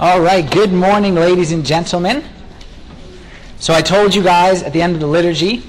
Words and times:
All 0.00 0.20
right, 0.20 0.50
good 0.50 0.72
morning, 0.72 1.14
ladies 1.14 1.52
and 1.52 1.64
gentlemen. 1.64 2.24
So 3.58 3.74
I 3.74 3.82
told 3.82 4.14
you 4.14 4.22
guys 4.22 4.62
at 4.62 4.72
the 4.72 4.80
end 4.80 4.94
of 4.94 5.00
the 5.00 5.06
liturgy 5.06 5.62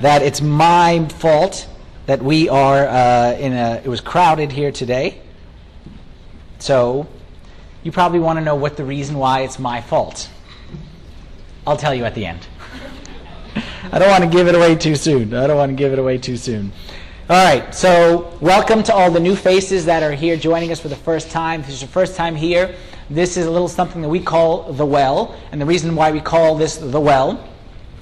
that 0.00 0.22
it's 0.22 0.40
my 0.40 1.06
fault 1.08 1.68
that 2.06 2.20
we 2.20 2.48
are 2.48 2.86
uh, 2.86 3.36
in 3.38 3.52
a, 3.52 3.82
it 3.84 3.86
was 3.86 4.00
crowded 4.00 4.50
here 4.50 4.72
today. 4.72 5.20
So 6.58 7.06
you 7.82 7.92
probably 7.92 8.18
want 8.18 8.38
to 8.38 8.44
know 8.44 8.56
what 8.56 8.78
the 8.78 8.84
reason 8.84 9.18
why 9.18 9.40
it's 9.40 9.58
my 9.58 9.82
fault. 9.82 10.30
I'll 11.66 11.76
tell 11.76 11.94
you 11.94 12.06
at 12.06 12.14
the 12.14 12.24
end. 12.24 12.46
I 13.92 13.98
don't 13.98 14.10
want 14.10 14.24
to 14.24 14.30
give 14.30 14.48
it 14.48 14.54
away 14.54 14.74
too 14.74 14.96
soon. 14.96 15.34
I 15.34 15.46
don't 15.46 15.58
want 15.58 15.70
to 15.70 15.76
give 15.76 15.92
it 15.92 15.98
away 15.98 16.16
too 16.16 16.38
soon. 16.38 16.72
All 17.28 17.44
right, 17.44 17.74
so 17.74 18.36
welcome 18.40 18.82
to 18.84 18.94
all 18.94 19.10
the 19.10 19.20
new 19.20 19.36
faces 19.36 19.84
that 19.84 20.02
are 20.02 20.12
here 20.12 20.36
joining 20.36 20.72
us 20.72 20.80
for 20.80 20.88
the 20.88 20.96
first 20.96 21.30
time. 21.30 21.60
If 21.60 21.66
this 21.66 21.74
is 21.76 21.82
your 21.82 21.88
first 21.88 22.16
time 22.16 22.34
here, 22.34 22.74
this 23.08 23.36
is 23.36 23.46
a 23.46 23.50
little 23.50 23.68
something 23.68 24.02
that 24.02 24.08
we 24.08 24.20
call 24.20 24.72
the 24.72 24.86
well. 24.86 25.36
And 25.52 25.60
the 25.60 25.66
reason 25.66 25.94
why 25.94 26.10
we 26.10 26.20
call 26.20 26.56
this 26.56 26.76
the 26.76 27.00
well 27.00 27.48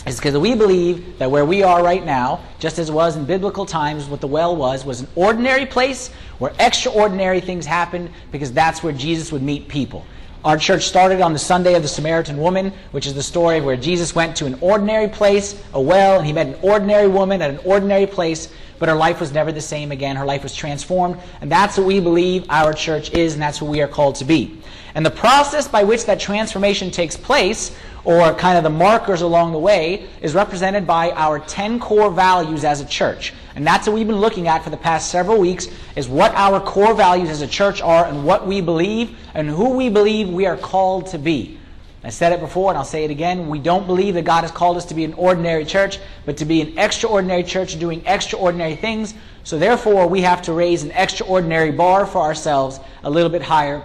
is 0.07 0.17
because 0.17 0.37
we 0.37 0.55
believe 0.55 1.19
that 1.19 1.31
where 1.31 1.45
we 1.45 1.63
are 1.63 1.83
right 1.83 2.05
now, 2.05 2.41
just 2.59 2.79
as 2.79 2.89
it 2.91 2.93
was 2.93 3.17
in 3.17 3.25
biblical 3.25 3.65
times, 3.65 4.07
what 4.07 4.21
the 4.21 4.27
well 4.27 4.55
was, 4.55 4.85
was 4.85 5.01
an 5.01 5.09
ordinary 5.15 5.67
place 5.67 6.09
where 6.39 6.53
extraordinary 6.59 7.41
things 7.41 7.65
happened 7.65 8.11
because 8.31 8.53
that's 8.53 8.83
where 8.83 8.93
Jesus 8.93 9.33
would 9.33 9.43
meet 9.43 9.69
people. 9.69 10.05
Our 10.45 10.59
church 10.59 10.83
started 10.83 11.23
on 11.23 11.33
the 11.33 11.39
Sunday 11.39 11.75
of 11.75 11.81
the 11.81 11.89
Samaritan 11.89 12.37
woman, 12.37 12.71
which 12.91 13.07
is 13.07 13.15
the 13.15 13.23
story 13.23 13.63
where 13.63 13.77
Jesus 13.77 14.15
went 14.15 14.37
to 14.37 14.47
an 14.47 14.59
ordinary 14.61 15.09
place, 15.09 15.59
a 15.73 15.81
well, 15.81 16.19
and 16.19 16.27
he 16.27 16.35
met 16.35 16.49
an 16.49 16.57
ordinary 16.61 17.09
woman 17.09 17.41
at 17.41 17.49
an 17.49 17.61
ordinary 17.65 18.07
place, 18.07 18.53
but 18.79 18.91
her 18.91 18.95
life 18.95 19.21
was 19.21 19.33
never 19.33 19.53
the 19.53 19.63
same 19.63 19.91
again. 19.91 20.17
Her 20.17 20.27
life 20.27 20.43
was 20.43 20.55
transformed, 20.55 21.19
and 21.41 21.51
that's 21.51 21.79
what 21.79 21.87
we 21.87 21.99
believe 21.99 22.45
our 22.51 22.75
church 22.75 23.11
is, 23.13 23.33
and 23.33 23.41
that's 23.41 23.63
what 23.63 23.71
we 23.71 23.81
are 23.81 23.89
called 23.89 24.17
to 24.17 24.27
be. 24.27 24.61
And 24.95 25.05
the 25.05 25.11
process 25.11 25.67
by 25.67 25.83
which 25.83 26.05
that 26.07 26.21
transformation 26.21 26.91
takes 26.91 27.17
place, 27.17 27.77
or 28.05 28.33
kind 28.35 28.57
of 28.57 28.63
the 28.63 28.71
markers 28.71 29.23
along 29.23 29.53
the 29.53 29.59
way, 29.59 30.09
is 30.21 30.35
represented 30.35 30.87
by 30.87 31.11
our 31.13 31.41
10 31.41 31.81
core 31.81 32.11
values 32.11 32.65
as 32.65 32.81
a 32.81 32.85
church. 32.85 33.33
And 33.57 33.67
that's 33.67 33.87
what 33.87 33.95
we've 33.95 34.07
been 34.07 34.21
looking 34.21 34.47
at 34.47 34.63
for 34.63 34.71
the 34.71 34.77
past 34.77 35.11
several 35.11 35.39
weeks, 35.39 35.67
is 35.97 36.09
what 36.09 36.33
our 36.35 36.61
core 36.61 36.95
values 36.95 37.29
as 37.29 37.41
a 37.41 37.47
church 37.47 37.83
are 37.83 38.05
and 38.05 38.25
what 38.25 38.47
we 38.47 38.61
believe 38.61 39.17
and 39.35 39.49
who 39.49 39.71
we 39.71 39.89
believe 39.89 40.29
we 40.29 40.47
are 40.47 40.57
called 40.57 41.07
to 41.09 41.19
be. 41.19 41.59
I 42.05 42.11
said 42.11 42.33
it 42.33 42.41
before 42.41 42.71
and 42.71 42.77
I'll 42.77 42.85
say 42.85 43.05
it 43.05 43.11
again. 43.11 43.49
We 43.49 43.59
don't 43.59 43.87
believe 43.87 44.15
that 44.15 44.27
God 44.27 44.43
has 44.43 44.51
called 44.51 44.77
us 44.77 44.85
to 44.87 44.95
be 44.95 45.05
an 45.05 45.15
ordinary 45.15 45.65
church, 45.65 45.99
but 46.27 46.37
to 46.37 46.45
be 46.45 46.61
an 46.61 46.79
extraordinary 46.79 47.43
church 47.43 47.79
doing 47.79 48.05
extraordinary 48.05 48.77
things. 48.77 49.15
So 49.43 49.59
therefore, 49.59 50.07
we 50.07 50.21
have 50.21 50.43
to 50.43 50.53
raise 50.53 50.83
an 50.83 50.91
extraordinary 50.91 51.73
bar 51.73 52.05
for 52.05 52.19
ourselves 52.19 52.79
a 53.03 53.11
little 53.11 53.31
bit 53.31 53.41
higher 53.41 53.83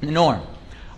the 0.00 0.10
norm. 0.10 0.40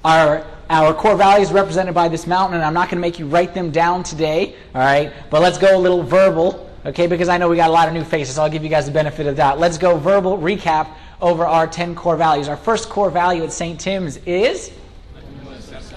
Our 0.04 0.44
our 0.70 0.94
core 0.94 1.16
values 1.16 1.52
represented 1.52 1.94
by 1.94 2.08
this 2.08 2.26
mountain, 2.26 2.54
and 2.56 2.64
I'm 2.64 2.72
not 2.72 2.88
going 2.88 2.96
to 2.96 3.02
make 3.02 3.18
you 3.18 3.26
write 3.26 3.52
them 3.52 3.70
down 3.70 4.02
today, 4.02 4.56
all 4.74 4.80
right? 4.80 5.12
But 5.28 5.42
let's 5.42 5.58
go 5.58 5.76
a 5.76 5.78
little 5.78 6.02
verbal, 6.02 6.70
okay? 6.86 7.06
Because 7.06 7.28
I 7.28 7.36
know 7.36 7.50
we 7.50 7.56
got 7.56 7.68
a 7.68 7.72
lot 7.72 7.88
of 7.88 7.94
new 7.94 8.04
faces, 8.04 8.36
so 8.36 8.42
I'll 8.42 8.48
give 8.48 8.62
you 8.62 8.70
guys 8.70 8.86
the 8.86 8.92
benefit 8.92 9.26
of 9.26 9.36
that. 9.36 9.58
Let's 9.58 9.76
go 9.76 9.98
verbal 9.98 10.38
recap 10.38 10.88
over 11.20 11.44
our 11.44 11.66
10 11.66 11.94
core 11.94 12.16
values. 12.16 12.48
Our 12.48 12.56
first 12.56 12.88
core 12.88 13.10
value 13.10 13.44
at 13.44 13.52
St. 13.52 13.78
Tim's 13.78 14.16
is 14.24 14.72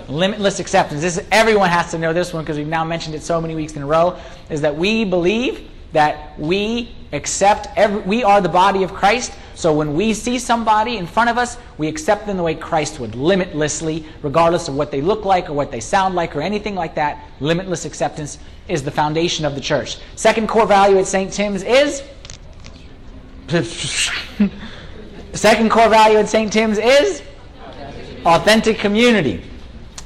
limitless 0.09 0.59
acceptance. 0.59 1.01
This 1.01 1.17
is, 1.17 1.25
everyone 1.31 1.69
has 1.69 1.91
to 1.91 1.97
know 1.97 2.11
this 2.11 2.33
one 2.33 2.43
because 2.43 2.57
we've 2.57 2.67
now 2.67 2.83
mentioned 2.83 3.15
it 3.15 3.23
so 3.23 3.39
many 3.39 3.55
weeks 3.55 3.77
in 3.77 3.81
a 3.81 3.87
row. 3.87 4.19
Is 4.49 4.59
that 4.61 4.75
we 4.75 5.05
believe 5.05 5.69
that 5.93 6.37
we 6.37 6.93
accept 7.13 7.67
every, 7.77 8.01
we 8.01 8.23
are 8.25 8.41
the 8.41 8.49
body 8.49 8.83
of 8.83 8.93
Christ. 8.93 9.31
So 9.55 9.73
when 9.73 9.95
we 9.95 10.13
see 10.13 10.37
somebody 10.37 10.97
in 10.97 11.07
front 11.07 11.29
of 11.29 11.37
us, 11.37 11.57
we 11.77 11.87
accept 11.87 12.27
them 12.27 12.37
the 12.37 12.43
way 12.43 12.55
Christ 12.55 12.99
would, 12.99 13.15
limitlessly, 13.15 14.05
regardless 14.21 14.67
of 14.67 14.75
what 14.75 14.91
they 14.91 15.01
look 15.01 15.25
like 15.25 15.49
or 15.49 15.53
what 15.53 15.71
they 15.71 15.79
sound 15.79 16.13
like 16.13 16.35
or 16.35 16.41
anything 16.41 16.75
like 16.75 16.95
that. 16.95 17.25
Limitless 17.39 17.85
acceptance 17.85 18.37
is 18.67 18.83
the 18.83 18.91
foundation 18.91 19.45
of 19.45 19.55
the 19.55 19.61
church. 19.61 19.97
Second 20.15 20.47
core 20.47 20.67
value 20.67 20.97
at 20.97 21.07
St. 21.07 21.31
Tim's 21.31 21.63
is 21.63 22.03
second 25.33 25.69
core 25.71 25.89
value 25.89 26.17
at 26.17 26.27
St. 26.27 26.51
Tim's 26.51 26.77
is 26.77 27.21
authentic 28.25 28.79
community 28.79 29.43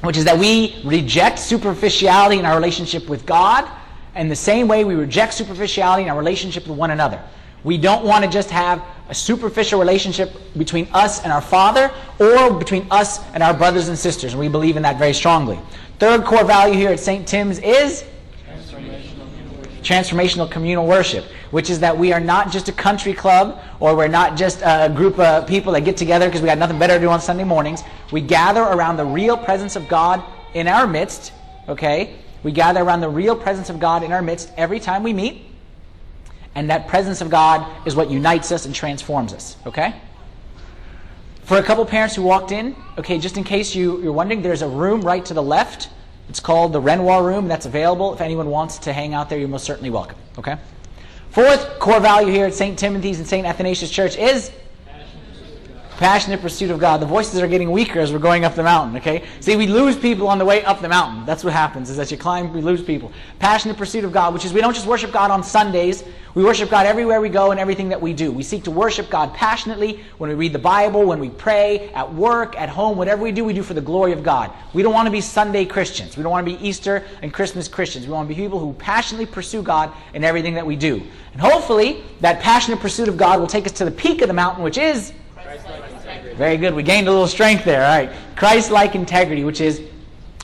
which 0.02 0.18
is 0.18 0.26
that 0.26 0.38
we 0.38 0.82
reject 0.86 1.40
superficiality 1.40 2.40
in 2.40 2.46
our 2.46 2.56
relationship 2.56 3.10
with 3.10 3.26
God, 3.26 3.70
and 4.16 4.32
the 4.32 4.36
same 4.36 4.68
way 4.68 4.84
we 4.84 4.96
reject 4.96 5.34
superficiality 5.34 6.04
in 6.04 6.10
our 6.10 6.18
relationship 6.18 6.68
with 6.68 6.78
one 6.78 6.92
another. 6.92 7.22
We 7.64 7.78
don't 7.78 8.06
want 8.06 8.24
to 8.24 8.30
just 8.30 8.50
have 8.50 8.84
a 9.10 9.16
superficial 9.16 9.80
relationship 9.80 10.32
between 10.56 10.88
us 10.94 11.24
and 11.24 11.34
our 11.34 11.42
Father 11.42 11.92
or 12.20 12.54
between 12.54 12.88
us 12.92 13.20
and 13.34 13.42
our 13.42 13.54
brothers 13.54 13.88
and 13.88 13.98
sisters, 13.98 14.34
and 14.34 14.40
we 14.40 14.48
believe 14.48 14.78
in 14.78 14.84
that 14.84 14.98
very 14.98 15.14
strongly. 15.14 15.60
Third 15.98 16.24
core 16.24 16.46
value 16.46 16.76
here 16.76 16.92
at 16.92 17.00
St. 17.00 17.28
Tim's 17.28 17.60
is 17.60 18.06
transformational 19.82 20.50
communal 20.50 20.86
worship, 20.86 21.26
which 21.52 21.70
is 21.70 21.80
that 21.80 21.98
we 21.98 22.14
are 22.14 22.20
not 22.20 22.52
just 22.52 22.70
a 22.70 22.72
country 22.72 23.14
club 23.14 23.60
or 23.80 23.96
we're 23.96 24.08
not 24.08 24.38
just 24.38 24.62
a 24.62 24.92
group 24.94 25.18
of 25.18 25.48
people 25.48 25.74
that 25.74 25.82
get 25.82 25.98
together 25.98 26.28
because 26.28 26.42
we 26.42 26.46
got 26.46 26.58
nothing 26.58 26.78
better 26.78 26.94
to 26.96 27.00
do 27.00 27.10
on 27.10 27.20
Sunday 27.20 27.44
mornings. 27.44 27.82
We 28.12 28.22
gather 28.22 28.62
around 28.62 28.98
the 28.98 29.06
real 29.06 29.38
presence 29.38 29.76
of 29.76 29.88
God 29.88 30.24
in 30.54 30.68
our 30.68 30.86
midst, 30.86 31.34
okay? 31.68 32.16
We 32.44 32.52
gather 32.52 32.82
around 32.82 33.02
the 33.02 33.10
real 33.10 33.36
presence 33.36 33.70
of 33.70 33.80
God 33.80 34.04
in 34.04 34.12
our 34.12 34.22
midst 34.22 34.52
every 34.58 34.80
time 34.80 35.02
we 35.02 35.14
meet. 35.14 35.49
And 36.56 36.70
that 36.70 36.88
presence 36.88 37.22
of 37.22 37.30
God 37.30 37.88
is 37.88 37.96
what 37.96 38.10
unites 38.10 38.52
us 38.52 38.66
and 38.66 38.74
transforms 38.74 39.34
us, 39.34 39.56
okay? 39.66 39.96
For 41.44 41.58
a 41.58 41.64
couple 41.64 41.86
parents 41.86 42.16
who 42.16 42.24
walked 42.24 42.52
in, 42.52 42.76
okay, 42.98 43.20
just 43.20 43.38
in 43.38 43.44
case 43.44 43.74
you, 43.76 44.02
you're 44.02 44.14
wondering, 44.14 44.42
there's 44.42 44.62
a 44.62 44.68
room 44.68 45.02
right 45.02 45.24
to 45.26 45.34
the 45.34 45.44
left 45.44 45.90
it's 46.30 46.40
called 46.40 46.74
the 46.74 46.80
Renoir 46.80 47.24
Room. 47.24 47.48
That's 47.48 47.66
available. 47.66 48.14
If 48.14 48.22
anyone 48.22 48.50
wants 48.50 48.78
to 48.80 48.94
hang 48.94 49.16
out 49.16 49.30
there, 49.30 49.40
you're 49.40 49.48
most 49.48 49.66
certainly 49.66 49.90
welcome. 49.90 50.18
Okay? 50.38 50.58
Fourth 51.32 51.80
core 51.80 52.00
value 52.00 52.32
here 52.32 52.46
at 52.46 52.54
St. 52.54 52.78
Timothy's 52.78 53.18
and 53.18 53.28
St. 53.28 53.46
Athanasius 53.46 53.90
Church 53.90 54.16
is 54.16 54.52
passionate 56.00 56.40
pursuit 56.40 56.72
of 56.72 56.80
God. 56.80 57.02
The 57.02 57.06
voices 57.06 57.42
are 57.42 57.48
getting 57.48 57.72
weaker 57.72 58.00
as 58.00 58.14
we're 58.14 58.20
going 58.20 58.46
up 58.46 58.56
the 58.56 58.64
mountain, 58.64 58.96
okay? 58.98 59.26
See, 59.42 59.58
we 59.58 59.68
lose 59.68 59.98
people 59.98 60.30
on 60.30 60.38
the 60.38 60.46
way 60.46 60.64
up 60.64 60.80
the 60.82 60.88
mountain. 60.88 61.26
That's 61.26 61.44
what 61.44 61.52
happens, 61.52 61.90
is 61.90 62.00
as 62.00 62.10
you 62.10 62.18
climb, 62.18 62.54
we 62.54 62.62
lose 62.62 62.82
people. 62.82 63.12
Passionate 63.38 63.76
pursuit 63.76 64.06
of 64.06 64.14
God, 64.14 64.34
which 64.34 64.46
is 64.46 64.54
we 64.54 64.62
don't 64.62 64.74
just 64.74 64.88
worship 64.88 65.12
God 65.12 65.30
on 65.30 65.44
Sundays, 65.44 66.06
we 66.36 66.44
worship 66.46 66.70
God 66.70 66.86
everywhere 66.86 67.20
we 67.20 67.28
go 67.28 67.52
and 67.52 67.60
everything 67.60 67.90
that 67.90 68.00
we 68.00 68.14
do. 68.14 68.32
We 68.32 68.44
seek 68.44 68.64
to 68.64 68.72
worship 68.72 69.10
God 69.10 69.34
passionately 69.34 70.02
when 70.20 70.30
we 70.30 70.36
read 70.36 70.54
the 70.54 70.60
Bible, 70.60 71.04
when 71.04 71.20
we 71.20 71.30
pray, 71.32 71.90
at 71.90 72.14
work, 72.14 72.56
at 72.58 72.70
home, 72.70 72.98
whatever 72.98 73.22
we 73.22 73.34
do, 73.34 73.44
we 73.44 73.52
do 73.52 73.62
for 73.64 73.74
the 73.74 73.82
glory 73.82 74.14
of 74.14 74.24
God. 74.24 74.54
We 74.72 74.82
don't 74.82 74.94
want 74.94 75.08
to 75.08 75.12
be 75.12 75.20
Sunday 75.20 75.66
Christians. 75.66 76.16
We 76.16 76.24
don't 76.24 76.32
want 76.32 76.48
to 76.48 76.58
be 76.58 76.66
Easter 76.66 77.04
and 77.22 77.34
Christmas 77.34 77.68
Christians. 77.68 78.06
We 78.06 78.14
want 78.14 78.30
to 78.30 78.34
be 78.34 78.42
people 78.42 78.60
who 78.60 78.72
passionately 78.74 79.26
pursue 79.26 79.62
God 79.62 79.92
in 80.14 80.24
everything 80.24 80.54
that 80.54 80.66
we 80.66 80.78
do. 80.78 81.02
And 81.34 81.42
hopefully, 81.42 82.04
that 82.22 82.40
passionate 82.40 82.80
pursuit 82.80 83.10
of 83.10 83.18
God 83.18 83.42
will 83.42 83.48
take 83.48 83.66
us 83.66 83.74
to 83.74 83.84
the 83.84 83.92
peak 83.92 84.22
of 84.22 84.30
the 84.30 84.34
mountain, 84.34 84.64
which 84.64 84.78
is 84.78 85.12
very 86.36 86.58
good. 86.58 86.74
We 86.74 86.84
gained 86.84 87.08
a 87.08 87.12
little 87.12 87.28
strength 87.28 87.66
there. 87.66 87.84
All 87.84 87.98
right. 87.98 88.12
Christ 88.36 88.72
like 88.72 88.96
integrity, 88.96 89.44
which 89.44 89.62
is 89.62 89.82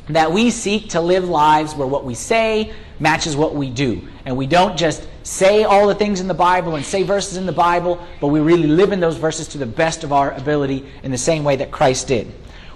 that 0.09 0.31
we 0.31 0.51
seek 0.51 0.89
to 0.89 1.01
live 1.01 1.23
lives 1.23 1.73
where 1.73 1.87
what 1.87 2.05
we 2.05 2.13
say 2.13 2.73
matches 2.99 3.35
what 3.35 3.55
we 3.55 3.69
do. 3.69 4.01
And 4.25 4.35
we 4.35 4.47
don't 4.47 4.77
just 4.77 5.07
say 5.23 5.63
all 5.63 5.87
the 5.87 5.95
things 5.95 6.19
in 6.19 6.27
the 6.27 6.33
Bible 6.33 6.75
and 6.75 6.85
say 6.85 7.03
verses 7.03 7.37
in 7.37 7.45
the 7.45 7.51
Bible, 7.51 8.05
but 8.19 8.27
we 8.27 8.39
really 8.39 8.67
live 8.67 8.91
in 8.91 8.99
those 8.99 9.17
verses 9.17 9.47
to 9.49 9.57
the 9.57 9.65
best 9.65 10.03
of 10.03 10.13
our 10.13 10.31
ability 10.33 10.85
in 11.03 11.11
the 11.11 11.17
same 11.17 11.43
way 11.43 11.55
that 11.55 11.71
Christ 11.71 12.07
did. 12.07 12.31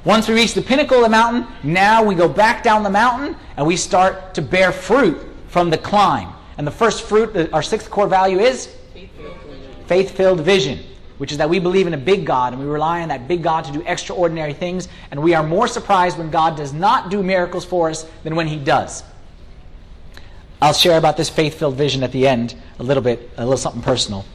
Once 0.06 0.28
we 0.28 0.34
reach 0.34 0.54
the 0.54 0.62
pinnacle 0.62 0.98
of 0.98 1.04
the 1.04 1.10
mountain, 1.10 1.46
now 1.62 2.02
we 2.04 2.16
go 2.16 2.30
back 2.30 2.64
down 2.64 2.84
the 2.84 2.90
mountain 2.90 3.36
and 3.58 3.68
we 3.68 3.76
start 3.76 4.34
to 4.34 4.42
bear 4.42 4.72
fruit 4.72 5.20
from 5.48 5.70
the 5.70 5.78
climb. 5.78 6.34
And 6.58 6.66
the 6.66 6.72
first 6.72 7.04
fruit, 7.04 7.54
our 7.54 7.62
sixth 7.62 7.90
core 7.90 8.08
value 8.08 8.40
is 8.40 8.76
faith 9.88 10.12
filled 10.12 10.40
vision 10.40 10.80
which 11.20 11.32
is 11.32 11.38
that 11.38 11.50
we 11.50 11.60
believe 11.60 11.86
in 11.86 11.94
a 11.94 11.98
big 11.98 12.26
God 12.26 12.54
and 12.54 12.62
we 12.62 12.68
rely 12.68 13.02
on 13.02 13.10
that 13.10 13.28
big 13.28 13.44
God 13.44 13.66
to 13.66 13.72
do 13.72 13.84
extraordinary 13.86 14.54
things, 14.54 14.88
and 15.12 15.22
we 15.22 15.36
are 15.36 15.44
more 15.44 15.68
surprised 15.68 16.18
when 16.18 16.32
God 16.32 16.58
does 16.58 16.74
not 16.74 17.12
do 17.12 17.22
miracles 17.22 17.64
for 17.64 17.90
us 17.90 18.06
than 18.24 18.36
when 18.36 18.48
He 18.48 18.56
does. 18.56 19.04
I'll 20.62 20.74
share 20.74 20.98
about 20.98 21.18
this 21.18 21.30
faith 21.30 21.60
filled 21.60 21.76
vision 21.76 22.04
at 22.04 22.12
the 22.12 22.28
end 22.28 22.56
a 22.80 22.84
little 22.84 23.04
bit, 23.04 23.30
a 23.38 23.44
little 23.44 23.58
something 23.58 23.82
personal. 23.82 24.26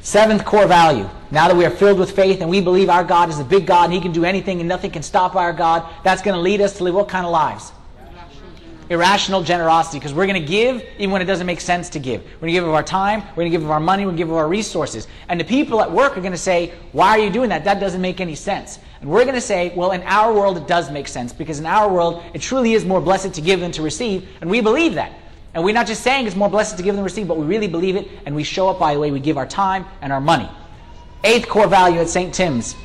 Seventh 0.00 0.44
core 0.44 0.66
value. 0.66 1.08
Now 1.30 1.48
that 1.48 1.56
we 1.56 1.64
are 1.66 1.70
filled 1.70 1.98
with 1.98 2.12
faith 2.12 2.40
and 2.40 2.48
we 2.48 2.60
believe 2.60 2.88
our 2.88 3.04
God 3.04 3.28
is 3.28 3.38
a 3.40 3.44
big 3.44 3.66
God 3.66 3.84
and 3.84 3.92
He 3.92 4.00
can 4.00 4.12
do 4.12 4.24
anything 4.24 4.60
and 4.60 4.68
nothing 4.68 4.90
can 4.90 5.02
stop 5.02 5.34
our 5.34 5.52
God, 5.52 5.86
that's 6.04 6.22
going 6.22 6.34
to 6.34 6.40
lead 6.40 6.60
us 6.60 6.76
to 6.78 6.84
live 6.84 6.94
what 6.94 7.08
kind 7.08 7.26
of 7.26 7.32
lives? 7.32 7.72
Irrational 8.90 9.42
generosity 9.42 9.98
because 9.98 10.14
we're 10.14 10.26
going 10.26 10.40
to 10.40 10.46
give 10.46 10.84
even 10.98 11.10
when 11.10 11.20
it 11.20 11.26
doesn't 11.26 11.46
make 11.46 11.60
sense 11.60 11.90
to 11.90 11.98
give. 11.98 12.22
We're 12.22 12.40
going 12.40 12.52
to 12.54 12.60
give 12.60 12.64
of 12.64 12.74
our 12.74 12.82
time, 12.82 13.20
we're 13.30 13.42
going 13.42 13.52
to 13.52 13.58
give 13.58 13.64
of 13.64 13.70
our 13.70 13.80
money, 13.80 14.04
we're 14.04 14.12
going 14.12 14.16
to 14.16 14.20
give 14.22 14.30
of 14.30 14.36
our 14.36 14.48
resources. 14.48 15.06
And 15.28 15.38
the 15.38 15.44
people 15.44 15.80
at 15.80 15.90
work 15.90 16.16
are 16.16 16.20
going 16.20 16.32
to 16.32 16.38
say, 16.38 16.74
Why 16.92 17.10
are 17.10 17.18
you 17.18 17.30
doing 17.30 17.50
that? 17.50 17.64
That 17.64 17.80
doesn't 17.80 18.00
make 18.00 18.20
any 18.20 18.34
sense. 18.34 18.78
And 19.00 19.10
we're 19.10 19.24
going 19.24 19.34
to 19.34 19.40
say, 19.40 19.72
Well, 19.74 19.92
in 19.92 20.02
our 20.02 20.32
world, 20.32 20.56
it 20.56 20.66
does 20.66 20.90
make 20.90 21.08
sense 21.08 21.32
because 21.32 21.58
in 21.58 21.66
our 21.66 21.92
world, 21.92 22.22
it 22.34 22.40
truly 22.40 22.74
is 22.74 22.84
more 22.84 23.00
blessed 23.00 23.34
to 23.34 23.40
give 23.40 23.60
than 23.60 23.72
to 23.72 23.82
receive. 23.82 24.28
And 24.40 24.48
we 24.48 24.60
believe 24.60 24.94
that. 24.94 25.12
And 25.54 25.64
we're 25.64 25.74
not 25.74 25.86
just 25.86 26.02
saying 26.02 26.26
it's 26.26 26.36
more 26.36 26.50
blessed 26.50 26.76
to 26.76 26.82
give 26.82 26.94
than 26.94 27.04
receive, 27.04 27.26
but 27.26 27.36
we 27.36 27.46
really 27.46 27.68
believe 27.68 27.96
it, 27.96 28.08
and 28.26 28.34
we 28.34 28.44
show 28.44 28.68
up 28.68 28.78
by 28.78 28.94
the 28.94 29.00
way 29.00 29.10
we 29.10 29.18
give 29.18 29.38
our 29.38 29.46
time 29.46 29.86
and 30.02 30.12
our 30.12 30.20
money. 30.20 30.48
Eighth 31.24 31.48
core 31.48 31.66
value 31.66 32.00
at 32.00 32.08
St. 32.08 32.32
Tim's 32.32 32.76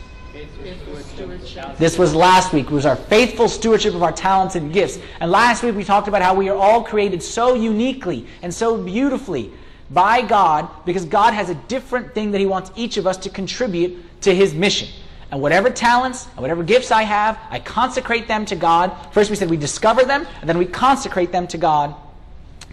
This 1.77 1.97
was 1.97 2.15
last 2.15 2.53
week. 2.53 2.65
It 2.65 2.71
was 2.71 2.85
our 2.85 2.95
faithful 2.95 3.47
stewardship 3.47 3.93
of 3.93 4.03
our 4.03 4.11
talents 4.11 4.55
and 4.55 4.73
gifts. 4.73 4.99
And 5.19 5.31
last 5.31 5.63
week 5.63 5.75
we 5.75 5.83
talked 5.83 6.07
about 6.07 6.21
how 6.21 6.33
we 6.33 6.49
are 6.49 6.55
all 6.55 6.83
created 6.83 7.21
so 7.21 7.53
uniquely 7.53 8.27
and 8.41 8.53
so 8.53 8.81
beautifully 8.81 9.51
by 9.89 10.21
God 10.21 10.69
because 10.85 11.05
God 11.05 11.33
has 11.33 11.49
a 11.49 11.55
different 11.55 12.13
thing 12.13 12.31
that 12.31 12.39
He 12.39 12.45
wants 12.45 12.71
each 12.75 12.97
of 12.97 13.05
us 13.05 13.17
to 13.17 13.29
contribute 13.29 14.21
to 14.21 14.33
His 14.33 14.53
mission. 14.53 14.89
And 15.31 15.41
whatever 15.41 15.69
talents 15.69 16.27
and 16.27 16.39
whatever 16.39 16.63
gifts 16.63 16.91
I 16.91 17.03
have, 17.03 17.39
I 17.49 17.59
consecrate 17.59 18.27
them 18.27 18.45
to 18.45 18.55
God. 18.55 18.95
First 19.11 19.29
we 19.29 19.35
said 19.35 19.49
we 19.49 19.57
discover 19.57 20.03
them, 20.03 20.27
and 20.41 20.49
then 20.49 20.57
we 20.57 20.65
consecrate 20.65 21.31
them 21.31 21.47
to 21.47 21.57
God 21.57 21.95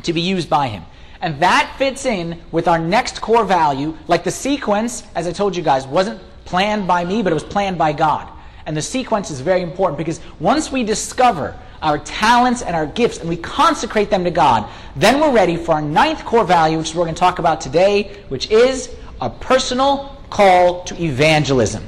to 0.02 0.12
be 0.12 0.20
used 0.20 0.48
by 0.50 0.68
Him. 0.68 0.84
And 1.22 1.40
that 1.40 1.74
fits 1.76 2.06
in 2.06 2.40
with 2.50 2.68
our 2.68 2.78
next 2.78 3.20
core 3.20 3.44
value, 3.44 3.96
like 4.08 4.24
the 4.24 4.30
sequence, 4.30 5.04
as 5.14 5.26
I 5.26 5.32
told 5.32 5.56
you 5.56 5.62
guys, 5.62 5.86
wasn't 5.86 6.20
planned 6.50 6.86
by 6.86 7.04
me, 7.04 7.22
but 7.22 7.32
it 7.32 7.34
was 7.34 7.44
planned 7.44 7.78
by 7.78 7.92
God. 7.92 8.28
And 8.66 8.76
the 8.76 8.82
sequence 8.82 9.30
is 9.30 9.40
very 9.40 9.62
important 9.62 9.96
because 9.96 10.20
once 10.40 10.72
we 10.72 10.82
discover 10.82 11.56
our 11.80 11.98
talents 11.98 12.60
and 12.62 12.74
our 12.74 12.86
gifts 12.86 13.18
and 13.18 13.28
we 13.28 13.36
consecrate 13.36 14.10
them 14.10 14.24
to 14.24 14.32
God, 14.32 14.68
then 14.96 15.20
we're 15.20 15.32
ready 15.32 15.56
for 15.56 15.72
our 15.72 15.82
ninth 15.82 16.24
core 16.24 16.44
value, 16.44 16.76
which 16.76 16.92
we're 16.92 17.04
going 17.04 17.14
to 17.14 17.20
talk 17.20 17.38
about 17.38 17.60
today, 17.60 18.16
which 18.28 18.50
is 18.50 18.94
a 19.20 19.30
personal 19.30 20.20
call 20.28 20.82
to 20.84 21.00
evangelism. 21.00 21.86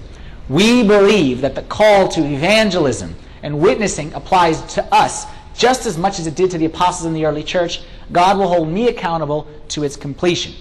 We 0.48 0.86
believe 0.86 1.40
that 1.40 1.56
the 1.56 1.62
call 1.62 2.08
to 2.08 2.20
evangelism 2.20 3.16
and 3.42 3.60
witnessing 3.60 4.12
applies 4.14 4.62
to 4.74 4.84
us 4.94 5.26
just 5.54 5.86
as 5.86 5.98
much 5.98 6.20
as 6.20 6.28
it 6.28 6.36
did 6.36 6.52
to 6.52 6.58
the 6.58 6.66
apostles 6.66 7.06
in 7.06 7.14
the 7.14 7.26
early 7.26 7.42
church. 7.42 7.82
God 8.12 8.38
will 8.38 8.48
hold 8.48 8.68
me 8.68 8.88
accountable 8.88 9.48
to 9.68 9.82
its 9.82 9.96
completion. 9.96 10.54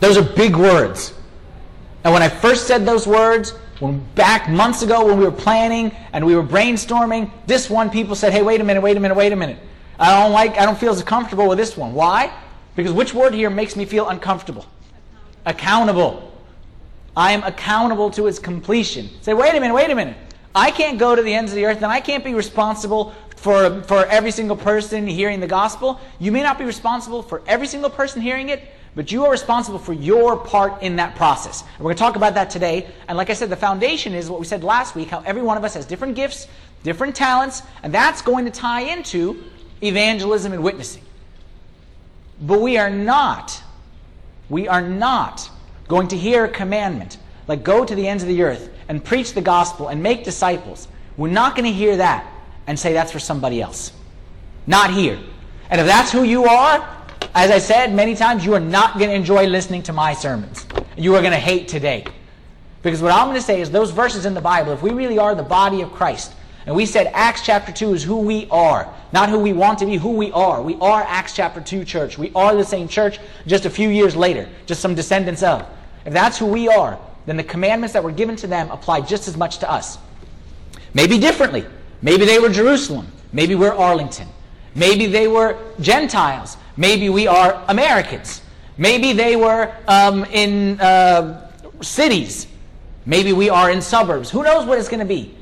Those 0.00 0.16
are 0.16 0.22
big 0.22 0.56
words. 0.56 1.12
And 2.04 2.12
when 2.12 2.22
I 2.22 2.28
first 2.28 2.66
said 2.66 2.86
those 2.86 3.06
words, 3.06 3.50
when 3.80 4.00
back 4.14 4.48
months 4.48 4.82
ago 4.82 5.04
when 5.04 5.18
we 5.18 5.24
were 5.24 5.30
planning 5.30 5.94
and 6.12 6.24
we 6.24 6.34
were 6.34 6.42
brainstorming, 6.42 7.30
this 7.46 7.68
one 7.68 7.90
people 7.90 8.14
said, 8.14 8.32
"Hey, 8.32 8.42
wait 8.42 8.60
a 8.60 8.64
minute, 8.64 8.80
wait 8.80 8.96
a 8.96 9.00
minute, 9.00 9.14
wait 9.14 9.32
a 9.32 9.36
minute. 9.36 9.58
I 9.98 10.22
don't 10.22 10.32
like 10.32 10.58
I 10.58 10.64
don't 10.64 10.78
feel 10.78 10.92
as 10.92 11.02
comfortable 11.02 11.48
with 11.48 11.58
this 11.58 11.76
one. 11.76 11.94
Why? 11.94 12.32
Because 12.76 12.92
which 12.92 13.12
word 13.12 13.34
here 13.34 13.50
makes 13.50 13.74
me 13.74 13.84
feel 13.84 14.08
uncomfortable? 14.08 14.64
Accountable. 15.44 16.32
I 17.16 17.32
am 17.32 17.42
accountable 17.42 18.10
to 18.12 18.28
its 18.28 18.38
completion. 18.38 19.10
Say, 19.22 19.34
wait 19.34 19.52
a 19.56 19.60
minute, 19.60 19.74
wait 19.74 19.90
a 19.90 19.94
minute. 19.94 20.16
I 20.54 20.70
can't 20.70 20.98
go 20.98 21.16
to 21.16 21.22
the 21.22 21.34
ends 21.34 21.50
of 21.50 21.56
the 21.56 21.66
earth 21.66 21.78
and 21.78 21.86
I 21.86 22.00
can't 22.00 22.22
be 22.22 22.34
responsible 22.34 23.12
for, 23.34 23.82
for 23.82 24.06
every 24.06 24.30
single 24.30 24.56
person 24.56 25.06
hearing 25.06 25.40
the 25.40 25.46
gospel. 25.48 26.00
You 26.20 26.30
may 26.30 26.42
not 26.42 26.58
be 26.58 26.64
responsible 26.64 27.22
for 27.22 27.42
every 27.48 27.66
single 27.66 27.90
person 27.90 28.22
hearing 28.22 28.50
it, 28.50 28.62
but 28.94 29.12
you 29.12 29.24
are 29.24 29.30
responsible 29.30 29.78
for 29.78 29.92
your 29.92 30.36
part 30.36 30.82
in 30.82 30.96
that 30.96 31.14
process. 31.14 31.62
And 31.62 31.80
we're 31.80 31.90
going 31.90 31.96
to 31.96 32.02
talk 32.02 32.16
about 32.16 32.34
that 32.34 32.50
today. 32.50 32.88
And 33.06 33.16
like 33.16 33.30
I 33.30 33.34
said, 33.34 33.50
the 33.50 33.56
foundation 33.56 34.14
is 34.14 34.30
what 34.30 34.40
we 34.40 34.46
said 34.46 34.64
last 34.64 34.94
week 34.94 35.08
how 35.08 35.20
every 35.20 35.42
one 35.42 35.56
of 35.56 35.64
us 35.64 35.74
has 35.74 35.86
different 35.86 36.14
gifts, 36.14 36.48
different 36.82 37.14
talents, 37.14 37.62
and 37.82 37.92
that's 37.92 38.22
going 38.22 38.44
to 38.44 38.50
tie 38.50 38.80
into 38.80 39.42
evangelism 39.82 40.52
and 40.52 40.62
witnessing. 40.62 41.02
But 42.40 42.60
we 42.60 42.76
are 42.76 42.90
not, 42.90 43.62
we 44.48 44.68
are 44.68 44.82
not 44.82 45.50
going 45.88 46.08
to 46.08 46.16
hear 46.16 46.44
a 46.44 46.48
commandment 46.48 47.18
like 47.48 47.64
go 47.64 47.84
to 47.84 47.94
the 47.94 48.06
ends 48.06 48.22
of 48.22 48.28
the 48.28 48.42
earth 48.42 48.70
and 48.88 49.02
preach 49.02 49.32
the 49.32 49.40
gospel 49.40 49.88
and 49.88 50.02
make 50.02 50.22
disciples. 50.22 50.86
We're 51.16 51.30
not 51.30 51.56
going 51.56 51.64
to 51.64 51.72
hear 51.72 51.96
that 51.96 52.30
and 52.66 52.78
say 52.78 52.92
that's 52.92 53.10
for 53.10 53.18
somebody 53.18 53.60
else. 53.60 53.92
Not 54.66 54.92
here. 54.92 55.18
And 55.70 55.80
if 55.80 55.86
that's 55.86 56.12
who 56.12 56.22
you 56.22 56.44
are, 56.44 56.97
as 57.34 57.50
I 57.50 57.58
said 57.58 57.94
many 57.94 58.14
times, 58.14 58.44
you 58.44 58.54
are 58.54 58.60
not 58.60 58.98
going 58.98 59.10
to 59.10 59.16
enjoy 59.16 59.46
listening 59.46 59.82
to 59.84 59.92
my 59.92 60.12
sermons. 60.14 60.66
You 60.96 61.14
are 61.14 61.20
going 61.20 61.32
to 61.32 61.38
hate 61.38 61.68
today. 61.68 62.04
Because 62.82 63.02
what 63.02 63.12
I'm 63.12 63.26
going 63.26 63.36
to 63.36 63.42
say 63.42 63.60
is 63.60 63.70
those 63.70 63.90
verses 63.90 64.24
in 64.24 64.34
the 64.34 64.40
Bible, 64.40 64.72
if 64.72 64.82
we 64.82 64.90
really 64.90 65.18
are 65.18 65.34
the 65.34 65.42
body 65.42 65.82
of 65.82 65.92
Christ, 65.92 66.32
and 66.66 66.76
we 66.76 66.84
said 66.84 67.10
Acts 67.14 67.42
chapter 67.42 67.72
2 67.72 67.94
is 67.94 68.02
who 68.02 68.18
we 68.18 68.46
are, 68.50 68.92
not 69.12 69.30
who 69.30 69.38
we 69.38 69.52
want 69.52 69.78
to 69.78 69.86
be, 69.86 69.96
who 69.96 70.12
we 70.12 70.30
are. 70.32 70.62
We 70.62 70.76
are 70.80 71.02
Acts 71.02 71.34
chapter 71.34 71.60
2 71.60 71.84
church. 71.84 72.18
We 72.18 72.30
are 72.34 72.54
the 72.54 72.64
same 72.64 72.88
church 72.88 73.18
just 73.46 73.64
a 73.64 73.70
few 73.70 73.88
years 73.88 74.14
later, 74.14 74.48
just 74.66 74.80
some 74.80 74.94
descendants 74.94 75.42
of. 75.42 75.66
If 76.04 76.12
that's 76.12 76.38
who 76.38 76.46
we 76.46 76.68
are, 76.68 76.98
then 77.24 77.36
the 77.36 77.44
commandments 77.44 77.94
that 77.94 78.04
were 78.04 78.12
given 78.12 78.36
to 78.36 78.46
them 78.46 78.70
apply 78.70 79.00
just 79.00 79.28
as 79.28 79.36
much 79.36 79.58
to 79.58 79.70
us. 79.70 79.98
Maybe 80.94 81.18
differently. 81.18 81.64
Maybe 82.02 82.24
they 82.24 82.38
were 82.38 82.48
Jerusalem. 82.48 83.08
Maybe 83.32 83.54
we're 83.54 83.74
Arlington. 83.74 84.28
Maybe 84.74 85.06
they 85.06 85.26
were 85.26 85.56
Gentiles. 85.80 86.56
Maybe 86.78 87.08
we 87.08 87.26
are 87.26 87.64
Americans. 87.66 88.40
Maybe 88.76 89.12
they 89.12 89.34
were 89.34 89.74
um, 89.88 90.24
in 90.26 90.80
uh, 90.80 91.50
cities. 91.82 92.46
Maybe 93.04 93.32
we 93.32 93.50
are 93.50 93.68
in 93.68 93.82
suburbs. 93.82 94.30
Who 94.30 94.44
knows 94.44 94.64
what 94.64 94.78
it's 94.78 94.88
going 94.88 95.00
to 95.00 95.04
be? 95.04 95.34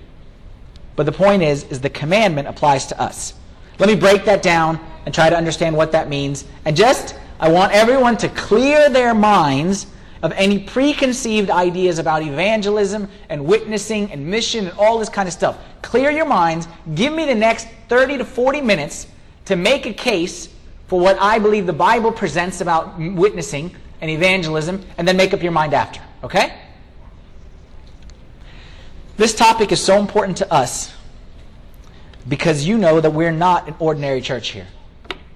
But 0.97 1.05
the 1.05 1.13
point 1.13 1.43
is, 1.43 1.65
is 1.65 1.83
the 1.83 1.91
commandment 1.91 2.49
applies 2.49 2.87
to 2.87 2.99
us. 2.99 3.35
Let 3.79 3.91
me 3.91 3.97
break 3.97 4.25
that 4.25 4.43
down 4.43 4.81
and 5.05 5.15
try 5.15 5.29
to 5.29 5.37
understand 5.37 5.77
what 5.77 5.93
that 5.93 6.09
means. 6.09 6.47
And 6.65 6.75
just, 6.75 7.15
I 7.39 7.51
want 7.51 7.73
everyone 7.73 8.17
to 8.19 8.31
clear 8.31 8.89
their 8.89 9.13
minds 9.13 9.89
of 10.23 10.33
any 10.33 10.61
preconceived 10.61 11.51
ideas 11.51 11.99
about 11.99 12.23
evangelism 12.23 13.11
and 13.29 13.45
witnessing 13.45 14.11
and 14.11 14.27
mission 14.27 14.69
and 14.69 14.79
all 14.79 14.99
this 14.99 15.11
kind 15.11 15.29
of 15.29 15.35
stuff. 15.35 15.59
Clear 15.83 16.11
your 16.11 16.25
minds. 16.25 16.67
Give 16.95 17.13
me 17.13 17.27
the 17.27 17.35
next 17.35 17.69
30 17.91 18.17
to 18.17 18.25
40 18.25 18.63
minutes 18.63 19.07
to 19.45 19.55
make 19.55 19.85
a 19.85 19.93
case 19.93 20.49
for 20.87 21.01
what 21.01 21.19
I 21.21 21.39
believe 21.39 21.67
the 21.67 21.73
Bible 21.73 22.13
presents 22.13 22.61
about 22.61 22.99
witnessing 22.99 23.75
and 24.01 24.11
evangelism, 24.11 24.85
and 24.99 25.09
then 25.09 25.17
make 25.17 25.33
up 25.33 25.43
your 25.43 25.53
mind 25.53 25.75
after. 25.75 26.01
Okay? 26.23 26.59
This 29.17 29.35
topic 29.35 29.73
is 29.73 29.81
so 29.81 29.99
important 29.99 30.37
to 30.39 30.53
us 30.53 30.95
because 32.29 32.67
you 32.67 32.77
know 32.77 33.01
that 33.01 33.11
we're 33.11 33.33
not 33.33 33.69
an 33.69 33.75
ordinary 33.79 34.21
church 34.21 34.49
here. 34.49 34.67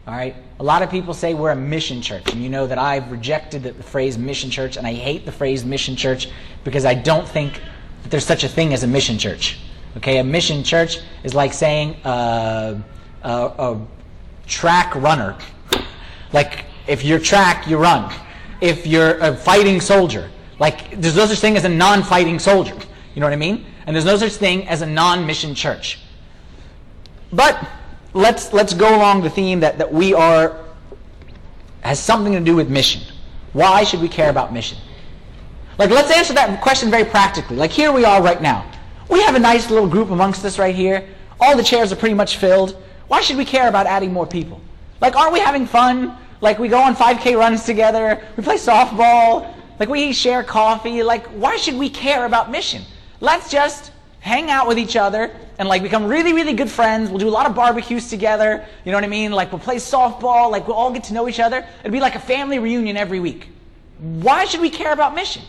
All 0.06 0.14
right? 0.14 0.34
A 0.58 0.62
lot 0.62 0.82
of 0.82 0.90
people 0.90 1.14
say 1.14 1.32
we're 1.32 1.50
a 1.50 1.56
mission 1.56 2.02
church, 2.02 2.32
and 2.32 2.42
you 2.42 2.50
know 2.50 2.66
that 2.66 2.78
I've 2.78 3.10
rejected 3.10 3.62
the 3.62 3.72
phrase 3.82 4.18
mission 4.18 4.50
church, 4.50 4.76
and 4.76 4.86
I 4.86 4.92
hate 4.92 5.24
the 5.24 5.32
phrase 5.32 5.64
mission 5.64 5.96
church 5.96 6.28
because 6.64 6.84
I 6.84 6.94
don't 6.94 7.26
think 7.26 7.62
that 8.02 8.10
there's 8.10 8.26
such 8.26 8.44
a 8.44 8.48
thing 8.48 8.74
as 8.74 8.82
a 8.82 8.86
mission 8.86 9.18
church. 9.18 9.58
Okay? 9.96 10.18
A 10.18 10.24
mission 10.24 10.62
church 10.62 10.98
is 11.24 11.34
like 11.34 11.54
saying 11.54 11.94
uh, 12.04 12.78
a, 13.22 13.30
a 13.30 13.86
track 14.50 14.94
runner. 14.96 15.36
Like, 16.32 16.66
if 16.86 17.02
you're 17.04 17.18
track, 17.18 17.66
you 17.66 17.78
run. 17.78 18.12
If 18.60 18.86
you're 18.86 19.16
a 19.18 19.34
fighting 19.34 19.80
soldier, 19.80 20.30
like, 20.58 21.00
there's 21.00 21.16
no 21.16 21.24
such 21.26 21.38
thing 21.38 21.56
as 21.56 21.64
a 21.64 21.68
non 21.68 22.02
fighting 22.02 22.38
soldier. 22.38 22.74
You 23.14 23.20
know 23.20 23.26
what 23.26 23.32
I 23.32 23.36
mean? 23.36 23.64
And 23.86 23.96
there's 23.96 24.04
no 24.04 24.16
such 24.16 24.32
thing 24.32 24.68
as 24.68 24.82
a 24.82 24.86
non 24.86 25.26
mission 25.26 25.54
church. 25.54 26.00
But 27.32 27.66
let's, 28.12 28.52
let's 28.52 28.74
go 28.74 28.94
along 28.94 29.22
the 29.22 29.30
theme 29.30 29.60
that, 29.60 29.78
that 29.78 29.90
we 29.90 30.12
are, 30.12 30.64
has 31.80 31.98
something 31.98 32.32
to 32.34 32.40
do 32.40 32.56
with 32.56 32.68
mission. 32.68 33.02
Why 33.52 33.84
should 33.84 34.00
we 34.00 34.08
care 34.08 34.30
about 34.30 34.52
mission? 34.52 34.78
Like, 35.78 35.90
let's 35.90 36.10
answer 36.14 36.34
that 36.34 36.60
question 36.60 36.90
very 36.90 37.04
practically. 37.04 37.56
Like, 37.56 37.70
here 37.70 37.90
we 37.92 38.04
are 38.04 38.22
right 38.22 38.42
now. 38.42 38.70
We 39.08 39.22
have 39.22 39.34
a 39.34 39.38
nice 39.38 39.70
little 39.70 39.88
group 39.88 40.10
amongst 40.10 40.44
us 40.44 40.58
right 40.58 40.74
here. 40.74 41.08
All 41.40 41.56
the 41.56 41.62
chairs 41.62 41.90
are 41.90 41.96
pretty 41.96 42.14
much 42.14 42.36
filled. 42.36 42.76
Why 43.10 43.20
should 43.22 43.36
we 43.36 43.44
care 43.44 43.68
about 43.68 43.86
adding 43.86 44.12
more 44.12 44.24
people? 44.24 44.60
Like, 45.00 45.16
aren't 45.16 45.32
we 45.32 45.40
having 45.40 45.66
fun? 45.66 46.16
Like, 46.40 46.60
we 46.60 46.68
go 46.68 46.78
on 46.78 46.94
5K 46.94 47.36
runs 47.36 47.64
together, 47.64 48.24
we 48.36 48.44
play 48.44 48.54
softball, 48.54 49.52
like, 49.80 49.88
we 49.88 50.12
share 50.12 50.44
coffee. 50.44 51.02
Like, 51.02 51.26
why 51.28 51.56
should 51.56 51.74
we 51.74 51.90
care 51.90 52.24
about 52.24 52.52
mission? 52.52 52.82
Let's 53.18 53.50
just 53.50 53.90
hang 54.20 54.48
out 54.48 54.68
with 54.68 54.78
each 54.78 54.94
other 54.94 55.34
and 55.58 55.68
like 55.68 55.82
become 55.82 56.04
really, 56.04 56.32
really 56.32 56.52
good 56.52 56.70
friends. 56.70 57.10
We'll 57.10 57.18
do 57.18 57.28
a 57.28 57.30
lot 57.30 57.46
of 57.46 57.56
barbecues 57.56 58.08
together. 58.08 58.64
You 58.84 58.92
know 58.92 58.98
what 58.98 59.04
I 59.04 59.08
mean? 59.08 59.32
Like 59.32 59.50
we'll 59.50 59.58
play 59.58 59.76
softball. 59.76 60.50
Like 60.50 60.68
we'll 60.68 60.76
all 60.76 60.92
get 60.92 61.04
to 61.04 61.14
know 61.14 61.28
each 61.28 61.40
other. 61.40 61.66
It'd 61.80 61.92
be 61.92 62.00
like 62.00 62.14
a 62.14 62.20
family 62.20 62.58
reunion 62.58 62.96
every 62.96 63.18
week. 63.18 63.48
Why 63.98 64.44
should 64.44 64.60
we 64.60 64.70
care 64.70 64.92
about 64.92 65.14
mission? 65.14 65.42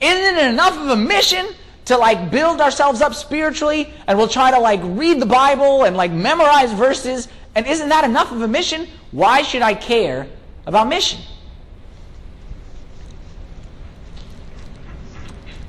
Isn't 0.00 0.36
it 0.36 0.48
enough 0.48 0.78
of 0.78 0.88
a 0.88 0.96
mission 0.96 1.46
to 1.86 1.98
like 1.98 2.30
build 2.30 2.60
ourselves 2.60 3.00
up 3.00 3.14
spiritually 3.14 3.92
and 4.06 4.16
we'll 4.16 4.28
try 4.28 4.50
to 4.50 4.58
like 4.58 4.80
read 4.82 5.20
the 5.20 5.26
Bible 5.26 5.84
and 5.84 5.96
like 5.96 6.12
memorize 6.12 6.72
verses? 6.72 7.28
And 7.54 7.66
isn't 7.66 7.88
that 7.88 8.04
enough 8.04 8.32
of 8.32 8.42
a 8.42 8.48
mission? 8.48 8.88
Why 9.10 9.42
should 9.42 9.62
I 9.62 9.74
care 9.74 10.26
about 10.66 10.88
mission? 10.88 11.20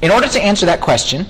In 0.01 0.11
order 0.11 0.27
to 0.27 0.41
answer 0.41 0.65
that 0.65 0.81
question, 0.81 1.25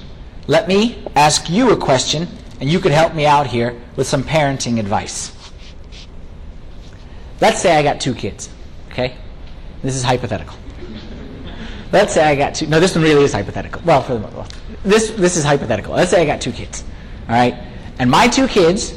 let 0.47 0.67
me 0.67 1.05
ask 1.15 1.49
you 1.49 1.71
a 1.71 1.77
question, 1.77 2.27
and 2.59 2.69
you 2.69 2.79
could 2.79 2.91
help 2.91 3.13
me 3.13 3.25
out 3.25 3.47
here 3.47 3.79
with 3.95 4.07
some 4.07 4.23
parenting 4.23 4.79
advice. 4.79 5.31
Let's 7.39 7.61
say 7.61 7.75
I 7.75 7.83
got 7.83 8.01
two 8.01 8.15
kids, 8.15 8.49
okay? 8.89 9.15
This 9.83 9.95
is 9.95 10.03
hypothetical. 10.03 10.57
Let's 11.91 12.13
say 12.13 12.23
I 12.23 12.35
got 12.35 12.55
two. 12.55 12.65
No, 12.65 12.79
this 12.79 12.95
one 12.95 13.03
really 13.03 13.23
is 13.23 13.33
hypothetical. 13.33 13.81
Well, 13.85 14.01
for 14.01 14.17
the 14.17 14.27
well, 14.27 14.47
this 14.83 15.11
this 15.11 15.37
is 15.37 15.43
hypothetical. 15.43 15.93
Let's 15.93 16.11
say 16.11 16.21
I 16.21 16.25
got 16.25 16.41
two 16.41 16.51
kids, 16.51 16.83
all 17.27 17.35
right? 17.35 17.55
And 17.99 18.09
my 18.09 18.27
two 18.27 18.47
kids 18.47 18.93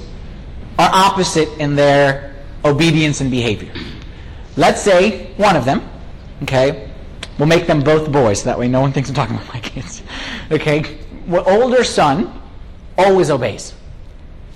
are 0.78 0.90
opposite 0.93 1.49
in 1.59 1.76
their 1.76 2.35
obedience 2.64 3.21
and 3.21 3.31
behavior. 3.31 3.73
Let's 4.57 4.81
say 4.81 5.33
one 5.37 5.57
of 5.57 5.64
them, 5.64 5.88
okay, 6.43 6.90
we'll 7.38 7.49
make 7.49 7.66
them 7.66 7.81
both 7.81 8.11
boys. 8.11 8.40
So 8.40 8.47
that 8.47 8.59
way 8.59 8.69
no 8.69 8.81
one 8.81 8.93
thinks 8.93 9.09
I'm 9.09 9.14
talking 9.14 9.37
about 9.37 9.52
my 9.52 9.61
kids. 9.61 10.02
Okay? 10.49 10.99
older 11.28 11.83
son 11.83 12.40
always 12.97 13.31
obeys. 13.31 13.75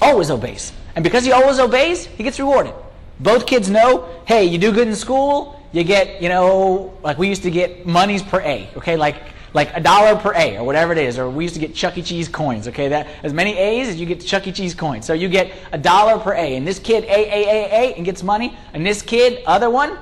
Always 0.00 0.30
obeys. 0.30 0.72
And 0.94 1.02
because 1.02 1.24
he 1.24 1.32
always 1.32 1.58
obeys, 1.58 2.06
he 2.06 2.22
gets 2.22 2.38
rewarded. 2.38 2.74
Both 3.18 3.46
kids 3.46 3.68
know, 3.68 4.08
hey, 4.24 4.44
you 4.44 4.56
do 4.56 4.72
good 4.72 4.86
in 4.86 4.94
school, 4.94 5.60
you 5.72 5.82
get, 5.82 6.22
you 6.22 6.28
know, 6.28 6.96
like 7.02 7.18
we 7.18 7.28
used 7.28 7.42
to 7.42 7.50
get 7.50 7.86
monies 7.86 8.22
per 8.22 8.40
A, 8.40 8.68
okay? 8.76 8.96
Like 8.96 9.16
like 9.52 9.76
a 9.76 9.80
dollar 9.80 10.16
per 10.16 10.32
A 10.34 10.58
or 10.58 10.64
whatever 10.64 10.92
it 10.92 10.98
is, 10.98 11.18
or 11.18 11.28
we 11.28 11.44
used 11.44 11.54
to 11.54 11.60
get 11.60 11.74
Chuck 11.74 11.98
E. 11.98 12.02
Cheese 12.02 12.28
coins, 12.28 12.68
okay? 12.68 12.88
That 12.88 13.08
as 13.22 13.32
many 13.32 13.56
A's 13.56 13.88
as 13.88 13.96
you 13.96 14.06
get 14.06 14.20
Chuck 14.20 14.46
E. 14.46 14.52
Cheese 14.52 14.74
coins. 14.74 15.06
So 15.06 15.12
you 15.12 15.28
get 15.28 15.52
a 15.72 15.78
dollar 15.78 16.18
per 16.18 16.34
A. 16.34 16.56
And 16.56 16.66
this 16.66 16.78
kid 16.78 17.04
A 17.04 17.08
A 17.08 17.44
A 17.48 17.68
A 17.70 17.94
and 17.94 18.04
gets 18.04 18.22
money, 18.22 18.56
and 18.72 18.86
this 18.86 19.02
kid, 19.02 19.42
other 19.46 19.70
one, 19.70 19.98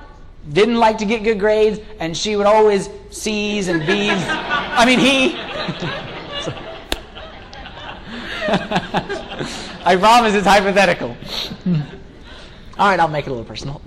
didn't 0.52 0.76
like 0.76 0.98
to 0.98 1.04
get 1.04 1.24
good 1.24 1.38
grades, 1.38 1.80
and 2.00 2.16
she 2.16 2.36
would 2.36 2.46
always 2.46 2.88
C's 3.10 3.68
and 3.68 3.80
B's. 3.86 4.12
I 4.28 4.84
mean, 4.84 4.98
he. 4.98 5.36
I 9.84 9.96
promise 9.96 10.34
it's 10.34 10.46
hypothetical. 10.46 11.16
All 12.78 12.88
right, 12.88 13.00
I'll 13.00 13.08
make 13.08 13.26
it 13.26 13.30
a 13.30 13.32
little 13.32 13.44
personal. 13.44 13.82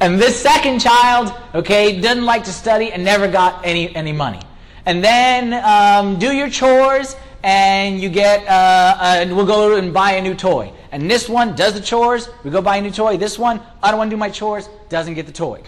And 0.00 0.20
this 0.20 0.40
second 0.40 0.78
child, 0.78 1.34
okay, 1.56 2.00
doesn't 2.00 2.24
like 2.24 2.44
to 2.44 2.52
study 2.52 2.92
and 2.92 3.02
never 3.02 3.26
got 3.26 3.66
any, 3.66 3.94
any 3.96 4.12
money. 4.12 4.40
And 4.86 5.02
then 5.02 5.52
um, 5.64 6.20
do 6.20 6.32
your 6.32 6.48
chores 6.48 7.16
and 7.42 8.00
you 8.00 8.08
get, 8.08 8.46
uh, 8.46 8.96
uh, 9.00 9.26
we'll 9.28 9.44
go 9.44 9.76
and 9.76 9.92
buy 9.92 10.12
a 10.12 10.22
new 10.22 10.34
toy. 10.34 10.72
And 10.92 11.10
this 11.10 11.28
one 11.28 11.56
does 11.56 11.74
the 11.74 11.80
chores, 11.80 12.28
we 12.44 12.50
go 12.50 12.62
buy 12.62 12.76
a 12.76 12.80
new 12.80 12.92
toy. 12.92 13.16
This 13.16 13.38
one, 13.38 13.60
I 13.82 13.90
don't 13.90 13.98
want 13.98 14.10
to 14.10 14.14
do 14.14 14.18
my 14.18 14.30
chores, 14.30 14.68
doesn't 14.88 15.14
get 15.14 15.26
the 15.26 15.32
toy. 15.32 15.62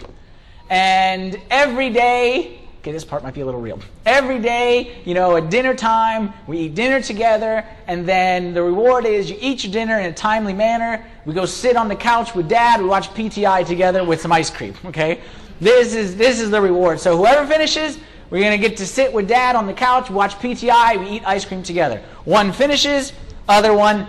And 0.69 1.37
every 1.49 1.89
day, 1.89 2.60
Okay, 2.81 2.91
this 2.91 3.05
part 3.05 3.21
might 3.21 3.35
be 3.35 3.41
a 3.41 3.45
little 3.45 3.61
real. 3.61 3.79
Every 4.07 4.39
day, 4.39 5.03
you 5.05 5.13
know, 5.13 5.37
at 5.37 5.51
dinner 5.51 5.75
time, 5.75 6.33
we 6.47 6.61
eat 6.61 6.73
dinner 6.73 6.99
together, 6.99 7.63
and 7.85 8.09
then 8.09 8.55
the 8.55 8.63
reward 8.63 9.05
is 9.05 9.29
you 9.29 9.37
eat 9.39 9.63
your 9.63 9.71
dinner 9.71 9.99
in 9.99 10.07
a 10.07 10.11
timely 10.11 10.53
manner. 10.53 11.05
We 11.27 11.35
go 11.35 11.45
sit 11.45 11.75
on 11.75 11.87
the 11.87 11.95
couch 11.95 12.33
with 12.33 12.49
dad, 12.49 12.81
we 12.81 12.87
watch 12.87 13.09
PTI 13.09 13.67
together 13.67 14.03
with 14.03 14.19
some 14.19 14.31
ice 14.31 14.49
cream, 14.49 14.73
okay? 14.85 15.19
This 15.59 15.93
is, 15.93 16.15
this 16.15 16.39
is 16.39 16.49
the 16.49 16.59
reward. 16.59 16.99
So 16.99 17.15
whoever 17.15 17.45
finishes, 17.45 17.99
we're 18.31 18.49
to 18.49 18.57
get 18.57 18.77
to 18.77 18.87
sit 18.87 19.13
with 19.13 19.27
dad 19.27 19.55
on 19.55 19.67
the 19.67 19.73
couch, 19.73 20.09
watch 20.09 20.33
PTI, 20.39 20.99
we 20.99 21.17
eat 21.17 21.23
ice 21.23 21.45
cream 21.45 21.61
together. 21.61 22.01
One 22.25 22.51
finishes, 22.51 23.13
other 23.47 23.75
one, 23.75 24.07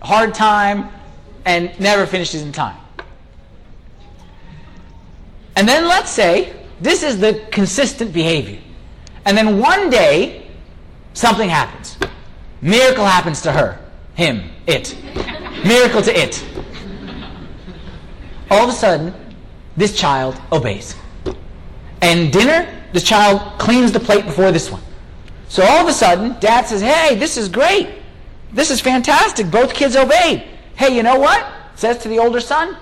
hard 0.00 0.32
time, 0.32 0.88
and 1.44 1.78
never 1.78 2.06
finishes 2.06 2.40
in 2.40 2.52
time. 2.52 2.78
And 5.56 5.68
then 5.68 5.86
let's 5.86 6.10
say 6.10 6.63
this 6.80 7.02
is 7.02 7.18
the 7.18 7.46
consistent 7.50 8.12
behavior. 8.12 8.58
And 9.24 9.36
then 9.36 9.58
one 9.58 9.90
day, 9.90 10.50
something 11.14 11.48
happens. 11.48 11.96
Miracle 12.60 13.04
happens 13.04 13.40
to 13.42 13.52
her, 13.52 13.78
him, 14.14 14.50
it. 14.66 14.96
Miracle 15.64 16.02
to 16.02 16.18
it. 16.18 16.44
All 18.50 18.64
of 18.64 18.68
a 18.68 18.72
sudden, 18.72 19.14
this 19.76 19.98
child 19.98 20.40
obeys. 20.52 20.94
And 22.02 22.32
dinner, 22.32 22.68
this 22.92 23.02
child 23.02 23.58
cleans 23.58 23.92
the 23.92 24.00
plate 24.00 24.24
before 24.24 24.52
this 24.52 24.70
one. 24.70 24.82
So 25.48 25.62
all 25.64 25.82
of 25.82 25.88
a 25.88 25.92
sudden, 25.92 26.36
dad 26.40 26.66
says, 26.66 26.80
Hey, 26.80 27.16
this 27.16 27.36
is 27.36 27.48
great. 27.48 27.88
This 28.52 28.70
is 28.70 28.80
fantastic. 28.80 29.50
Both 29.50 29.74
kids 29.74 29.96
obeyed. 29.96 30.44
Hey, 30.76 30.94
you 30.94 31.02
know 31.02 31.18
what? 31.18 31.46
Says 31.76 31.98
to 31.98 32.08
the 32.08 32.18
older 32.18 32.40
son, 32.40 32.76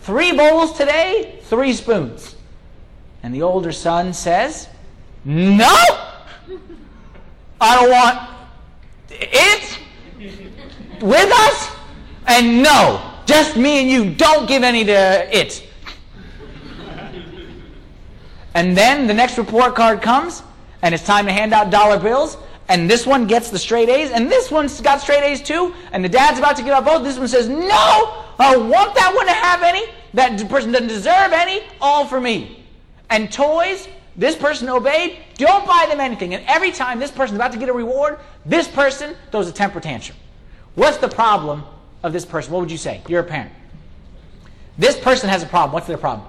Three 0.00 0.32
bowls 0.32 0.72
today, 0.72 1.38
three 1.42 1.72
spoons. 1.74 2.34
And 3.22 3.34
the 3.34 3.42
older 3.42 3.72
son 3.72 4.12
says, 4.12 4.68
No! 5.24 5.74
I 7.60 7.74
don't 7.74 7.90
want 7.90 8.30
it 9.10 9.78
with 11.02 11.32
us. 11.32 11.76
And 12.26 12.62
no, 12.62 13.14
just 13.26 13.56
me 13.56 13.80
and 13.80 13.90
you. 13.90 14.14
Don't 14.14 14.46
give 14.46 14.62
any 14.62 14.84
to 14.84 15.36
it. 15.36 15.64
And 18.54 18.76
then 18.76 19.06
the 19.06 19.14
next 19.14 19.38
report 19.38 19.74
card 19.74 20.02
comes, 20.02 20.42
and 20.82 20.94
it's 20.94 21.04
time 21.04 21.26
to 21.26 21.32
hand 21.32 21.52
out 21.52 21.70
dollar 21.70 21.98
bills. 21.98 22.36
And 22.68 22.90
this 22.90 23.06
one 23.06 23.26
gets 23.26 23.50
the 23.50 23.58
straight 23.58 23.88
A's, 23.88 24.10
and 24.10 24.30
this 24.30 24.50
one's 24.50 24.80
got 24.80 25.00
straight 25.00 25.22
A's 25.22 25.40
too. 25.40 25.74
And 25.92 26.04
the 26.04 26.08
dad's 26.08 26.38
about 26.38 26.56
to 26.56 26.62
give 26.62 26.72
out 26.72 26.84
both. 26.84 27.02
This 27.02 27.18
one 27.18 27.28
says, 27.28 27.48
No, 27.48 28.24
I 28.38 28.52
don't 28.52 28.68
want 28.68 28.94
that 28.94 29.14
one 29.14 29.26
to 29.26 29.32
have 29.32 29.62
any. 29.62 29.86
That 30.12 30.36
person 30.48 30.72
doesn't 30.72 30.88
deserve 30.88 31.32
any. 31.32 31.62
All 31.80 32.06
for 32.06 32.20
me. 32.20 32.57
And 33.10 33.32
toys, 33.32 33.88
this 34.16 34.36
person 34.36 34.68
obeyed, 34.68 35.18
don't 35.36 35.66
buy 35.66 35.86
them 35.88 36.00
anything. 36.00 36.34
And 36.34 36.44
every 36.46 36.72
time 36.72 36.98
this 36.98 37.10
person's 37.10 37.36
about 37.36 37.52
to 37.52 37.58
get 37.58 37.68
a 37.68 37.72
reward, 37.72 38.18
this 38.44 38.68
person 38.68 39.14
throws 39.30 39.48
a 39.48 39.52
temper 39.52 39.80
tantrum. 39.80 40.18
What's 40.74 40.98
the 40.98 41.08
problem 41.08 41.64
of 42.02 42.12
this 42.12 42.24
person? 42.24 42.52
What 42.52 42.60
would 42.60 42.70
you 42.70 42.78
say? 42.78 43.00
You're 43.08 43.20
a 43.20 43.24
parent. 43.24 43.52
This 44.76 44.98
person 44.98 45.28
has 45.28 45.42
a 45.42 45.46
problem. 45.46 45.72
What's 45.72 45.86
their 45.86 45.98
problem? 45.98 46.28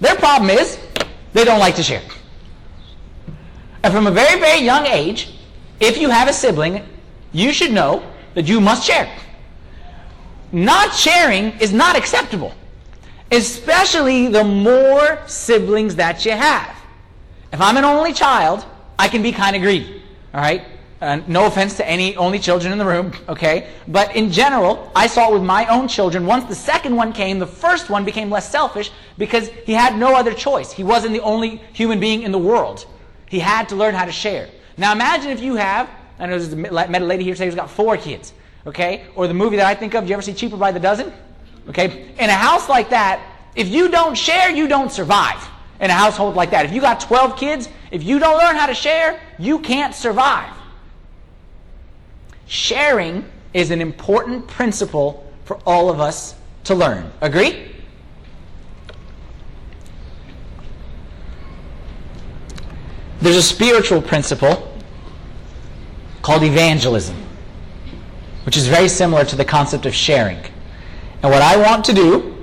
Their 0.00 0.16
problem 0.16 0.50
is 0.50 0.78
they 1.32 1.44
don't 1.44 1.58
like 1.58 1.76
to 1.76 1.82
share. 1.82 2.02
And 3.82 3.92
from 3.92 4.06
a 4.06 4.10
very, 4.10 4.38
very 4.40 4.60
young 4.60 4.86
age, 4.86 5.38
if 5.80 5.98
you 5.98 6.10
have 6.10 6.28
a 6.28 6.32
sibling, 6.32 6.86
you 7.32 7.52
should 7.52 7.72
know 7.72 8.02
that 8.34 8.46
you 8.46 8.60
must 8.60 8.86
share. 8.86 9.08
Not 10.52 10.94
sharing 10.94 11.58
is 11.60 11.72
not 11.72 11.96
acceptable 11.96 12.52
especially 13.30 14.28
the 14.28 14.44
more 14.44 15.18
siblings 15.26 15.96
that 15.96 16.24
you 16.24 16.32
have. 16.32 16.76
If 17.52 17.60
I'm 17.60 17.76
an 17.76 17.84
only 17.84 18.12
child, 18.12 18.64
I 18.98 19.08
can 19.08 19.22
be 19.22 19.32
kind 19.32 19.56
of 19.56 19.62
greedy, 19.62 20.02
all 20.34 20.40
right? 20.40 20.64
Uh, 21.00 21.20
no 21.26 21.46
offense 21.46 21.76
to 21.76 21.86
any 21.86 22.16
only 22.16 22.38
children 22.38 22.72
in 22.72 22.78
the 22.78 22.84
room, 22.84 23.12
okay? 23.28 23.68
But 23.86 24.16
in 24.16 24.32
general, 24.32 24.90
I 24.96 25.06
saw 25.06 25.30
it 25.30 25.34
with 25.34 25.42
my 25.42 25.66
own 25.66 25.88
children. 25.88 26.26
Once 26.26 26.44
the 26.44 26.54
second 26.54 26.96
one 26.96 27.12
came, 27.12 27.38
the 27.38 27.46
first 27.46 27.90
one 27.90 28.04
became 28.04 28.30
less 28.30 28.50
selfish 28.50 28.90
because 29.18 29.48
he 29.64 29.72
had 29.72 29.96
no 29.98 30.16
other 30.16 30.32
choice. 30.32 30.72
He 30.72 30.84
wasn't 30.84 31.12
the 31.12 31.20
only 31.20 31.60
human 31.72 32.00
being 32.00 32.22
in 32.22 32.32
the 32.32 32.38
world. 32.38 32.86
He 33.26 33.38
had 33.38 33.68
to 33.68 33.76
learn 33.76 33.94
how 33.94 34.04
to 34.04 34.12
share. 34.12 34.48
Now 34.78 34.92
imagine 34.92 35.30
if 35.30 35.40
you 35.40 35.56
have, 35.56 35.90
I 36.18 36.26
know 36.26 36.38
there's 36.38 36.52
a, 36.52 36.56
met 36.56 37.02
a 37.02 37.04
lady 37.04 37.24
here 37.24 37.34
today 37.34 37.46
who's 37.46 37.54
got 37.54 37.70
four 37.70 37.96
kids, 37.96 38.32
okay? 38.66 39.04
Or 39.14 39.26
the 39.26 39.34
movie 39.34 39.56
that 39.56 39.66
I 39.66 39.74
think 39.74 39.94
of, 39.94 40.04
do 40.04 40.08
you 40.08 40.14
ever 40.14 40.22
see 40.22 40.32
Cheaper 40.32 40.56
by 40.56 40.72
the 40.72 40.80
Dozen? 40.80 41.12
Okay? 41.68 42.08
In 42.18 42.30
a 42.30 42.34
house 42.34 42.68
like 42.68 42.90
that, 42.90 43.20
if 43.54 43.68
you 43.68 43.88
don't 43.88 44.14
share, 44.14 44.50
you 44.50 44.68
don't 44.68 44.92
survive 44.92 45.42
in 45.80 45.90
a 45.90 45.94
household 45.94 46.34
like 46.34 46.50
that. 46.50 46.66
If 46.66 46.72
you 46.72 46.80
got 46.80 47.00
12 47.00 47.36
kids, 47.38 47.68
if 47.90 48.02
you 48.02 48.18
don't 48.18 48.38
learn 48.38 48.56
how 48.56 48.66
to 48.66 48.74
share, 48.74 49.20
you 49.38 49.58
can't 49.58 49.94
survive. 49.94 50.52
Sharing 52.46 53.24
is 53.52 53.70
an 53.70 53.80
important 53.80 54.46
principle 54.46 55.26
for 55.44 55.58
all 55.66 55.90
of 55.90 56.00
us 56.00 56.34
to 56.64 56.74
learn. 56.74 57.10
Agree? 57.20 57.72
There's 63.20 63.36
a 63.36 63.42
spiritual 63.42 64.02
principle 64.02 64.72
called 66.22 66.42
evangelism, 66.42 67.16
which 68.44 68.56
is 68.56 68.66
very 68.68 68.88
similar 68.88 69.24
to 69.24 69.36
the 69.36 69.44
concept 69.44 69.86
of 69.86 69.94
sharing. 69.94 70.38
And 71.22 71.32
what 71.32 71.42
I 71.42 71.56
want 71.56 71.84
to 71.86 71.92
do 71.92 72.36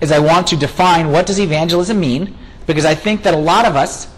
is 0.00 0.10
I 0.12 0.18
want 0.18 0.46
to 0.48 0.56
define 0.56 1.10
what 1.10 1.26
does 1.26 1.38
evangelism 1.38 1.98
mean, 1.98 2.36
because 2.66 2.84
I 2.84 2.94
think 2.94 3.22
that 3.22 3.34
a 3.34 3.38
lot 3.38 3.66
of 3.66 3.76
us 3.76 4.08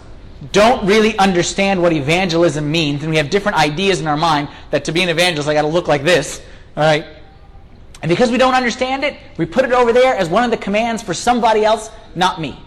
don't 0.51 0.85
really 0.85 1.17
understand 1.17 1.81
what 1.81 1.93
evangelism 1.93 2.69
means, 2.69 3.01
and 3.01 3.09
we 3.09 3.17
have 3.17 3.29
different 3.29 3.57
ideas 3.57 4.01
in 4.01 4.07
our 4.07 4.17
mind 4.17 4.49
that 4.71 4.85
to 4.85 4.91
be 4.91 5.01
an 5.01 5.09
evangelist, 5.09 5.49
I 5.49 5.53
got 5.53 5.63
to 5.63 5.67
look 5.67 5.87
like 5.87 6.03
this, 6.03 6.41
all 6.75 6.83
right? 6.83 7.05
And 8.01 8.09
because 8.09 8.29
we 8.29 8.37
don't 8.37 8.53
understand 8.53 9.03
it, 9.03 9.17
we 9.37 9.45
put 9.45 9.65
it 9.65 9.71
over 9.71 9.93
there 9.93 10.15
as 10.15 10.29
one 10.29 10.43
of 10.43 10.51
the 10.51 10.57
commands 10.57 11.01
for 11.01 11.13
somebody 11.13 11.63
else, 11.65 11.89
not 12.13 12.39
me. 12.39 12.59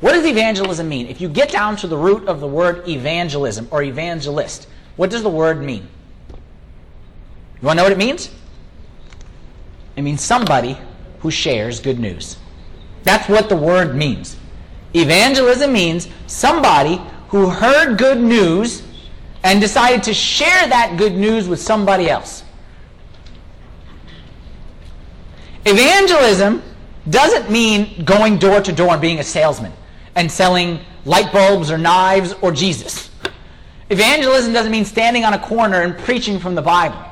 What 0.00 0.12
does 0.12 0.26
evangelism 0.26 0.88
mean? 0.88 1.06
If 1.06 1.20
you 1.20 1.28
get 1.28 1.50
down 1.50 1.76
to 1.76 1.86
the 1.86 1.96
root 1.96 2.26
of 2.26 2.40
the 2.40 2.48
word 2.48 2.88
evangelism 2.88 3.68
or 3.70 3.82
evangelist, 3.82 4.66
what 4.96 5.10
does 5.10 5.22
the 5.22 5.30
word 5.30 5.62
mean? 5.62 5.86
You 6.30 7.66
want 7.66 7.78
to 7.78 7.82
know 7.82 7.82
what 7.84 7.92
it 7.92 7.98
means? 7.98 8.30
It 9.96 10.02
means 10.02 10.20
somebody 10.20 10.78
who 11.20 11.30
shares 11.30 11.80
good 11.80 11.98
news. 11.98 12.36
That's 13.02 13.28
what 13.28 13.48
the 13.48 13.56
word 13.56 13.94
means. 13.94 14.36
Evangelism 14.94 15.72
means 15.72 16.08
somebody 16.26 17.00
who 17.28 17.48
heard 17.48 17.98
good 17.98 18.20
news 18.20 18.82
and 19.42 19.60
decided 19.60 20.02
to 20.04 20.14
share 20.14 20.68
that 20.68 20.96
good 20.96 21.14
news 21.14 21.48
with 21.48 21.60
somebody 21.60 22.08
else. 22.08 22.44
Evangelism 25.66 26.62
doesn't 27.10 27.50
mean 27.50 28.04
going 28.04 28.38
door 28.38 28.60
to 28.60 28.72
door 28.72 28.92
and 28.92 29.00
being 29.00 29.18
a 29.18 29.24
salesman 29.24 29.72
and 30.14 30.30
selling 30.30 30.80
light 31.04 31.32
bulbs 31.32 31.70
or 31.70 31.78
knives 31.78 32.34
or 32.40 32.52
Jesus. 32.52 33.10
Evangelism 33.90 34.52
doesn't 34.52 34.72
mean 34.72 34.84
standing 34.84 35.24
on 35.24 35.34
a 35.34 35.38
corner 35.38 35.82
and 35.82 35.96
preaching 35.98 36.38
from 36.38 36.54
the 36.54 36.62
Bible. 36.62 37.02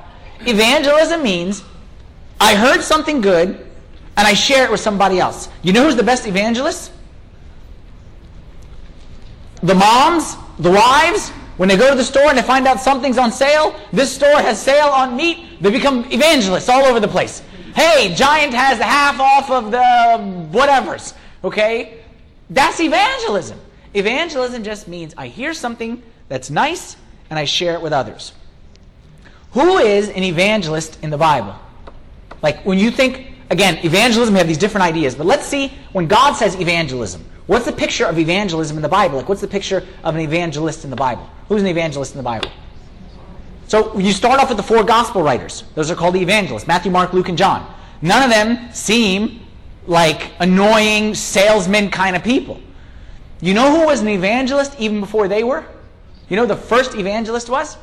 Evangelism 0.40 1.22
means 1.22 1.64
I 2.42 2.54
heard 2.54 2.82
something 2.82 3.22
good 3.22 3.48
and 4.16 4.26
I 4.26 4.34
share 4.34 4.64
it 4.64 4.70
with 4.70 4.80
somebody 4.80 5.18
else. 5.18 5.48
You 5.62 5.72
know 5.72 5.84
who's 5.84 5.96
the 5.96 6.02
best 6.02 6.26
evangelist? 6.26 6.92
the 9.62 9.74
moms, 9.74 10.36
the 10.58 10.70
wives, 10.70 11.30
when 11.56 11.68
they 11.68 11.76
go 11.76 11.90
to 11.90 11.96
the 11.96 12.04
store 12.04 12.28
and 12.28 12.36
they 12.36 12.42
find 12.42 12.66
out 12.66 12.80
something's 12.80 13.18
on 13.18 13.30
sale, 13.30 13.78
this 13.92 14.12
store 14.12 14.40
has 14.40 14.60
sale 14.60 14.88
on 14.88 15.16
meat, 15.16 15.60
they 15.60 15.70
become 15.70 16.04
evangelists 16.10 16.68
all 16.68 16.84
over 16.84 16.98
the 16.98 17.08
place. 17.08 17.42
Hey, 17.74 18.12
Giant 18.14 18.52
has 18.52 18.78
half 18.78 19.20
off 19.20 19.50
of 19.50 19.70
the 19.70 19.78
whatevers. 20.56 21.14
Okay? 21.44 22.00
That's 22.50 22.80
evangelism. 22.80 23.58
Evangelism 23.94 24.62
just 24.62 24.88
means 24.88 25.14
I 25.16 25.28
hear 25.28 25.54
something 25.54 26.02
that's 26.28 26.50
nice 26.50 26.96
and 27.30 27.38
I 27.38 27.44
share 27.44 27.74
it 27.74 27.82
with 27.82 27.92
others. 27.92 28.32
Who 29.52 29.78
is 29.78 30.08
an 30.08 30.22
evangelist 30.22 30.98
in 31.02 31.10
the 31.10 31.18
Bible? 31.18 31.54
Like 32.42 32.64
when 32.64 32.78
you 32.78 32.90
think, 32.90 33.28
again, 33.50 33.78
evangelism, 33.84 34.34
we 34.34 34.38
have 34.38 34.48
these 34.48 34.58
different 34.58 34.84
ideas, 34.84 35.14
but 35.14 35.26
let's 35.26 35.46
see 35.46 35.72
when 35.92 36.06
God 36.06 36.34
says 36.34 36.58
evangelism. 36.60 37.24
What's 37.46 37.64
the 37.64 37.72
picture 37.72 38.06
of 38.06 38.18
evangelism 38.18 38.76
in 38.76 38.82
the 38.82 38.88
Bible? 38.88 39.18
Like, 39.18 39.28
what's 39.28 39.40
the 39.40 39.48
picture 39.48 39.86
of 40.04 40.14
an 40.14 40.20
evangelist 40.20 40.84
in 40.84 40.90
the 40.90 40.96
Bible? 40.96 41.28
Who's 41.48 41.60
an 41.60 41.68
evangelist 41.68 42.12
in 42.12 42.18
the 42.18 42.22
Bible? 42.22 42.50
So 43.66 43.98
you 43.98 44.12
start 44.12 44.38
off 44.40 44.48
with 44.48 44.58
the 44.58 44.62
four 44.62 44.84
gospel 44.84 45.22
writers. 45.22 45.64
Those 45.74 45.90
are 45.90 45.94
called 45.94 46.14
the 46.14 46.20
evangelists 46.20 46.66
Matthew, 46.66 46.92
Mark, 46.92 47.12
Luke, 47.12 47.28
and 47.28 47.38
John. 47.38 47.74
None 48.00 48.22
of 48.22 48.30
them 48.30 48.72
seem 48.72 49.40
like 49.86 50.30
annoying 50.38 51.14
salesman 51.14 51.90
kind 51.90 52.14
of 52.14 52.22
people. 52.22 52.60
You 53.40 53.54
know 53.54 53.76
who 53.76 53.86
was 53.86 54.00
an 54.00 54.08
evangelist 54.08 54.78
even 54.78 55.00
before 55.00 55.26
they 55.26 55.42
were? 55.42 55.64
You 56.28 56.36
know 56.36 56.46
the 56.46 56.56
first 56.56 56.94
evangelist 56.94 57.48
was? 57.48 57.76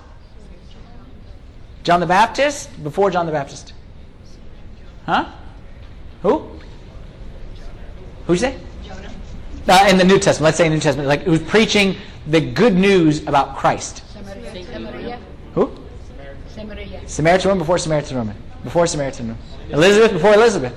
John 1.84 2.00
the 2.00 2.06
Baptist? 2.06 2.84
Before 2.84 3.12
John 3.12 3.26
the 3.26 3.32
Baptist. 3.32 3.74
Huh? 5.10 5.26
Who? 6.22 6.38
Who'd 8.28 8.36
you 8.36 8.38
say? 8.38 8.60
Uh, 9.68 9.88
in 9.90 9.98
the 9.98 10.04
New 10.04 10.20
Testament, 10.20 10.44
let's 10.46 10.58
say 10.58 10.68
in 10.68 10.72
the 10.72 10.76
New 10.76 10.82
Testament, 10.82 11.10
like 11.10 11.24
who's 11.24 11.42
preaching 11.42 11.96
the 12.28 12.40
good 12.40 12.76
news 12.76 13.26
about 13.26 13.58
Christ. 13.58 14.04
Samaria. 14.14 15.20
Who? 15.56 15.76
Samaria. 16.54 17.02
Samaritan 17.08 17.50
woman 17.50 17.58
before 17.58 17.80
Samaritan 17.80 18.18
woman. 18.18 18.36
Before 18.64 18.86
Samaritan 18.86 19.30
woman. 19.30 19.44
Elizabeth 19.72 20.12
before 20.12 20.36
Elizabeth. 20.36 20.76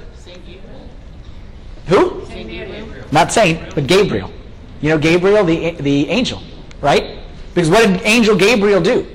Who? 1.88 2.24
Saint 2.24 2.48
Gabriel. 2.48 3.06
Not 3.12 3.32
saint, 3.32 3.74
but 3.74 3.86
Gabriel. 3.86 4.32
You 4.80 4.88
know 4.88 4.98
Gabriel, 4.98 5.44
the, 5.44 5.72
the 5.72 6.08
angel, 6.08 6.40
right? 6.80 7.18
Because 7.52 7.68
what 7.68 7.86
did 7.86 8.00
angel 8.00 8.34
Gabriel 8.34 8.80
do? 8.80 9.06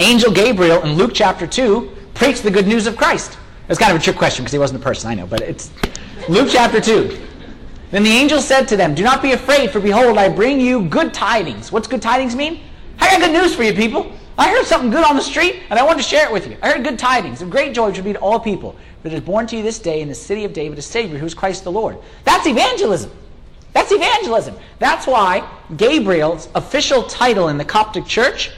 Angel 0.00 0.32
Gabriel 0.32 0.82
in 0.82 0.96
Luke 0.96 1.12
chapter 1.14 1.46
2 1.46 1.92
preached 2.14 2.42
the 2.42 2.50
good 2.50 2.66
news 2.66 2.88
of 2.88 2.96
Christ. 2.96 3.38
It's 3.68 3.78
kind 3.78 3.92
of 3.94 4.00
a 4.00 4.04
trick 4.04 4.16
question 4.16 4.44
because 4.44 4.52
he 4.52 4.58
wasn't 4.58 4.80
a 4.80 4.84
person, 4.84 5.10
I 5.10 5.14
know, 5.14 5.26
but 5.26 5.40
it's 5.40 5.70
Luke 6.28 6.48
chapter 6.50 6.80
2. 6.80 7.28
Then 7.90 8.02
the 8.02 8.10
angel 8.10 8.40
said 8.40 8.66
to 8.68 8.76
them, 8.76 8.94
Do 8.94 9.02
not 9.02 9.22
be 9.22 9.32
afraid, 9.32 9.70
for 9.70 9.78
behold, 9.78 10.18
I 10.18 10.28
bring 10.28 10.60
you 10.60 10.86
good 10.86 11.12
tidings. 11.12 11.70
What's 11.70 11.86
good 11.86 12.02
tidings 12.02 12.34
mean? 12.34 12.60
I 12.98 13.10
got 13.10 13.20
good 13.20 13.32
news 13.32 13.54
for 13.54 13.62
you, 13.62 13.74
people. 13.74 14.12
I 14.38 14.50
heard 14.50 14.64
something 14.64 14.90
good 14.90 15.04
on 15.04 15.14
the 15.14 15.22
street, 15.22 15.62
and 15.68 15.78
I 15.78 15.84
wanted 15.84 16.02
to 16.02 16.08
share 16.08 16.26
it 16.26 16.32
with 16.32 16.48
you. 16.48 16.56
I 16.62 16.70
heard 16.70 16.84
good 16.84 16.98
tidings 16.98 17.42
of 17.42 17.50
great 17.50 17.74
joy 17.74 17.88
which 17.88 17.98
will 17.98 18.04
be 18.04 18.14
to 18.14 18.18
all 18.18 18.40
people. 18.40 18.74
But 19.02 19.12
it 19.12 19.16
is 19.16 19.20
born 19.20 19.46
to 19.48 19.56
you 19.56 19.62
this 19.62 19.78
day 19.78 20.00
in 20.00 20.08
the 20.08 20.14
city 20.14 20.44
of 20.44 20.52
David 20.52 20.78
a 20.78 20.82
Savior, 20.82 21.18
who 21.18 21.26
is 21.26 21.34
Christ 21.34 21.64
the 21.64 21.72
Lord. 21.72 21.98
That's 22.24 22.46
evangelism. 22.46 23.10
That's 23.74 23.92
evangelism. 23.92 24.56
That's 24.78 25.06
why 25.06 25.48
Gabriel's 25.76 26.48
official 26.54 27.02
title 27.04 27.48
in 27.48 27.58
the 27.58 27.64
Coptic 27.64 28.06
Church, 28.06 28.50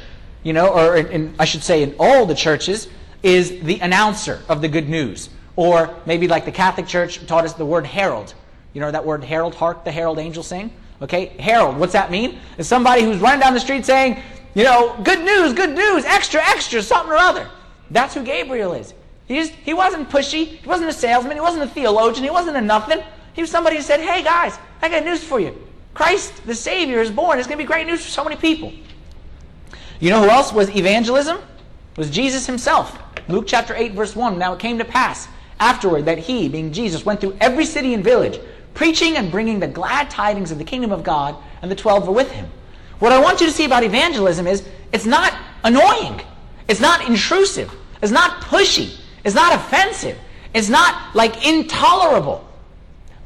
you 0.43 0.53
know, 0.53 0.69
or 0.69 0.97
in, 0.97 1.07
in, 1.09 1.35
I 1.39 1.45
should 1.45 1.63
say 1.63 1.83
in 1.83 1.95
all 1.99 2.27
the 2.27 2.35
churches, 2.35 2.89
is 3.25 3.61
the 3.63 3.81
announcer 3.81 4.43
of 4.49 4.61
the 4.61 4.69
good 4.69 4.89
news. 4.89 5.31
Or 5.57 5.97
maybe 6.07 6.29
like 6.29 6.45
the 6.45 6.53
Catholic 6.53 6.87
Church 6.87 7.25
taught 7.27 7.45
us 7.45 7.55
the 7.55 7.65
word 7.65 7.87
herald. 7.87 8.35
You 8.75 8.81
know 8.81 8.91
that 8.91 9.05
word 9.05 9.25
herald, 9.25 9.55
hark 9.55 9.85
the 9.85 9.91
herald 9.91 10.19
angel 10.19 10.43
sing? 10.43 10.71
Okay, 11.01 11.27
herald, 11.39 11.79
what's 11.79 11.95
that 11.95 12.11
mean? 12.11 12.39
It's 12.59 12.69
somebody 12.69 13.03
who's 13.03 13.19
running 13.19 13.41
down 13.41 13.55
the 13.55 13.61
street 13.61 13.85
saying, 13.85 14.23
you 14.55 14.63
know, 14.63 14.97
good 15.03 15.25
news, 15.25 15.53
good 15.53 15.75
news, 15.75 16.05
extra, 16.05 16.41
extra, 16.41 16.83
something 16.83 17.11
or 17.11 17.17
other. 17.17 17.49
That's 17.91 18.15
who 18.15 18.23
Gabriel 18.23 18.75
is. 18.75 18.95
He, 19.27 19.37
just, 19.37 19.53
he 19.53 19.75
wasn't 19.75 20.11
pushy, 20.11 20.47
he 20.47 20.69
wasn't 20.69 20.91
a 20.91 20.93
salesman, 20.93 21.37
he 21.37 21.41
wasn't 21.41 21.65
a 21.65 21.67
theologian, 21.67 22.25
he 22.25 22.31
wasn't 22.31 22.57
a 22.57 22.61
nothing. 22.61 23.03
He 23.33 23.41
was 23.41 23.51
somebody 23.51 23.77
who 23.77 23.83
said, 23.83 24.01
hey 24.01 24.23
guys, 24.23 24.59
I 24.83 24.89
got 24.89 25.05
news 25.05 25.25
for 25.25 25.41
you. 25.41 25.59
Christ, 25.95 26.47
the 26.47 26.55
Savior, 26.55 27.01
is 27.01 27.11
born. 27.11 27.39
It's 27.39 27.49
going 27.49 27.59
to 27.59 27.65
be 27.65 27.67
great 27.67 27.87
news 27.87 28.05
for 28.05 28.11
so 28.11 28.23
many 28.23 28.37
people. 28.37 28.73
You 30.01 30.11
know 30.11 30.23
who 30.23 30.29
else 30.29 30.53
was 30.53 30.69
evangelism? 30.77 31.39
It 31.39 31.99
was 31.99 32.11
Jesus 32.11 32.47
himself. 32.47 32.99
Luke 33.29 33.45
chapter 33.47 33.75
8, 33.75 33.93
verse 33.93 34.15
1. 34.15 34.39
Now 34.39 34.55
it 34.55 34.61
came 34.61 34.79
to 34.79 34.85
pass 34.85 35.29
afterward 35.61 36.05
that 36.07 36.19
he, 36.19 36.49
being 36.49 36.73
Jesus, 36.73 37.07
went 37.07 37.21
through 37.21 37.37
every 37.41 37.65
city 37.65 37.95
and 37.95 38.05
village 38.05 38.39
preaching 38.75 39.17
and 39.17 39.31
bringing 39.31 39.61
the 39.61 39.69
glad 39.69 40.11
tidings 40.11 40.51
of 40.51 40.59
the 40.59 40.65
kingdom 40.65 40.93
of 40.93 41.03
God, 41.03 41.37
and 41.63 41.71
the 41.71 41.77
twelve 41.77 42.07
were 42.07 42.13
with 42.13 42.31
him. 42.31 42.51
What 42.99 43.13
I 43.13 43.21
want 43.21 43.41
you 43.41 43.47
to 43.47 43.53
see 43.53 43.65
about 43.65 43.85
evangelism 43.85 44.47
is 44.47 44.69
it's 44.93 45.07
not 45.07 45.33
annoying, 45.63 46.21
it's 46.69 46.81
not 46.81 47.09
intrusive, 47.09 47.73
it's 48.03 48.13
not 48.13 48.43
pushy, 48.43 48.99
it's 49.25 49.35
not 49.35 49.55
offensive, 49.55 50.19
it's 50.53 50.69
not 50.69 51.15
like 51.15 51.47
intolerable. 51.47 52.47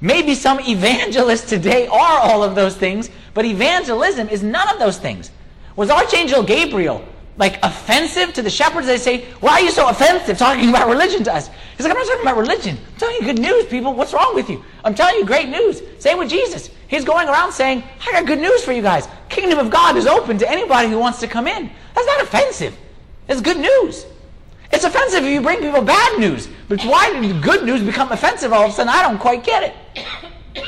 Maybe 0.00 0.34
some 0.34 0.60
evangelists 0.60 1.48
today 1.48 1.88
are 1.88 2.18
all 2.20 2.44
of 2.44 2.54
those 2.54 2.76
things, 2.76 3.10
but 3.34 3.44
evangelism 3.44 4.28
is 4.28 4.42
none 4.42 4.68
of 4.68 4.78
those 4.78 4.98
things. 4.98 5.30
Was 5.76 5.90
Archangel 5.90 6.42
Gabriel 6.42 7.04
like 7.38 7.58
offensive 7.62 8.34
to 8.34 8.42
the 8.42 8.50
shepherds. 8.50 8.86
They 8.86 8.98
say, 8.98 9.24
Why 9.40 9.52
are 9.52 9.60
you 9.60 9.70
so 9.70 9.88
offensive 9.88 10.36
talking 10.36 10.68
about 10.68 10.88
religion 10.88 11.24
to 11.24 11.34
us? 11.34 11.48
He's 11.76 11.86
like, 11.86 11.92
I'm 11.92 11.98
not 11.98 12.06
talking 12.06 12.22
about 12.22 12.36
religion. 12.36 12.76
I'm 12.76 12.98
telling 12.98 13.16
you 13.16 13.22
good 13.22 13.38
news, 13.38 13.66
people. 13.66 13.94
What's 13.94 14.12
wrong 14.12 14.34
with 14.34 14.50
you? 14.50 14.62
I'm 14.84 14.94
telling 14.94 15.16
you 15.16 15.24
great 15.24 15.48
news. 15.48 15.82
Same 15.98 16.18
with 16.18 16.28
Jesus. 16.28 16.70
He's 16.88 17.04
going 17.04 17.28
around 17.28 17.52
saying, 17.52 17.84
I 18.06 18.12
got 18.12 18.26
good 18.26 18.40
news 18.40 18.64
for 18.64 18.72
you 18.72 18.82
guys. 18.82 19.08
Kingdom 19.28 19.58
of 19.58 19.70
God 19.70 19.96
is 19.96 20.06
open 20.06 20.36
to 20.38 20.50
anybody 20.50 20.88
who 20.88 20.98
wants 20.98 21.20
to 21.20 21.28
come 21.28 21.46
in. 21.46 21.70
That's 21.94 22.06
not 22.06 22.22
offensive. 22.22 22.76
It's 23.28 23.40
good 23.40 23.58
news. 23.58 24.04
It's 24.72 24.84
offensive 24.84 25.24
if 25.24 25.30
you 25.30 25.40
bring 25.40 25.60
people 25.60 25.80
bad 25.82 26.18
news. 26.18 26.48
But 26.68 26.82
why 26.82 27.12
did 27.12 27.42
good 27.42 27.64
news 27.64 27.82
become 27.82 28.10
offensive 28.10 28.52
all 28.52 28.64
of 28.64 28.70
a 28.70 28.74
sudden? 28.74 28.92
I 28.92 29.02
don't 29.02 29.18
quite 29.18 29.44
get 29.44 29.62
it. 29.62 29.74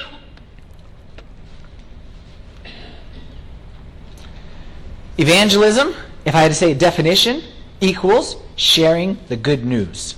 Evangelism 5.18 5.94
if 6.24 6.34
I 6.34 6.42
had 6.42 6.48
to 6.48 6.54
say 6.54 6.72
a 6.72 6.74
definition, 6.74 7.42
equals 7.80 8.36
sharing 8.56 9.18
the 9.28 9.36
good 9.36 9.64
news. 9.64 10.16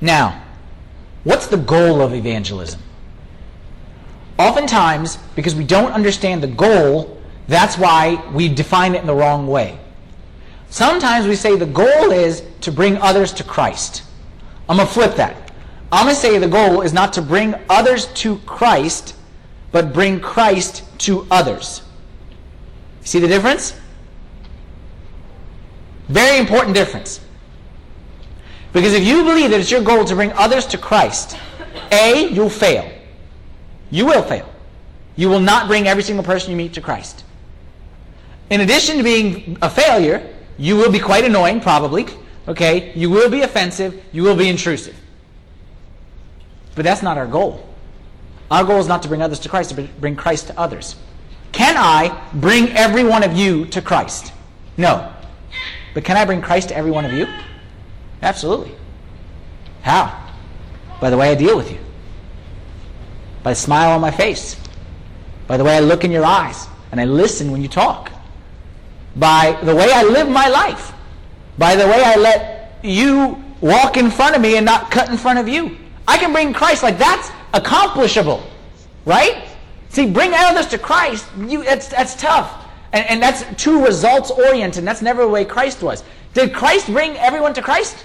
Now, 0.00 0.42
what's 1.24 1.48
the 1.48 1.56
goal 1.56 2.00
of 2.00 2.14
evangelism? 2.14 2.80
Oftentimes, 4.38 5.16
because 5.34 5.56
we 5.56 5.64
don't 5.64 5.90
understand 5.90 6.42
the 6.42 6.48
goal, 6.48 7.20
that's 7.48 7.76
why 7.76 8.24
we 8.32 8.48
define 8.48 8.94
it 8.94 9.00
in 9.00 9.06
the 9.06 9.14
wrong 9.14 9.48
way. 9.48 9.78
Sometimes 10.70 11.26
we 11.26 11.34
say 11.34 11.56
the 11.56 11.66
goal 11.66 12.12
is 12.12 12.42
to 12.60 12.70
bring 12.70 12.96
others 12.98 13.32
to 13.34 13.44
Christ. 13.44 14.04
I'm 14.68 14.76
going 14.76 14.86
to 14.86 14.94
flip 14.94 15.16
that. 15.16 15.50
I'm 15.90 16.04
going 16.04 16.14
to 16.14 16.20
say 16.20 16.38
the 16.38 16.46
goal 16.46 16.82
is 16.82 16.92
not 16.92 17.14
to 17.14 17.22
bring 17.22 17.54
others 17.70 18.06
to 18.14 18.38
Christ, 18.40 19.16
but 19.72 19.92
bring 19.92 20.20
Christ 20.20 20.84
to 20.98 21.26
others. 21.30 21.82
See 23.00 23.18
the 23.18 23.28
difference? 23.28 23.74
Very 26.08 26.38
important 26.38 26.74
difference. 26.74 27.20
Because 28.72 28.94
if 28.94 29.04
you 29.04 29.24
believe 29.24 29.50
that 29.50 29.60
it's 29.60 29.70
your 29.70 29.82
goal 29.82 30.04
to 30.04 30.14
bring 30.14 30.32
others 30.32 30.66
to 30.66 30.78
Christ, 30.78 31.36
A, 31.90 32.28
you'll 32.28 32.50
fail. 32.50 32.90
You 33.90 34.06
will 34.06 34.22
fail. 34.22 34.48
You 35.16 35.28
will 35.28 35.40
not 35.40 35.66
bring 35.66 35.88
every 35.88 36.02
single 36.02 36.24
person 36.24 36.50
you 36.50 36.56
meet 36.56 36.74
to 36.74 36.80
Christ. 36.80 37.24
In 38.50 38.60
addition 38.60 38.98
to 38.98 39.02
being 39.02 39.58
a 39.62 39.68
failure, 39.68 40.34
you 40.58 40.76
will 40.76 40.90
be 40.90 40.98
quite 40.98 41.24
annoying, 41.24 41.60
probably. 41.60 42.06
Okay? 42.46 42.92
You 42.94 43.10
will 43.10 43.30
be 43.30 43.42
offensive. 43.42 44.02
You 44.12 44.22
will 44.22 44.36
be 44.36 44.48
intrusive. 44.48 44.96
But 46.74 46.84
that's 46.84 47.02
not 47.02 47.18
our 47.18 47.26
goal. 47.26 47.66
Our 48.50 48.64
goal 48.64 48.78
is 48.78 48.86
not 48.86 49.02
to 49.02 49.08
bring 49.08 49.20
others 49.20 49.40
to 49.40 49.48
Christ, 49.48 49.76
but 49.76 50.00
bring 50.00 50.16
Christ 50.16 50.46
to 50.46 50.58
others. 50.58 50.96
Can 51.52 51.76
I 51.76 52.28
bring 52.34 52.70
every 52.70 53.04
one 53.04 53.22
of 53.22 53.34
you 53.34 53.66
to 53.66 53.82
Christ? 53.82 54.32
No. 54.76 55.12
But 55.94 56.04
can 56.04 56.16
I 56.16 56.24
bring 56.24 56.40
Christ 56.40 56.68
to 56.68 56.76
every 56.76 56.90
one 56.90 57.04
of 57.04 57.12
you? 57.12 57.26
Absolutely. 58.22 58.74
How? 59.82 60.28
By 61.00 61.10
the 61.10 61.16
way 61.16 61.30
I 61.30 61.34
deal 61.34 61.56
with 61.56 61.70
you. 61.70 61.78
By 63.42 63.52
the 63.52 63.56
smile 63.56 63.92
on 63.92 64.00
my 64.00 64.10
face. 64.10 64.56
By 65.46 65.56
the 65.56 65.64
way 65.64 65.76
I 65.76 65.80
look 65.80 66.04
in 66.04 66.10
your 66.10 66.24
eyes 66.24 66.66
and 66.92 67.00
I 67.00 67.04
listen 67.04 67.50
when 67.50 67.62
you 67.62 67.68
talk. 67.68 68.10
By 69.16 69.58
the 69.62 69.74
way 69.74 69.90
I 69.92 70.02
live 70.02 70.28
my 70.28 70.48
life. 70.48 70.92
By 71.56 71.74
the 71.74 71.86
way 71.86 72.02
I 72.04 72.16
let 72.16 72.78
you 72.82 73.42
walk 73.60 73.96
in 73.96 74.10
front 74.10 74.36
of 74.36 74.42
me 74.42 74.56
and 74.56 74.66
not 74.66 74.90
cut 74.90 75.08
in 75.08 75.16
front 75.16 75.38
of 75.38 75.48
you. 75.48 75.76
I 76.06 76.18
can 76.18 76.32
bring 76.32 76.52
Christ 76.52 76.82
like 76.82 76.98
that's 76.98 77.30
accomplishable. 77.52 78.42
Right? 79.04 79.48
See, 79.88 80.10
bring 80.10 80.32
others 80.34 80.66
to 80.68 80.78
Christ, 80.78 81.26
you, 81.38 81.64
that's, 81.64 81.88
that's 81.88 82.14
tough. 82.14 82.66
And, 82.92 83.06
and 83.06 83.22
that's 83.22 83.44
too 83.62 83.84
results 83.84 84.30
oriented. 84.30 84.84
That's 84.84 85.02
never 85.02 85.22
the 85.22 85.28
way 85.28 85.44
Christ 85.44 85.82
was. 85.82 86.04
Did 86.34 86.54
Christ 86.54 86.86
bring 86.86 87.16
everyone 87.16 87.54
to 87.54 87.62
Christ? 87.62 88.04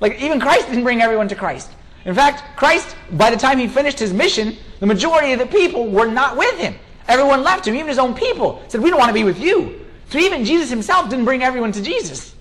Like, 0.00 0.20
even 0.20 0.40
Christ 0.40 0.68
didn't 0.68 0.84
bring 0.84 1.00
everyone 1.00 1.28
to 1.28 1.34
Christ. 1.34 1.70
In 2.04 2.14
fact, 2.14 2.56
Christ, 2.56 2.96
by 3.12 3.30
the 3.30 3.36
time 3.36 3.58
he 3.58 3.66
finished 3.66 3.98
his 3.98 4.12
mission, 4.12 4.56
the 4.80 4.86
majority 4.86 5.32
of 5.32 5.38
the 5.38 5.46
people 5.46 5.88
were 5.88 6.06
not 6.06 6.36
with 6.36 6.58
him. 6.58 6.74
Everyone 7.08 7.42
left 7.42 7.66
him, 7.66 7.74
even 7.74 7.88
his 7.88 7.98
own 7.98 8.14
people 8.14 8.62
said, 8.68 8.80
We 8.80 8.90
don't 8.90 8.98
want 8.98 9.08
to 9.10 9.14
be 9.14 9.24
with 9.24 9.38
you. 9.38 9.80
So 10.10 10.18
even 10.18 10.44
Jesus 10.44 10.70
himself 10.70 11.08
didn't 11.08 11.24
bring 11.24 11.42
everyone 11.42 11.72
to 11.72 11.82
Jesus. 11.82 12.34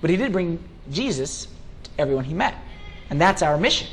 But 0.00 0.10
he 0.10 0.16
did 0.16 0.32
bring 0.32 0.62
Jesus 0.90 1.46
to 1.84 1.90
everyone 1.98 2.24
he 2.24 2.34
met. 2.34 2.54
And 3.10 3.20
that's 3.20 3.42
our 3.42 3.56
mission. 3.58 3.88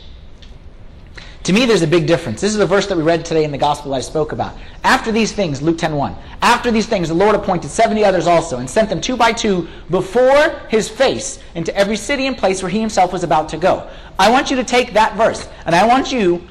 To 1.50 1.56
me, 1.56 1.66
there's 1.66 1.82
a 1.82 1.88
big 1.88 2.06
difference. 2.06 2.42
This 2.42 2.52
is 2.52 2.60
the 2.60 2.66
verse 2.68 2.86
that 2.86 2.96
we 2.96 3.02
read 3.02 3.26
today 3.26 3.44
in 3.44 3.50
the 3.50 3.58
gospel 3.58 3.96
I 3.96 4.02
spoke 4.02 4.34
about. 4.34 4.56
After 4.84 5.12
these 5.12 5.32
things, 5.32 5.64
Luke 5.64 5.80
10.1, 5.80 6.16
after 6.44 6.70
these 6.70 6.86
things, 6.86 7.08
the 7.08 7.16
Lord 7.16 7.34
appointed 7.34 7.72
70 7.72 8.06
others 8.06 8.28
also, 8.28 8.60
and 8.60 8.70
sent 8.70 8.88
them 8.88 9.02
two 9.02 9.18
by 9.18 9.34
two 9.34 9.68
before 9.90 10.50
his 10.70 10.88
face 10.88 11.40
into 11.56 11.76
every 11.76 11.96
city 11.96 12.28
and 12.28 12.38
place 12.38 12.62
where 12.62 12.70
he 12.70 12.80
himself 12.80 13.12
was 13.12 13.24
about 13.24 13.50
to 13.50 13.58
go. 13.58 13.90
I 14.20 14.30
want 14.30 14.52
you 14.52 14.58
to 14.58 14.64
take 14.64 14.94
that 14.94 15.18
verse, 15.18 15.50
and 15.66 15.74
I 15.74 15.88
want 15.88 16.12
you 16.12 16.48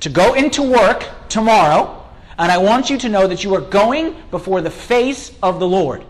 to 0.00 0.10
go 0.10 0.34
into 0.34 0.60
work 0.60 1.08
tomorrow, 1.30 2.04
and 2.36 2.52
I 2.52 2.58
want 2.58 2.90
you 2.90 2.98
to 2.98 3.08
know 3.08 3.26
that 3.26 3.44
you 3.44 3.54
are 3.54 3.62
going 3.62 4.14
before 4.30 4.60
the 4.60 4.70
face 4.70 5.32
of 5.42 5.58
the 5.58 5.66
Lord. 5.66 6.04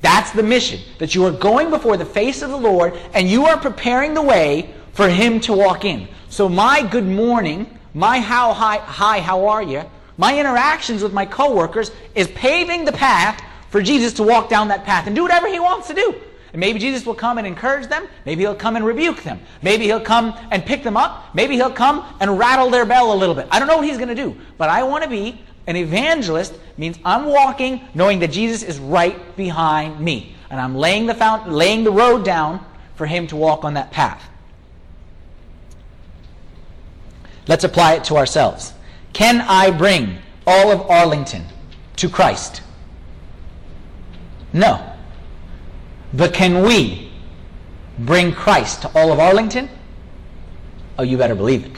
That's 0.00 0.30
the 0.30 0.44
mission, 0.44 0.78
that 0.98 1.16
you 1.16 1.24
are 1.24 1.32
going 1.32 1.70
before 1.70 1.96
the 1.96 2.04
face 2.04 2.42
of 2.42 2.50
the 2.50 2.56
Lord, 2.56 2.96
and 3.14 3.28
you 3.28 3.46
are 3.46 3.58
preparing 3.58 4.14
the 4.14 4.22
way 4.22 4.72
for 4.96 5.08
him 5.10 5.38
to 5.40 5.52
walk 5.52 5.84
in. 5.84 6.08
So 6.30 6.48
my 6.48 6.82
good 6.82 7.06
morning, 7.06 7.78
my 7.92 8.18
how 8.18 8.54
hi, 8.54 8.78
hi 8.78 9.20
how 9.20 9.46
are 9.46 9.62
you, 9.62 9.84
my 10.16 10.38
interactions 10.38 11.02
with 11.02 11.12
my 11.12 11.26
coworkers 11.26 11.90
is 12.14 12.28
paving 12.28 12.86
the 12.86 12.92
path 12.92 13.42
for 13.68 13.82
Jesus 13.82 14.14
to 14.14 14.22
walk 14.22 14.48
down 14.48 14.68
that 14.68 14.84
path 14.84 15.06
and 15.06 15.14
do 15.14 15.22
whatever 15.22 15.48
he 15.48 15.60
wants 15.60 15.88
to 15.88 15.94
do. 15.94 16.14
And 16.54 16.60
maybe 16.60 16.78
Jesus 16.78 17.04
will 17.04 17.14
come 17.14 17.36
and 17.36 17.46
encourage 17.46 17.88
them. 17.88 18.08
Maybe 18.24 18.44
he'll 18.44 18.54
come 18.54 18.76
and 18.76 18.86
rebuke 18.86 19.22
them. 19.22 19.38
Maybe 19.60 19.84
he'll 19.84 20.00
come 20.00 20.34
and 20.50 20.64
pick 20.64 20.82
them 20.82 20.96
up. 20.96 21.34
Maybe 21.34 21.56
he'll 21.56 21.70
come 21.70 22.06
and 22.18 22.38
rattle 22.38 22.70
their 22.70 22.86
bell 22.86 23.12
a 23.12 23.18
little 23.18 23.34
bit. 23.34 23.46
I 23.50 23.58
don't 23.58 23.68
know 23.68 23.76
what 23.76 23.84
he's 23.84 23.98
going 23.98 24.08
to 24.08 24.14
do. 24.14 24.34
But 24.56 24.70
I 24.70 24.82
want 24.84 25.04
to 25.04 25.10
be 25.10 25.38
an 25.66 25.76
evangelist 25.76 26.54
means 26.78 26.98
I'm 27.04 27.26
walking 27.26 27.86
knowing 27.94 28.20
that 28.20 28.30
Jesus 28.30 28.62
is 28.62 28.78
right 28.78 29.36
behind 29.36 30.00
me. 30.00 30.34
And 30.48 30.58
I'm 30.58 30.74
laying 30.74 31.04
the, 31.04 31.42
laying 31.46 31.84
the 31.84 31.92
road 31.92 32.24
down 32.24 32.64
for 32.94 33.04
him 33.04 33.26
to 33.26 33.36
walk 33.36 33.64
on 33.64 33.74
that 33.74 33.90
path. 33.90 34.26
Let's 37.48 37.64
apply 37.64 37.94
it 37.94 38.04
to 38.04 38.16
ourselves. 38.16 38.72
Can 39.12 39.40
I 39.42 39.70
bring 39.70 40.18
all 40.46 40.70
of 40.70 40.90
Arlington 40.90 41.44
to 41.96 42.08
Christ? 42.08 42.62
No. 44.52 44.92
But 46.12 46.32
can 46.32 46.62
we 46.62 47.10
bring 47.98 48.32
Christ 48.32 48.82
to 48.82 48.98
all 48.98 49.12
of 49.12 49.18
Arlington? 49.18 49.68
Oh, 50.98 51.02
you 51.02 51.16
better 51.18 51.34
believe 51.34 51.66
it. 51.66 51.72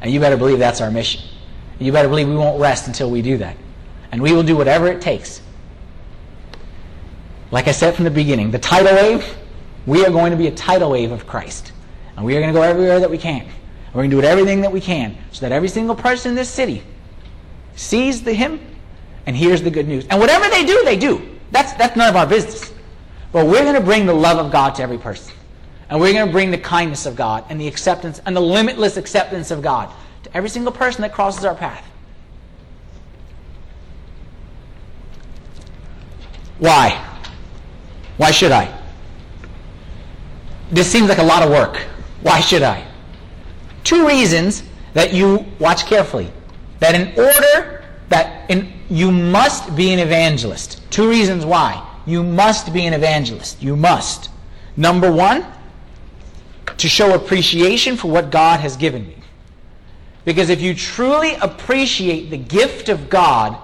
And 0.00 0.12
you 0.12 0.20
better 0.20 0.36
believe 0.36 0.58
that's 0.58 0.80
our 0.80 0.90
mission. 0.90 1.22
You 1.78 1.90
better 1.90 2.08
believe 2.08 2.28
we 2.28 2.36
won't 2.36 2.60
rest 2.60 2.86
until 2.86 3.10
we 3.10 3.22
do 3.22 3.38
that. 3.38 3.56
And 4.12 4.22
we 4.22 4.32
will 4.32 4.42
do 4.42 4.56
whatever 4.56 4.88
it 4.88 5.00
takes. 5.00 5.40
Like 7.50 7.68
I 7.68 7.72
said 7.72 7.94
from 7.94 8.04
the 8.04 8.10
beginning, 8.10 8.50
the 8.50 8.58
tidal 8.58 8.94
wave, 8.94 9.36
we 9.86 10.04
are 10.04 10.10
going 10.10 10.30
to 10.30 10.36
be 10.36 10.46
a 10.46 10.50
tidal 10.50 10.90
wave 10.90 11.12
of 11.12 11.26
Christ. 11.26 11.72
And 12.16 12.24
we 12.24 12.36
are 12.36 12.40
going 12.40 12.52
to 12.52 12.58
go 12.58 12.62
everywhere 12.62 13.00
that 13.00 13.10
we 13.10 13.18
can. 13.18 13.48
We're 13.94 14.00
going 14.00 14.10
to 14.10 14.20
do 14.20 14.22
everything 14.26 14.62
that 14.62 14.72
we 14.72 14.80
can 14.80 15.16
so 15.30 15.42
that 15.42 15.52
every 15.52 15.68
single 15.68 15.94
person 15.94 16.30
in 16.30 16.34
this 16.34 16.50
city 16.50 16.82
sees 17.76 18.24
the 18.24 18.32
him 18.34 18.60
and 19.24 19.36
hears 19.36 19.62
the 19.62 19.70
good 19.70 19.86
news. 19.86 20.04
And 20.10 20.18
whatever 20.18 20.50
they 20.50 20.64
do, 20.64 20.82
they 20.84 20.96
do. 20.96 21.38
That's, 21.52 21.72
that's 21.74 21.96
none 21.96 22.08
of 22.08 22.16
our 22.16 22.26
business. 22.26 22.72
But 23.30 23.46
we're 23.46 23.62
going 23.62 23.76
to 23.76 23.80
bring 23.80 24.06
the 24.06 24.14
love 24.14 24.44
of 24.44 24.50
God 24.50 24.74
to 24.76 24.82
every 24.82 24.98
person. 24.98 25.32
And 25.88 26.00
we're 26.00 26.12
going 26.12 26.26
to 26.26 26.32
bring 26.32 26.50
the 26.50 26.58
kindness 26.58 27.06
of 27.06 27.14
God 27.14 27.44
and 27.48 27.60
the 27.60 27.68
acceptance 27.68 28.20
and 28.26 28.34
the 28.34 28.40
limitless 28.40 28.96
acceptance 28.96 29.52
of 29.52 29.62
God 29.62 29.90
to 30.24 30.36
every 30.36 30.50
single 30.50 30.72
person 30.72 31.02
that 31.02 31.12
crosses 31.12 31.44
our 31.44 31.54
path. 31.54 31.88
Why? 36.58 37.20
Why 38.16 38.32
should 38.32 38.50
I? 38.50 38.76
This 40.72 40.90
seems 40.90 41.08
like 41.08 41.18
a 41.18 41.22
lot 41.22 41.44
of 41.44 41.50
work. 41.50 41.76
Why 42.22 42.40
should 42.40 42.62
I? 42.62 42.84
Two 43.84 44.06
reasons 44.06 44.62
that 44.94 45.12
you 45.12 45.44
watch 45.58 45.86
carefully. 45.86 46.30
That 46.80 46.94
in 46.94 47.08
order 47.18 47.84
that 48.08 48.50
in, 48.50 48.72
you 48.88 49.10
must 49.10 49.74
be 49.76 49.92
an 49.92 49.98
evangelist. 49.98 50.82
Two 50.90 51.08
reasons 51.08 51.44
why. 51.44 51.86
You 52.06 52.22
must 52.22 52.72
be 52.72 52.86
an 52.86 52.92
evangelist. 52.92 53.62
You 53.62 53.76
must. 53.76 54.30
Number 54.76 55.10
one, 55.10 55.46
to 56.76 56.88
show 56.88 57.14
appreciation 57.14 57.96
for 57.96 58.10
what 58.10 58.30
God 58.30 58.60
has 58.60 58.76
given 58.76 59.06
me. 59.06 59.16
Because 60.24 60.48
if 60.48 60.60
you 60.60 60.74
truly 60.74 61.34
appreciate 61.36 62.30
the 62.30 62.38
gift 62.38 62.88
of 62.88 63.08
God, 63.08 63.56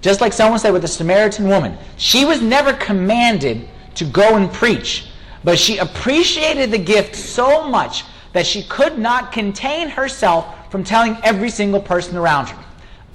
just 0.00 0.20
like 0.20 0.32
someone 0.32 0.58
said 0.58 0.72
with 0.72 0.82
the 0.82 0.88
Samaritan 0.88 1.48
woman, 1.48 1.78
she 1.96 2.24
was 2.24 2.42
never 2.42 2.72
commanded 2.74 3.68
to 3.94 4.04
go 4.04 4.36
and 4.36 4.52
preach, 4.52 5.06
but 5.44 5.58
she 5.58 5.78
appreciated 5.78 6.70
the 6.70 6.78
gift 6.78 7.14
so 7.14 7.68
much 7.68 8.04
that 8.32 8.46
she 8.46 8.62
could 8.64 8.98
not 8.98 9.32
contain 9.32 9.88
herself 9.88 10.70
from 10.70 10.84
telling 10.84 11.16
every 11.22 11.50
single 11.50 11.80
person 11.80 12.16
around 12.16 12.48
her. 12.48 12.64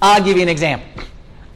I'll 0.00 0.22
give 0.22 0.36
you 0.36 0.42
an 0.42 0.48
example. 0.48 1.04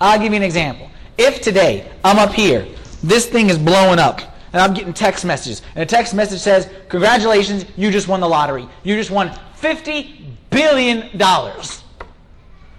I'll 0.00 0.18
give 0.18 0.32
you 0.32 0.36
an 0.36 0.42
example. 0.42 0.90
If 1.16 1.40
today 1.40 1.90
I'm 2.04 2.18
up 2.18 2.32
here, 2.32 2.66
this 3.02 3.26
thing 3.26 3.50
is 3.50 3.58
blowing 3.58 3.98
up, 3.98 4.20
and 4.52 4.60
I'm 4.60 4.74
getting 4.74 4.92
text 4.92 5.24
messages, 5.24 5.62
and 5.74 5.82
a 5.82 5.86
text 5.86 6.14
message 6.14 6.40
says, 6.40 6.68
Congratulations, 6.88 7.64
you 7.76 7.90
just 7.90 8.08
won 8.08 8.20
the 8.20 8.28
lottery. 8.28 8.68
You 8.82 8.96
just 8.96 9.10
won 9.10 9.30
$50 9.60 10.26
billion. 10.50 11.18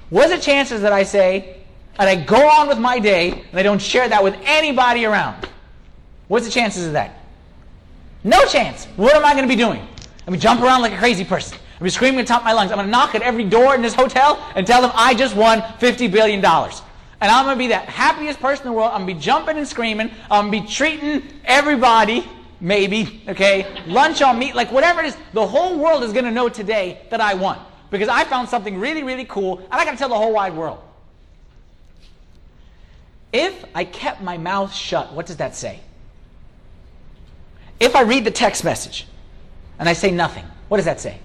What's 0.10 0.32
the 0.32 0.39
chances 0.39 0.82
that 0.82 0.93
I 0.93 1.04
say, 1.04 1.62
and 1.98 2.10
I 2.10 2.15
go 2.15 2.48
on 2.48 2.67
with 2.67 2.78
my 2.78 3.00
day, 3.00 3.32
and 3.32 3.60
I 3.60 3.63
don't 3.63 3.82
share 3.82 4.08
that 4.10 4.24
with 4.24 4.36
anybody 4.43 5.06
around? 5.06 5.48
What's 6.28 6.46
the 6.46 6.52
chances 6.52 6.86
of 6.86 6.93
that? 6.93 7.19
No 8.24 8.46
chance. 8.46 8.86
What 8.96 9.15
am 9.15 9.26
I 9.26 9.34
going 9.34 9.48
to 9.48 9.54
be 9.54 9.56
doing? 9.56 9.88
Let 10.25 10.31
me 10.31 10.39
jump 10.39 10.62
around 10.62 10.81
like 10.81 10.93
a 10.93 10.97
crazy 10.97 11.25
person. 11.25 11.57
I'm 11.79 11.83
be 11.83 11.89
screaming 11.89 12.19
at 12.19 12.27
the 12.27 12.29
top 12.29 12.41
of 12.41 12.45
my 12.45 12.53
lungs. 12.53 12.71
I'm 12.71 12.77
to 12.77 12.88
knock 12.88 13.13
at 13.13 13.21
every 13.21 13.43
door 13.43 13.75
in 13.75 13.81
this 13.81 13.93
hotel 13.93 14.41
and 14.55 14.65
tell 14.65 14.81
them 14.81 14.91
I 14.93 15.13
just 15.13 15.36
won 15.36 15.59
$50 15.59 16.09
billion. 16.12 16.43
And 16.45 17.31
I'm 17.31 17.45
to 17.47 17.55
be 17.57 17.67
the 17.67 17.77
happiest 17.77 18.39
person 18.39 18.67
in 18.67 18.73
the 18.73 18.77
world. 18.77 18.91
I'm 18.93 19.05
to 19.05 19.13
be 19.13 19.19
jumping 19.19 19.57
and 19.57 19.67
screaming. 19.67 20.12
I'm 20.31 20.45
to 20.45 20.62
be 20.62 20.65
treating 20.65 21.23
everybody, 21.43 22.25
maybe, 22.62 23.21
okay, 23.27 23.83
lunch 23.86 24.21
on 24.21 24.39
meat, 24.39 24.55
like 24.55 24.71
whatever 24.71 25.01
it 25.01 25.07
is. 25.07 25.17
The 25.33 25.45
whole 25.45 25.77
world 25.77 26.03
is 26.03 26.13
to 26.13 26.31
know 26.31 26.47
today 26.47 27.01
that 27.09 27.19
I 27.19 27.33
won 27.33 27.59
because 27.89 28.07
I 28.07 28.23
found 28.23 28.47
something 28.47 28.79
really, 28.79 29.03
really 29.03 29.25
cool 29.25 29.57
and 29.57 29.73
I 29.73 29.83
got 29.83 29.91
to 29.91 29.97
tell 29.97 30.09
the 30.09 30.15
whole 30.15 30.33
wide 30.33 30.55
world. 30.55 30.81
If 33.33 33.65
I 33.75 33.83
kept 33.83 34.21
my 34.21 34.38
mouth 34.38 34.73
shut, 34.73 35.12
what 35.12 35.25
does 35.25 35.38
that 35.38 35.55
say? 35.55 35.81
If 37.79 37.95
I 37.95 38.03
read 38.03 38.23
the 38.23 38.31
text 38.31 38.63
message, 38.63 39.07
and 39.84 39.89
I 39.89 39.91
say 39.91 40.12
nothing, 40.12 40.46
what 40.69 40.78
does 40.78 40.86
that 40.86 41.02
say? 41.02 41.19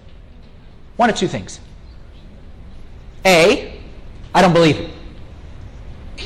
One 0.97 1.09
of 1.09 1.15
two 1.15 1.29
things. 1.29 1.61
A, 3.25 3.81
I 4.35 4.43
don't 4.43 4.53
believe 4.53 4.81
it. 4.81 4.91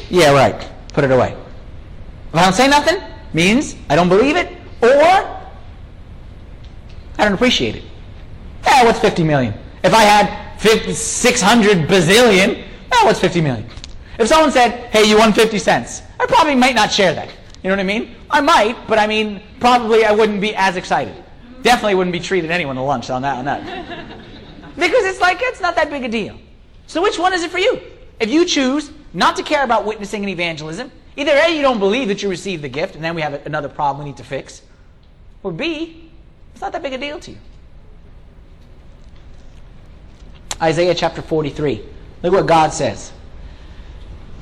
Yeah, 0.08 0.32
right. 0.32 0.66
Put 0.94 1.04
it 1.04 1.10
away. 1.10 1.36
If 2.30 2.34
I 2.34 2.42
don't 2.42 2.54
say 2.54 2.68
nothing, 2.68 2.96
means 3.34 3.76
I 3.90 3.96
don't 3.96 4.08
believe 4.08 4.36
it, 4.36 4.48
or 4.80 4.88
I 4.88 5.44
don't 7.18 7.34
appreciate 7.34 7.76
it. 7.76 7.84
Yeah, 8.64 8.84
what's 8.84 9.00
50 9.00 9.24
million? 9.24 9.52
If 9.84 9.92
I 9.92 10.00
had 10.00 10.58
50, 10.58 10.94
600 10.94 11.86
bazillion, 11.86 12.56
yeah, 12.56 13.04
what's 13.04 13.20
50 13.20 13.42
million? 13.42 13.68
If 14.18 14.28
someone 14.28 14.52
said, 14.52 14.88
hey, 14.90 15.04
you 15.04 15.18
won 15.18 15.34
50 15.34 15.58
cents, 15.58 16.00
I 16.18 16.24
probably 16.24 16.54
might 16.54 16.76
not 16.76 16.90
share 16.90 17.12
that. 17.12 17.28
You 17.62 17.68
know 17.68 17.76
what 17.76 17.80
I 17.80 17.82
mean? 17.82 18.14
I 18.30 18.40
might, 18.40 18.88
but 18.88 18.98
I 18.98 19.06
mean, 19.06 19.42
probably 19.60 20.06
I 20.06 20.12
wouldn't 20.12 20.40
be 20.40 20.54
as 20.56 20.76
excited. 20.76 21.21
Definitely 21.62 21.94
wouldn't 21.94 22.12
be 22.12 22.20
treating 22.20 22.50
anyone 22.50 22.76
to 22.76 22.82
lunch 22.82 23.10
on 23.10 23.22
that 23.22 23.38
on 23.38 23.44
that. 23.44 23.62
because 24.76 25.04
it's 25.04 25.20
like 25.20 25.38
it's 25.40 25.60
not 25.60 25.76
that 25.76 25.90
big 25.90 26.04
a 26.04 26.08
deal. 26.08 26.38
So 26.86 27.02
which 27.02 27.18
one 27.18 27.32
is 27.32 27.42
it 27.42 27.50
for 27.50 27.58
you? 27.58 27.80
If 28.20 28.30
you 28.30 28.44
choose 28.44 28.90
not 29.12 29.36
to 29.36 29.42
care 29.42 29.64
about 29.64 29.84
witnessing 29.84 30.22
and 30.22 30.30
evangelism, 30.30 30.90
either 31.16 31.32
A, 31.32 31.48
you 31.54 31.62
don't 31.62 31.78
believe 31.78 32.08
that 32.08 32.22
you 32.22 32.28
received 32.28 32.62
the 32.62 32.68
gift, 32.68 32.94
and 32.94 33.04
then 33.04 33.14
we 33.14 33.22
have 33.22 33.46
another 33.46 33.68
problem 33.68 34.04
we 34.04 34.10
need 34.10 34.18
to 34.18 34.24
fix, 34.24 34.62
or 35.42 35.52
B, 35.52 36.10
it's 36.52 36.60
not 36.60 36.72
that 36.72 36.82
big 36.82 36.92
a 36.92 36.98
deal 36.98 37.18
to 37.20 37.30
you. 37.32 37.38
Isaiah 40.60 40.94
chapter 40.94 41.22
43. 41.22 41.82
Look 42.22 42.32
what 42.32 42.46
God 42.46 42.72
says. 42.72 43.12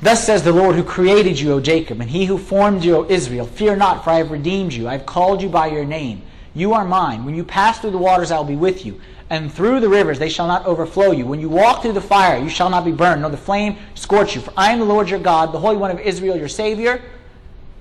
Thus 0.01 0.23
says 0.23 0.43
the 0.43 0.51
Lord 0.51 0.75
who 0.75 0.83
created 0.83 1.39
you, 1.39 1.53
O 1.53 1.59
Jacob, 1.59 2.01
and 2.01 2.09
he 2.09 2.25
who 2.25 2.37
formed 2.37 2.83
you, 2.83 2.97
O 2.97 3.05
Israel, 3.09 3.45
Fear 3.45 3.75
not, 3.77 4.03
for 4.03 4.11
I 4.11 4.17
have 4.17 4.31
redeemed 4.31 4.73
you. 4.73 4.87
I 4.87 4.93
have 4.93 5.05
called 5.05 5.41
you 5.41 5.49
by 5.49 5.67
your 5.67 5.85
name. 5.85 6.23
You 6.53 6.73
are 6.73 6.83
mine. 6.83 7.25
When 7.25 7.35
you 7.35 7.43
pass 7.43 7.79
through 7.79 7.91
the 7.91 7.97
waters, 7.97 8.31
I 8.31 8.37
will 8.37 8.45
be 8.45 8.55
with 8.55 8.85
you. 8.85 8.99
And 9.29 9.51
through 9.51 9.79
the 9.79 9.87
rivers, 9.87 10.19
they 10.19 10.27
shall 10.27 10.47
not 10.47 10.65
overflow 10.65 11.11
you. 11.11 11.25
When 11.25 11.39
you 11.39 11.47
walk 11.47 11.81
through 11.81 11.93
the 11.93 12.01
fire, 12.01 12.37
you 12.37 12.49
shall 12.49 12.69
not 12.69 12.83
be 12.83 12.91
burned, 12.91 13.21
nor 13.21 13.31
the 13.31 13.37
flame 13.37 13.77
scorch 13.95 14.35
you. 14.35 14.41
For 14.41 14.53
I 14.57 14.71
am 14.71 14.79
the 14.79 14.85
Lord 14.85 15.09
your 15.09 15.19
God, 15.19 15.53
the 15.53 15.59
Holy 15.59 15.77
One 15.77 15.89
of 15.89 15.99
Israel, 15.99 16.35
your 16.35 16.49
Savior. 16.49 17.01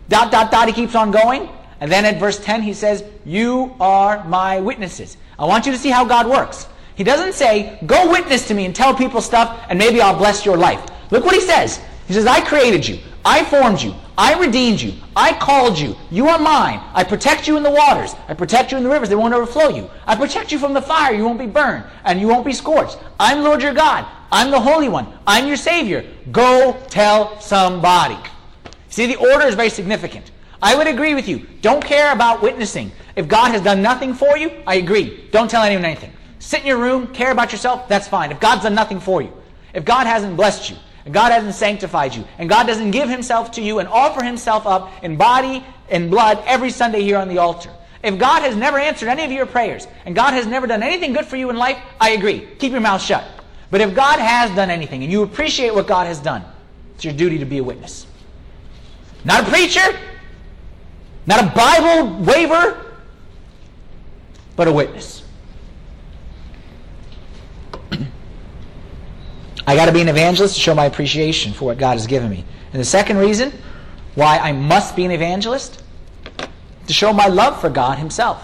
Dot, 0.09 0.30
dot, 0.30 0.52
dot. 0.52 0.68
He 0.68 0.72
keeps 0.72 0.94
on 0.94 1.11
going. 1.11 1.48
And 1.80 1.90
then 1.90 2.04
at 2.04 2.20
verse 2.20 2.38
10, 2.38 2.62
he 2.62 2.72
says, 2.72 3.02
You 3.24 3.74
are 3.80 4.22
my 4.24 4.61
witnesses. 4.61 5.16
I 5.38 5.46
want 5.46 5.66
you 5.66 5.72
to 5.72 5.78
see 5.78 5.90
how 5.90 6.04
God 6.04 6.28
works. 6.28 6.68
He 6.94 7.02
doesn't 7.02 7.33
say, 7.33 7.78
Go 7.87 8.11
witness 8.11 8.46
to 8.48 8.54
me 8.54 8.66
and 8.66 8.76
tell 8.76 8.94
people 8.94 9.20
stuff, 9.20 9.64
and 9.68 9.78
maybe 9.78 10.00
I'll 10.00 10.16
bless 10.16 10.44
your 10.44 10.56
life. 10.56 10.87
Look 11.11 11.24
what 11.24 11.35
he 11.35 11.40
says. 11.40 11.80
He 12.11 12.14
says, 12.14 12.27
I 12.27 12.40
created 12.40 12.88
you. 12.88 12.99
I 13.25 13.44
formed 13.44 13.81
you. 13.81 13.94
I 14.18 14.37
redeemed 14.37 14.81
you. 14.81 14.94
I 15.14 15.33
called 15.33 15.79
you. 15.79 15.94
You 16.11 16.27
are 16.27 16.40
mine. 16.40 16.81
I 16.92 17.05
protect 17.05 17.46
you 17.46 17.57
in 17.57 17.62
the 17.62 17.70
waters. 17.70 18.16
I 18.27 18.35
protect 18.35 18.73
you 18.73 18.79
in 18.79 18.83
the 18.83 18.90
rivers. 18.90 19.09
They 19.09 19.14
won't 19.14 19.33
overflow 19.33 19.68
you. 19.68 19.88
I 20.09 20.16
protect 20.16 20.51
you 20.51 20.59
from 20.59 20.75
the 20.75 20.83
fire. 20.83 21.14
You 21.14 21.25
won't 21.25 21.38
be 21.38 21.46
burned 21.46 21.85
and 22.05 22.20
you 22.20 22.27
won't 22.27 22.44
be 22.44 22.53
scorched. 22.53 22.99
I'm 23.20 23.44
Lord 23.44 23.62
your 23.62 23.75
God. 23.75 24.07
I'm 24.33 24.51
the 24.51 24.59
Holy 24.59 24.88
One. 24.88 25.07
I'm 25.25 25.46
your 25.46 25.57
Savior. 25.57 26.05
Go 26.33 26.77
tell 26.88 27.40
somebody. 27.40 28.18
See, 28.88 29.07
the 29.07 29.14
order 29.14 29.46
is 29.46 29.55
very 29.55 29.70
significant. 29.70 30.33
I 30.61 30.75
would 30.75 30.88
agree 30.88 31.14
with 31.14 31.29
you. 31.29 31.46
Don't 31.62 31.85
care 31.85 32.12
about 32.12 32.42
witnessing. 32.42 32.90
If 33.14 33.29
God 33.29 33.53
has 33.53 33.62
done 33.62 33.83
nothing 33.83 34.14
for 34.14 34.37
you, 34.37 34.51
I 34.66 34.75
agree. 34.75 35.29
Don't 35.31 35.49
tell 35.49 35.62
anyone 35.62 35.85
anything. 35.85 36.12
Sit 36.40 36.62
in 36.62 36.66
your 36.66 36.79
room, 36.79 37.07
care 37.14 37.31
about 37.31 37.53
yourself, 37.53 37.87
that's 37.87 38.09
fine. 38.09 38.33
If 38.33 38.40
God's 38.40 38.64
done 38.64 38.75
nothing 38.75 38.99
for 38.99 39.23
you, 39.23 39.33
if 39.75 39.85
God 39.85 40.09
hasn't 40.09 40.37
blessed 40.37 40.70
you, 40.70 40.77
and 41.04 41.14
God 41.14 41.32
hasn't 41.32 41.54
sanctified 41.54 42.14
you, 42.14 42.24
and 42.38 42.48
God 42.48 42.66
doesn't 42.66 42.90
give 42.90 43.08
himself 43.08 43.52
to 43.52 43.62
you 43.62 43.78
and 43.78 43.88
offer 43.88 44.22
himself 44.22 44.66
up 44.66 44.90
in 45.02 45.16
body 45.16 45.64
and 45.88 46.10
blood 46.10 46.42
every 46.46 46.70
Sunday 46.70 47.02
here 47.02 47.18
on 47.18 47.28
the 47.28 47.38
altar, 47.38 47.70
if 48.02 48.18
God 48.18 48.42
has 48.42 48.56
never 48.56 48.78
answered 48.78 49.08
any 49.08 49.24
of 49.24 49.32
your 49.32 49.46
prayers, 49.46 49.86
and 50.06 50.14
God 50.14 50.32
has 50.32 50.46
never 50.46 50.66
done 50.66 50.82
anything 50.82 51.12
good 51.12 51.26
for 51.26 51.36
you 51.36 51.50
in 51.50 51.56
life, 51.56 51.78
I 52.00 52.10
agree. 52.10 52.46
Keep 52.58 52.72
your 52.72 52.80
mouth 52.80 53.02
shut. 53.02 53.24
But 53.70 53.80
if 53.80 53.94
God 53.94 54.18
has 54.18 54.50
done 54.56 54.70
anything, 54.70 55.02
and 55.02 55.12
you 55.12 55.22
appreciate 55.22 55.74
what 55.74 55.86
God 55.86 56.06
has 56.06 56.18
done, 56.18 56.44
it's 56.94 57.04
your 57.04 57.14
duty 57.14 57.38
to 57.38 57.44
be 57.44 57.58
a 57.58 57.64
witness. 57.64 58.06
Not 59.24 59.46
a 59.46 59.50
preacher, 59.50 59.98
not 61.26 61.44
a 61.44 61.54
Bible 61.54 62.24
waver, 62.24 62.86
but 64.56 64.66
a 64.66 64.72
witness. 64.72 65.19
I 69.66 69.77
got 69.77 69.87
to 69.87 69.92
be 69.92 70.01
an 70.01 70.09
evangelist 70.09 70.55
to 70.55 70.61
show 70.61 70.75
my 70.75 70.87
appreciation 70.87 71.53
for 71.53 71.66
what 71.66 71.79
God 71.79 71.92
has 71.92 72.07
given 72.07 72.31
me. 72.31 72.44
And 72.73 72.81
the 72.81 72.85
second 72.85 73.18
reason 73.18 73.53
why 74.14 74.38
I 74.38 74.53
must 74.53 74.96
be 74.96 75.05
an 75.05 75.11
evangelist, 75.11 75.83
to 76.87 76.92
show 76.92 77.12
my 77.12 77.27
love 77.27 77.61
for 77.61 77.70
God 77.70 77.99
Himself. 77.99 78.42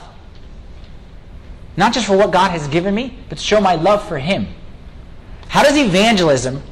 Not 1.77 1.93
just 1.93 2.07
for 2.07 2.17
what 2.17 2.31
God 2.31 2.51
has 2.53 2.69
given 2.69 2.95
me, 2.95 3.19
but 3.29 3.39
to 3.39 3.45
show 3.45 3.61
my 3.61 3.75
love 3.75 4.07
for 4.07 4.19
Him. 4.19 4.47
How 5.49 5.63
does 5.63 5.77
evangelism 5.77 6.63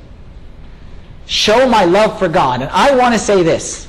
show 1.26 1.68
my 1.68 1.84
love 1.84 2.18
for 2.18 2.28
God? 2.28 2.62
And 2.62 2.70
I 2.70 2.94
want 2.96 3.14
to 3.14 3.18
say 3.18 3.42
this. 3.42 3.88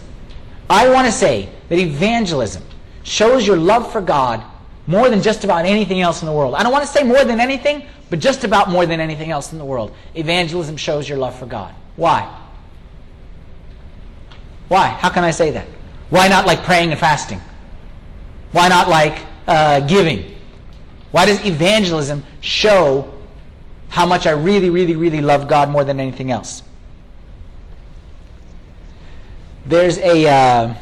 I 0.69 0.89
want 0.89 1.05
to 1.05 1.11
say 1.11 1.49
that 1.69 1.77
evangelism 1.77 2.63
shows 3.03 3.45
your 3.45 3.57
love 3.57 3.91
for 3.91 4.01
God 4.01 4.43
more 4.87 5.09
than 5.09 5.21
just 5.21 5.43
about 5.43 5.65
anything 5.65 6.01
else 6.01 6.21
in 6.21 6.27
the 6.27 6.31
world. 6.31 6.53
I 6.55 6.63
don't 6.63 6.71
want 6.71 6.85
to 6.85 6.91
say 6.91 7.03
more 7.03 7.23
than 7.23 7.39
anything, 7.39 7.83
but 8.09 8.19
just 8.19 8.43
about 8.43 8.69
more 8.69 8.85
than 8.85 8.99
anything 8.99 9.31
else 9.31 9.51
in 9.51 9.57
the 9.57 9.65
world. 9.65 9.95
Evangelism 10.13 10.77
shows 10.77 11.09
your 11.09 11.17
love 11.17 11.37
for 11.37 11.45
God. 11.45 11.73
Why? 11.95 12.41
Why? 14.67 14.87
How 14.87 15.09
can 15.09 15.23
I 15.23 15.31
say 15.31 15.51
that? 15.51 15.67
Why 16.09 16.27
not 16.27 16.45
like 16.45 16.63
praying 16.63 16.91
and 16.91 16.99
fasting? 16.99 17.41
Why 18.51 18.67
not 18.67 18.87
like 18.87 19.19
uh, 19.47 19.81
giving? 19.81 20.35
Why 21.11 21.25
does 21.25 21.43
evangelism 21.45 22.23
show 22.41 23.11
how 23.89 24.05
much 24.05 24.27
I 24.27 24.31
really, 24.31 24.69
really, 24.69 24.95
really 24.95 25.21
love 25.21 25.47
God 25.47 25.69
more 25.69 25.83
than 25.83 25.99
anything 25.99 26.31
else? 26.31 26.61
There's 29.65 29.97
a, 29.97 30.27
uh, 30.27 30.73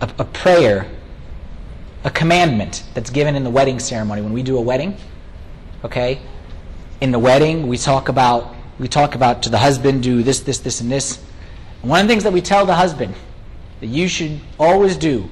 a, 0.00 0.10
a 0.18 0.24
prayer 0.24 0.90
a 2.04 2.10
commandment 2.10 2.84
that's 2.94 3.10
given 3.10 3.34
in 3.34 3.44
the 3.44 3.50
wedding 3.50 3.78
ceremony. 3.78 4.22
When 4.22 4.32
we 4.32 4.42
do 4.42 4.58
a 4.58 4.60
wedding 4.60 4.96
okay 5.84 6.20
in 7.00 7.10
the 7.10 7.18
wedding 7.18 7.66
we 7.66 7.76
talk 7.76 8.08
about 8.08 8.54
we 8.78 8.88
talk 8.88 9.14
about 9.14 9.42
to 9.42 9.50
the 9.50 9.58
husband 9.58 10.02
do 10.02 10.22
this 10.22 10.40
this 10.40 10.58
this 10.58 10.80
and 10.80 10.90
this. 10.90 11.18
And 11.80 11.90
one 11.90 12.00
of 12.00 12.06
the 12.06 12.12
things 12.12 12.24
that 12.24 12.32
we 12.32 12.40
tell 12.40 12.66
the 12.66 12.74
husband 12.74 13.14
that 13.80 13.86
you 13.86 14.08
should 14.08 14.40
always 14.58 14.96
do 14.96 15.28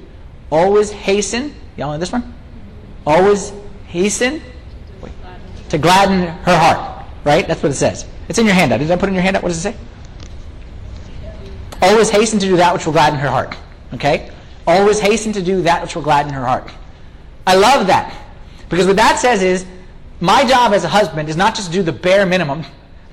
always 0.51 0.91
hasten 0.91 1.55
y'all 1.77 1.91
know 1.91 1.97
this 1.97 2.11
one? 2.11 2.33
Always 3.05 3.53
hasten 3.87 4.41
to 5.69 5.77
gladden 5.77 6.27
her 6.27 6.57
heart 6.57 6.93
right? 7.23 7.47
That's 7.47 7.63
what 7.63 7.71
it 7.71 7.75
says. 7.75 8.05
It's 8.27 8.37
in 8.37 8.45
your 8.45 8.55
handout. 8.55 8.79
Did 8.79 8.91
i 8.91 8.95
put 8.97 9.07
in 9.09 9.15
your 9.15 9.23
handout? 9.23 9.43
What 9.43 9.49
does 9.49 9.65
it 9.65 9.73
say? 9.73 9.75
Always 11.81 12.09
hasten 12.09 12.39
to 12.39 12.45
do 12.45 12.57
that 12.57 12.73
which 12.73 12.85
will 12.85 12.93
gladden 12.93 13.19
her 13.19 13.29
heart 13.29 13.55
okay 13.93 14.31
Always 14.65 14.99
hasten 14.99 15.33
to 15.33 15.41
do 15.41 15.61
that 15.63 15.81
which 15.81 15.95
will 15.95 16.03
gladden 16.03 16.33
her 16.33 16.45
heart. 16.45 16.71
I 17.45 17.55
love 17.55 17.87
that. 17.87 18.17
Because 18.69 18.87
what 18.87 18.95
that 18.95 19.19
says 19.19 19.43
is, 19.43 19.65
my 20.19 20.45
job 20.45 20.73
as 20.73 20.83
a 20.83 20.87
husband 20.87 21.27
is 21.29 21.35
not 21.35 21.55
just 21.55 21.67
to 21.67 21.73
do 21.73 21.83
the 21.83 21.91
bare 21.91 22.25
minimum. 22.25 22.63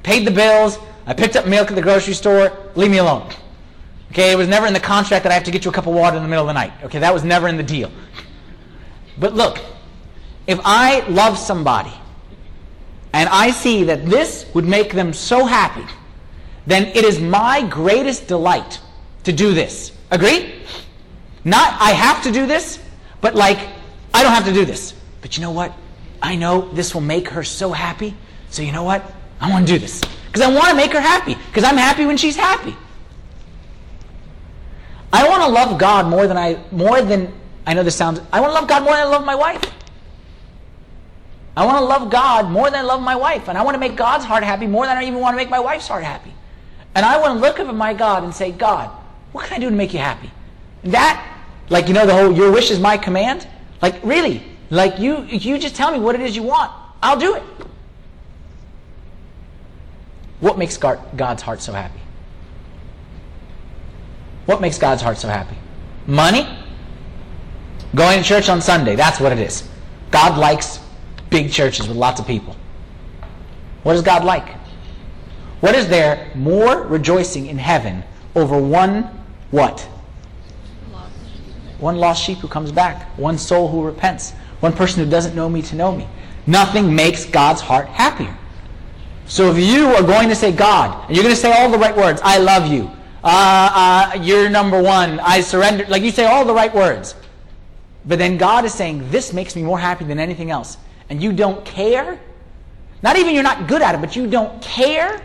Paid 0.02 0.26
the 0.26 0.30
bills, 0.30 0.78
I 1.06 1.14
picked 1.14 1.36
up 1.36 1.46
milk 1.46 1.68
at 1.70 1.74
the 1.74 1.82
grocery 1.82 2.14
store, 2.14 2.56
leave 2.76 2.90
me 2.90 2.98
alone. 2.98 3.28
Okay, 4.12 4.32
it 4.32 4.36
was 4.36 4.48
never 4.48 4.66
in 4.66 4.72
the 4.72 4.80
contract 4.80 5.22
that 5.24 5.30
I 5.30 5.34
have 5.34 5.44
to 5.44 5.50
get 5.50 5.64
you 5.64 5.70
a 5.70 5.74
cup 5.74 5.86
of 5.86 5.94
water 5.94 6.16
in 6.16 6.22
the 6.22 6.28
middle 6.28 6.44
of 6.44 6.48
the 6.48 6.54
night. 6.54 6.72
Okay, 6.84 6.98
that 6.98 7.12
was 7.12 7.24
never 7.24 7.48
in 7.48 7.56
the 7.56 7.62
deal. 7.62 7.90
But 9.18 9.34
look, 9.34 9.58
if 10.46 10.58
I 10.64 11.00
love 11.08 11.38
somebody 11.38 11.92
and 13.12 13.28
I 13.28 13.50
see 13.50 13.84
that 13.84 14.06
this 14.06 14.46
would 14.54 14.64
make 14.64 14.92
them 14.92 15.12
so 15.12 15.44
happy, 15.44 15.86
then 16.66 16.86
it 16.88 17.04
is 17.04 17.20
my 17.20 17.66
greatest 17.68 18.26
delight 18.26 18.80
to 19.24 19.32
do 19.32 19.52
this. 19.54 19.92
Agree? 20.10 20.54
Not, 21.44 21.80
I 21.80 21.90
have 21.92 22.22
to 22.24 22.32
do 22.32 22.46
this, 22.46 22.78
but 23.20 23.34
like, 23.34 23.58
I 24.12 24.22
don't 24.22 24.32
have 24.32 24.44
to 24.46 24.52
do 24.52 24.64
this. 24.64 24.94
But 25.20 25.36
you 25.36 25.42
know 25.42 25.50
what? 25.50 25.72
I 26.22 26.36
know 26.36 26.68
this 26.72 26.94
will 26.94 27.00
make 27.00 27.28
her 27.28 27.42
so 27.42 27.72
happy. 27.72 28.14
So 28.50 28.62
you 28.62 28.72
know 28.72 28.82
what? 28.82 29.02
I 29.40 29.50
want 29.50 29.66
to 29.66 29.72
do 29.72 29.78
this. 29.78 30.00
Because 30.26 30.42
I 30.42 30.52
want 30.52 30.68
to 30.68 30.76
make 30.76 30.92
her 30.92 31.00
happy. 31.00 31.34
Because 31.34 31.64
I'm 31.64 31.76
happy 31.76 32.04
when 32.04 32.16
she's 32.16 32.36
happy. 32.36 32.76
I 35.12 35.28
want 35.28 35.42
to 35.42 35.48
love 35.48 35.78
God 35.78 36.06
more 36.06 36.26
than 36.26 36.36
I, 36.36 36.58
more 36.70 37.02
than, 37.02 37.32
I 37.66 37.74
know 37.74 37.82
this 37.82 37.96
sounds, 37.96 38.20
I 38.32 38.40
want 38.40 38.52
to 38.52 38.54
love 38.54 38.68
God 38.68 38.84
more 38.84 38.92
than 38.92 39.06
I 39.06 39.10
love 39.10 39.24
my 39.24 39.34
wife. 39.34 39.62
I 41.56 41.66
want 41.66 41.78
to 41.78 41.84
love 41.84 42.10
God 42.10 42.48
more 42.50 42.70
than 42.70 42.80
I 42.80 42.82
love 42.82 43.02
my 43.02 43.16
wife. 43.16 43.48
And 43.48 43.58
I 43.58 43.62
want 43.62 43.74
to 43.74 43.78
make 43.80 43.96
God's 43.96 44.24
heart 44.24 44.44
happy 44.44 44.66
more 44.66 44.86
than 44.86 44.96
I 44.96 45.02
even 45.02 45.20
want 45.20 45.34
to 45.34 45.36
make 45.36 45.50
my 45.50 45.58
wife's 45.58 45.88
heart 45.88 46.04
happy. 46.04 46.32
And 46.94 47.04
I 47.04 47.18
want 47.20 47.34
to 47.34 47.40
look 47.40 47.58
up 47.58 47.68
at 47.68 47.74
my 47.74 47.92
God 47.92 48.24
and 48.24 48.34
say, 48.34 48.52
God, 48.52 48.90
what 49.32 49.46
can 49.46 49.56
I 49.56 49.60
do 49.60 49.70
to 49.70 49.76
make 49.76 49.92
you 49.92 49.98
happy? 49.98 50.30
That, 50.84 51.29
like, 51.70 51.88
you 51.88 51.94
know, 51.94 52.04
the 52.04 52.14
whole, 52.14 52.32
your 52.32 52.52
wish 52.52 52.70
is 52.70 52.78
my 52.78 52.98
command? 52.98 53.46
Like, 53.80 54.02
really? 54.04 54.42
Like, 54.68 54.98
you, 54.98 55.22
you 55.22 55.58
just 55.58 55.74
tell 55.74 55.90
me 55.90 55.98
what 55.98 56.14
it 56.14 56.20
is 56.20 56.36
you 56.36 56.42
want. 56.42 56.70
I'll 57.02 57.18
do 57.18 57.36
it. 57.36 57.42
What 60.40 60.58
makes 60.58 60.76
God's 60.76 61.42
heart 61.42 61.60
so 61.62 61.72
happy? 61.72 62.00
What 64.46 64.60
makes 64.60 64.78
God's 64.78 65.00
heart 65.00 65.18
so 65.18 65.28
happy? 65.28 65.56
Money? 66.06 66.48
Going 67.94 68.18
to 68.18 68.24
church 68.24 68.48
on 68.48 68.60
Sunday. 68.60 68.96
That's 68.96 69.20
what 69.20 69.32
it 69.32 69.38
is. 69.38 69.68
God 70.10 70.38
likes 70.38 70.80
big 71.28 71.52
churches 71.52 71.86
with 71.86 71.96
lots 71.96 72.20
of 72.20 72.26
people. 72.26 72.56
What 73.82 73.92
does 73.92 74.02
God 74.02 74.24
like? 74.24 74.48
What 75.60 75.74
is 75.74 75.88
there 75.88 76.30
more 76.34 76.82
rejoicing 76.82 77.46
in 77.46 77.58
heaven 77.58 78.02
over 78.34 78.58
one 78.58 79.02
what? 79.50 79.86
One 81.80 81.96
lost 81.96 82.22
sheep 82.22 82.38
who 82.38 82.48
comes 82.48 82.70
back. 82.70 83.06
One 83.18 83.38
soul 83.38 83.68
who 83.68 83.82
repents. 83.84 84.32
One 84.60 84.72
person 84.72 85.02
who 85.02 85.10
doesn't 85.10 85.34
know 85.34 85.48
me 85.48 85.62
to 85.62 85.76
know 85.76 85.94
me. 85.94 86.06
Nothing 86.46 86.94
makes 86.94 87.24
God's 87.24 87.60
heart 87.60 87.88
happier. 87.88 88.36
So 89.26 89.50
if 89.50 89.58
you 89.58 89.86
are 89.94 90.02
going 90.02 90.28
to 90.28 90.34
say 90.34 90.52
God, 90.52 91.06
and 91.06 91.16
you're 91.16 91.22
going 91.22 91.34
to 91.34 91.40
say 91.40 91.52
all 91.52 91.70
the 91.70 91.78
right 91.78 91.96
words, 91.96 92.20
I 92.22 92.38
love 92.38 92.66
you, 92.66 92.90
uh, 93.22 94.12
uh, 94.14 94.18
you're 94.22 94.48
number 94.48 94.82
one, 94.82 95.20
I 95.20 95.40
surrender, 95.40 95.86
like 95.88 96.02
you 96.02 96.10
say 96.10 96.26
all 96.26 96.44
the 96.44 96.54
right 96.54 96.74
words. 96.74 97.14
But 98.06 98.18
then 98.18 98.38
God 98.38 98.64
is 98.64 98.74
saying, 98.74 99.10
this 99.10 99.32
makes 99.32 99.54
me 99.54 99.62
more 99.62 99.78
happy 99.78 100.04
than 100.04 100.18
anything 100.18 100.50
else. 100.50 100.78
And 101.10 101.22
you 101.22 101.32
don't 101.32 101.64
care? 101.64 102.18
Not 103.02 103.16
even 103.16 103.34
you're 103.34 103.42
not 103.42 103.68
good 103.68 103.82
at 103.82 103.94
it, 103.94 104.00
but 104.00 104.16
you 104.16 104.26
don't 104.26 104.60
care? 104.62 105.24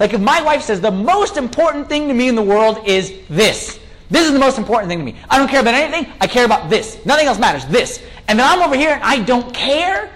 Like 0.00 0.12
if 0.12 0.20
my 0.20 0.40
wife 0.42 0.62
says, 0.62 0.80
the 0.80 0.90
most 0.90 1.36
important 1.36 1.88
thing 1.88 2.08
to 2.08 2.14
me 2.14 2.28
in 2.28 2.34
the 2.34 2.42
world 2.42 2.86
is 2.86 3.12
this. 3.28 3.78
This 4.10 4.26
is 4.26 4.32
the 4.32 4.38
most 4.38 4.58
important 4.58 4.90
thing 4.90 4.98
to 4.98 5.04
me. 5.04 5.16
I 5.30 5.38
don't 5.38 5.48
care 5.48 5.60
about 5.60 5.74
anything. 5.74 6.12
I 6.20 6.26
care 6.26 6.44
about 6.44 6.70
this. 6.70 7.04
Nothing 7.04 7.26
else 7.26 7.38
matters. 7.38 7.64
This. 7.66 8.02
And 8.28 8.38
then 8.38 8.46
I'm 8.46 8.62
over 8.62 8.76
here 8.76 8.90
and 8.90 9.02
I 9.02 9.22
don't 9.22 9.52
care. 9.54 10.10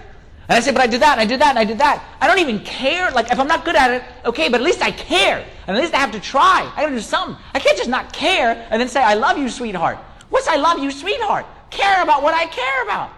And 0.48 0.57
I 0.57 0.61
say, 0.61 0.72
but 0.72 0.81
I 0.81 0.87
did 0.87 1.03
that, 1.03 1.12
and 1.12 1.20
I 1.20 1.27
did 1.27 1.42
that, 1.42 1.51
and 1.51 1.59
I 1.59 1.64
did 1.64 1.77
that. 1.79 2.03
I 2.22 2.27
don't 2.27 2.38
even 2.38 2.61
care. 2.61 3.11
Like, 3.11 3.31
if 3.31 3.38
I'm 3.38 3.46
not 3.46 3.66
good 3.66 3.77
at 3.77 3.90
it, 3.90 4.03
okay, 4.24 4.48
but 4.48 4.62
at 4.62 4.64
least 4.64 4.81
I 4.81 4.90
care. 4.90 5.44
And 5.66 5.77
at 5.77 5.83
least 5.83 5.92
I 5.92 5.98
have 5.98 6.12
to 6.12 6.20
try. 6.20 6.72
I 6.74 6.81
gotta 6.81 6.94
do 6.94 7.01
something. 7.01 7.37
I 7.53 7.59
can't 7.59 7.77
just 7.77 7.90
not 7.90 8.14
care 8.14 8.66
and 8.70 8.81
then 8.81 8.88
say, 8.88 9.03
I 9.03 9.12
love 9.12 9.37
you, 9.37 9.51
sweetheart. 9.51 9.98
What's 10.31 10.48
I 10.48 10.57
love 10.57 10.79
you, 10.79 10.90
sweetheart? 10.90 11.44
Care 11.68 12.03
about 12.03 12.22
what 12.22 12.33
I 12.33 12.46
care 12.46 12.83
about. 12.83 13.11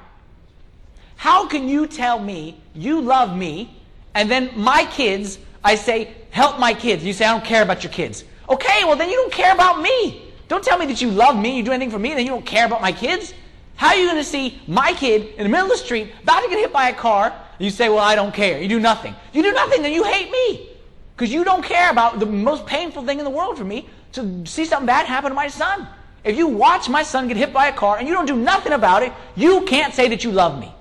How 1.14 1.46
can 1.46 1.68
you 1.68 1.86
tell 1.86 2.18
me 2.18 2.60
you 2.74 3.00
love 3.00 3.36
me, 3.36 3.80
and 4.14 4.28
then 4.28 4.50
my 4.56 4.86
kids, 4.86 5.38
I 5.62 5.76
say, 5.76 6.14
help 6.30 6.58
my 6.58 6.74
kids. 6.74 7.04
You 7.04 7.12
say, 7.12 7.26
I 7.26 7.32
don't 7.32 7.44
care 7.44 7.62
about 7.62 7.84
your 7.84 7.92
kids. 7.92 8.24
Okay, 8.48 8.82
well, 8.84 8.96
then 8.96 9.08
you 9.08 9.16
don't 9.16 9.32
care 9.32 9.54
about 9.54 9.80
me. 9.80 10.29
Don't 10.50 10.64
tell 10.64 10.78
me 10.78 10.86
that 10.86 11.00
you 11.00 11.12
love 11.12 11.38
me, 11.38 11.56
you 11.56 11.62
do 11.62 11.70
anything 11.70 11.92
for 11.92 11.98
me, 12.00 12.10
and 12.10 12.18
then 12.18 12.26
you 12.26 12.32
don't 12.32 12.44
care 12.44 12.66
about 12.66 12.82
my 12.82 12.90
kids. 12.90 13.32
How 13.76 13.90
are 13.90 13.94
you 13.94 14.06
going 14.06 14.16
to 14.16 14.24
see 14.24 14.60
my 14.66 14.92
kid 14.92 15.34
in 15.36 15.44
the 15.44 15.48
middle 15.48 15.66
of 15.66 15.70
the 15.70 15.76
street 15.76 16.12
about 16.24 16.42
to 16.42 16.50
get 16.50 16.58
hit 16.58 16.72
by 16.72 16.88
a 16.88 16.92
car? 16.92 17.26
And 17.26 17.64
you 17.64 17.70
say, 17.70 17.88
well, 17.88 18.00
I 18.00 18.16
don't 18.16 18.34
care. 18.34 18.60
You 18.60 18.66
do 18.66 18.80
nothing. 18.80 19.14
You 19.32 19.44
do 19.44 19.52
nothing, 19.52 19.82
then 19.82 19.92
you 19.92 20.02
hate 20.02 20.28
me. 20.28 20.68
Because 21.14 21.32
you 21.32 21.44
don't 21.44 21.62
care 21.62 21.88
about 21.88 22.18
the 22.18 22.26
most 22.26 22.66
painful 22.66 23.04
thing 23.04 23.20
in 23.20 23.24
the 23.24 23.30
world 23.30 23.58
for 23.58 23.64
me 23.64 23.88
to 24.10 24.44
see 24.44 24.64
something 24.64 24.86
bad 24.86 25.06
happen 25.06 25.30
to 25.30 25.36
my 25.36 25.46
son. 25.46 25.86
If 26.24 26.36
you 26.36 26.48
watch 26.48 26.88
my 26.88 27.04
son 27.04 27.28
get 27.28 27.36
hit 27.36 27.52
by 27.52 27.68
a 27.68 27.72
car 27.72 27.98
and 27.98 28.08
you 28.08 28.12
don't 28.12 28.26
do 28.26 28.34
nothing 28.34 28.72
about 28.72 29.04
it, 29.04 29.12
you 29.36 29.64
can't 29.66 29.94
say 29.94 30.08
that 30.08 30.24
you 30.24 30.32
love 30.32 30.58
me. 30.58 30.74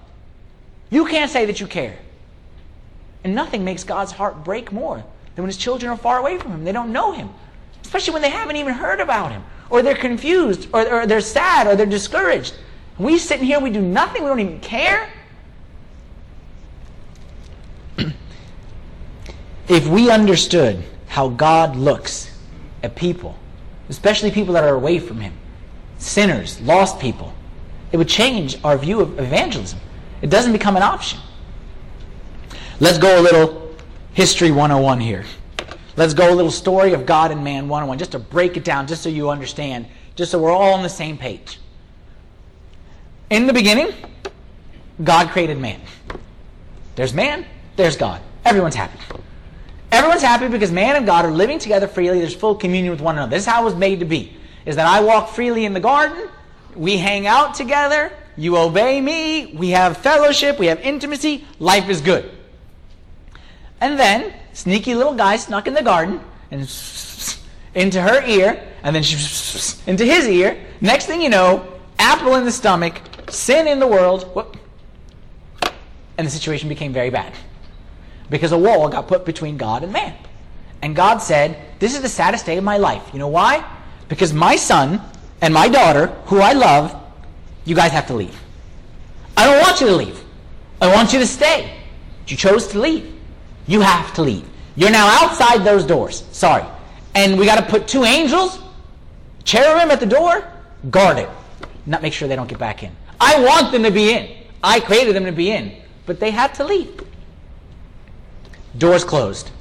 You 0.89 1.05
can't 1.05 1.29
say 1.29 1.45
that 1.45 1.59
you 1.59 1.67
care. 1.67 1.99
And 3.23 3.35
nothing 3.35 3.63
makes 3.63 3.83
God's 3.83 4.13
heart 4.13 4.43
break 4.43 4.71
more 4.71 4.95
than 4.95 5.43
when 5.43 5.47
his 5.47 5.57
children 5.57 5.91
are 5.91 5.97
far 5.97 6.17
away 6.17 6.39
from 6.39 6.53
him. 6.53 6.63
They 6.63 6.71
don't 6.71 6.91
know 6.91 7.11
him, 7.11 7.29
especially 7.83 8.13
when 8.13 8.23
they 8.23 8.31
haven't 8.31 8.55
even 8.55 8.73
heard 8.73 8.99
about 8.99 9.31
him, 9.31 9.43
or 9.69 9.81
they're 9.81 9.95
confused, 9.95 10.67
or, 10.73 11.01
or 11.01 11.05
they're 11.05 11.21
sad, 11.21 11.67
or 11.67 11.75
they're 11.75 11.85
discouraged. 11.85 12.55
We 12.97 13.17
sit 13.17 13.39
in 13.39 13.45
here, 13.45 13.59
we 13.59 13.69
do 13.69 13.81
nothing, 13.81 14.23
we 14.23 14.29
don't 14.29 14.39
even 14.39 14.59
care. 14.59 15.09
if 19.67 19.87
we 19.87 20.09
understood 20.09 20.83
how 21.07 21.29
God 21.29 21.75
looks 21.75 22.31
at 22.83 22.95
people, 22.95 23.37
especially 23.89 24.31
people 24.31 24.53
that 24.53 24.63
are 24.63 24.75
away 24.75 24.99
from 24.99 25.19
Him, 25.19 25.33
sinners, 25.97 26.59
lost 26.61 26.99
people, 26.99 27.33
it 27.91 27.97
would 27.97 28.09
change 28.09 28.63
our 28.63 28.77
view 28.77 29.01
of 29.01 29.19
evangelism. 29.19 29.79
It 30.21 30.29
doesn't 30.29 30.51
become 30.51 30.75
an 30.75 30.83
option. 30.83 31.19
Let's 32.79 32.97
go 32.97 33.19
a 33.19 33.21
little 33.21 33.75
history 34.13 34.51
101 34.51 34.99
here. 34.99 35.25
Let's 35.99 36.13
go 36.13 36.33
a 36.33 36.33
little 36.33 36.49
story 36.49 36.93
of 36.93 37.05
God 37.05 37.29
and 37.31 37.43
man 37.43 37.67
101, 37.67 37.99
just 37.99 38.13
to 38.13 38.19
break 38.19 38.55
it 38.55 38.63
down, 38.63 38.87
just 38.87 39.03
so 39.03 39.09
you 39.09 39.29
understand, 39.29 39.85
just 40.15 40.31
so 40.31 40.39
we're 40.39 40.49
all 40.49 40.73
on 40.73 40.81
the 40.81 40.87
same 40.87 41.17
page. 41.17 41.59
In 43.29 43.47
the 43.47 43.51
beginning, 43.51 43.89
God 45.03 45.27
created 45.31 45.57
man. 45.57 45.81
There's 46.95 47.13
man, 47.13 47.45
there's 47.75 47.97
God. 47.97 48.21
Everyone's 48.45 48.75
happy. 48.75 48.97
Everyone's 49.91 50.21
happy 50.21 50.47
because 50.47 50.71
man 50.71 50.95
and 50.95 51.05
God 51.05 51.25
are 51.25 51.31
living 51.31 51.59
together 51.59 51.85
freely. 51.85 52.19
There's 52.19 52.33
full 52.33 52.55
communion 52.55 52.91
with 52.91 53.01
one 53.01 53.17
another. 53.17 53.31
This 53.31 53.41
is 53.43 53.47
how 53.47 53.63
it 53.63 53.65
was 53.65 53.75
made 53.75 53.99
to 53.99 54.05
be. 54.05 54.37
Is 54.65 54.77
that 54.77 54.87
I 54.87 55.01
walk 55.01 55.27
freely 55.27 55.65
in 55.65 55.73
the 55.73 55.81
garden, 55.81 56.29
we 56.77 56.95
hang 56.95 57.27
out 57.27 57.55
together, 57.55 58.13
you 58.37 58.55
obey 58.55 59.01
me, 59.01 59.47
we 59.47 59.71
have 59.71 59.97
fellowship, 59.97 60.59
we 60.59 60.67
have 60.67 60.79
intimacy, 60.79 61.43
life 61.59 61.89
is 61.89 61.99
good. 61.99 62.31
And 63.81 63.99
then, 63.99 64.33
sneaky 64.59 64.93
little 64.93 65.13
guy 65.13 65.37
snuck 65.37 65.67
in 65.67 65.73
the 65.73 65.81
garden 65.81 66.19
and 66.51 66.61
into 67.75 68.01
her 68.01 68.21
ear, 68.25 68.61
and 68.83 68.95
then 68.95 69.03
she 69.03 69.15
into 69.87 70.03
his 70.03 70.27
ear. 70.27 70.57
Next 70.81 71.05
thing 71.05 71.21
you 71.21 71.29
know, 71.29 71.79
apple 71.97 72.35
in 72.35 72.43
the 72.43 72.51
stomach, 72.51 73.01
sin 73.29 73.67
in 73.67 73.79
the 73.79 73.87
world, 73.87 74.23
whoop, 74.35 74.57
and 76.17 76.27
the 76.27 76.31
situation 76.31 76.67
became 76.67 76.91
very 76.91 77.09
bad 77.09 77.33
because 78.29 78.51
a 78.51 78.57
wall 78.57 78.89
got 78.89 79.07
put 79.07 79.25
between 79.25 79.55
God 79.55 79.83
and 79.83 79.93
man. 79.93 80.13
And 80.81 80.95
God 80.95 81.19
said, 81.19 81.57
This 81.79 81.95
is 81.95 82.01
the 82.01 82.09
saddest 82.09 82.45
day 82.45 82.57
of 82.57 82.63
my 82.63 82.77
life. 82.77 83.03
You 83.13 83.19
know 83.19 83.27
why? 83.29 83.63
Because 84.09 84.33
my 84.33 84.57
son 84.57 85.01
and 85.41 85.53
my 85.53 85.69
daughter, 85.69 86.07
who 86.25 86.39
I 86.39 86.53
love, 86.53 86.95
you 87.63 87.75
guys 87.75 87.91
have 87.91 88.07
to 88.07 88.13
leave. 88.13 88.37
I 89.37 89.45
don't 89.45 89.61
want 89.61 89.79
you 89.79 89.87
to 89.87 89.95
leave. 89.95 90.21
I 90.81 90.93
want 90.93 91.13
you 91.13 91.19
to 91.19 91.27
stay. 91.27 91.73
You 92.27 92.35
chose 92.35 92.67
to 92.67 92.79
leave. 92.79 93.13
You 93.67 93.81
have 93.81 94.13
to 94.15 94.21
leave. 94.21 94.48
You're 94.75 94.91
now 94.91 95.07
outside 95.07 95.63
those 95.63 95.85
doors. 95.85 96.23
Sorry. 96.31 96.63
And 97.15 97.37
we 97.39 97.45
got 97.45 97.57
to 97.63 97.69
put 97.69 97.87
two 97.87 98.03
angels, 98.03 98.59
cherubim 99.43 99.91
at 99.91 99.99
the 99.99 100.05
door, 100.05 100.47
guard 100.89 101.17
it. 101.17 101.29
Not 101.85 102.01
make 102.01 102.13
sure 102.13 102.27
they 102.27 102.35
don't 102.35 102.47
get 102.47 102.59
back 102.59 102.83
in. 102.83 102.91
I 103.19 103.43
want 103.43 103.71
them 103.71 103.83
to 103.83 103.91
be 103.91 104.11
in. 104.11 104.29
I 104.63 104.79
created 104.79 105.15
them 105.15 105.25
to 105.25 105.31
be 105.31 105.51
in. 105.51 105.73
But 106.05 106.19
they 106.19 106.31
had 106.31 106.53
to 106.55 106.63
leave. 106.63 107.03
Doors 108.77 109.03
closed. 109.03 109.51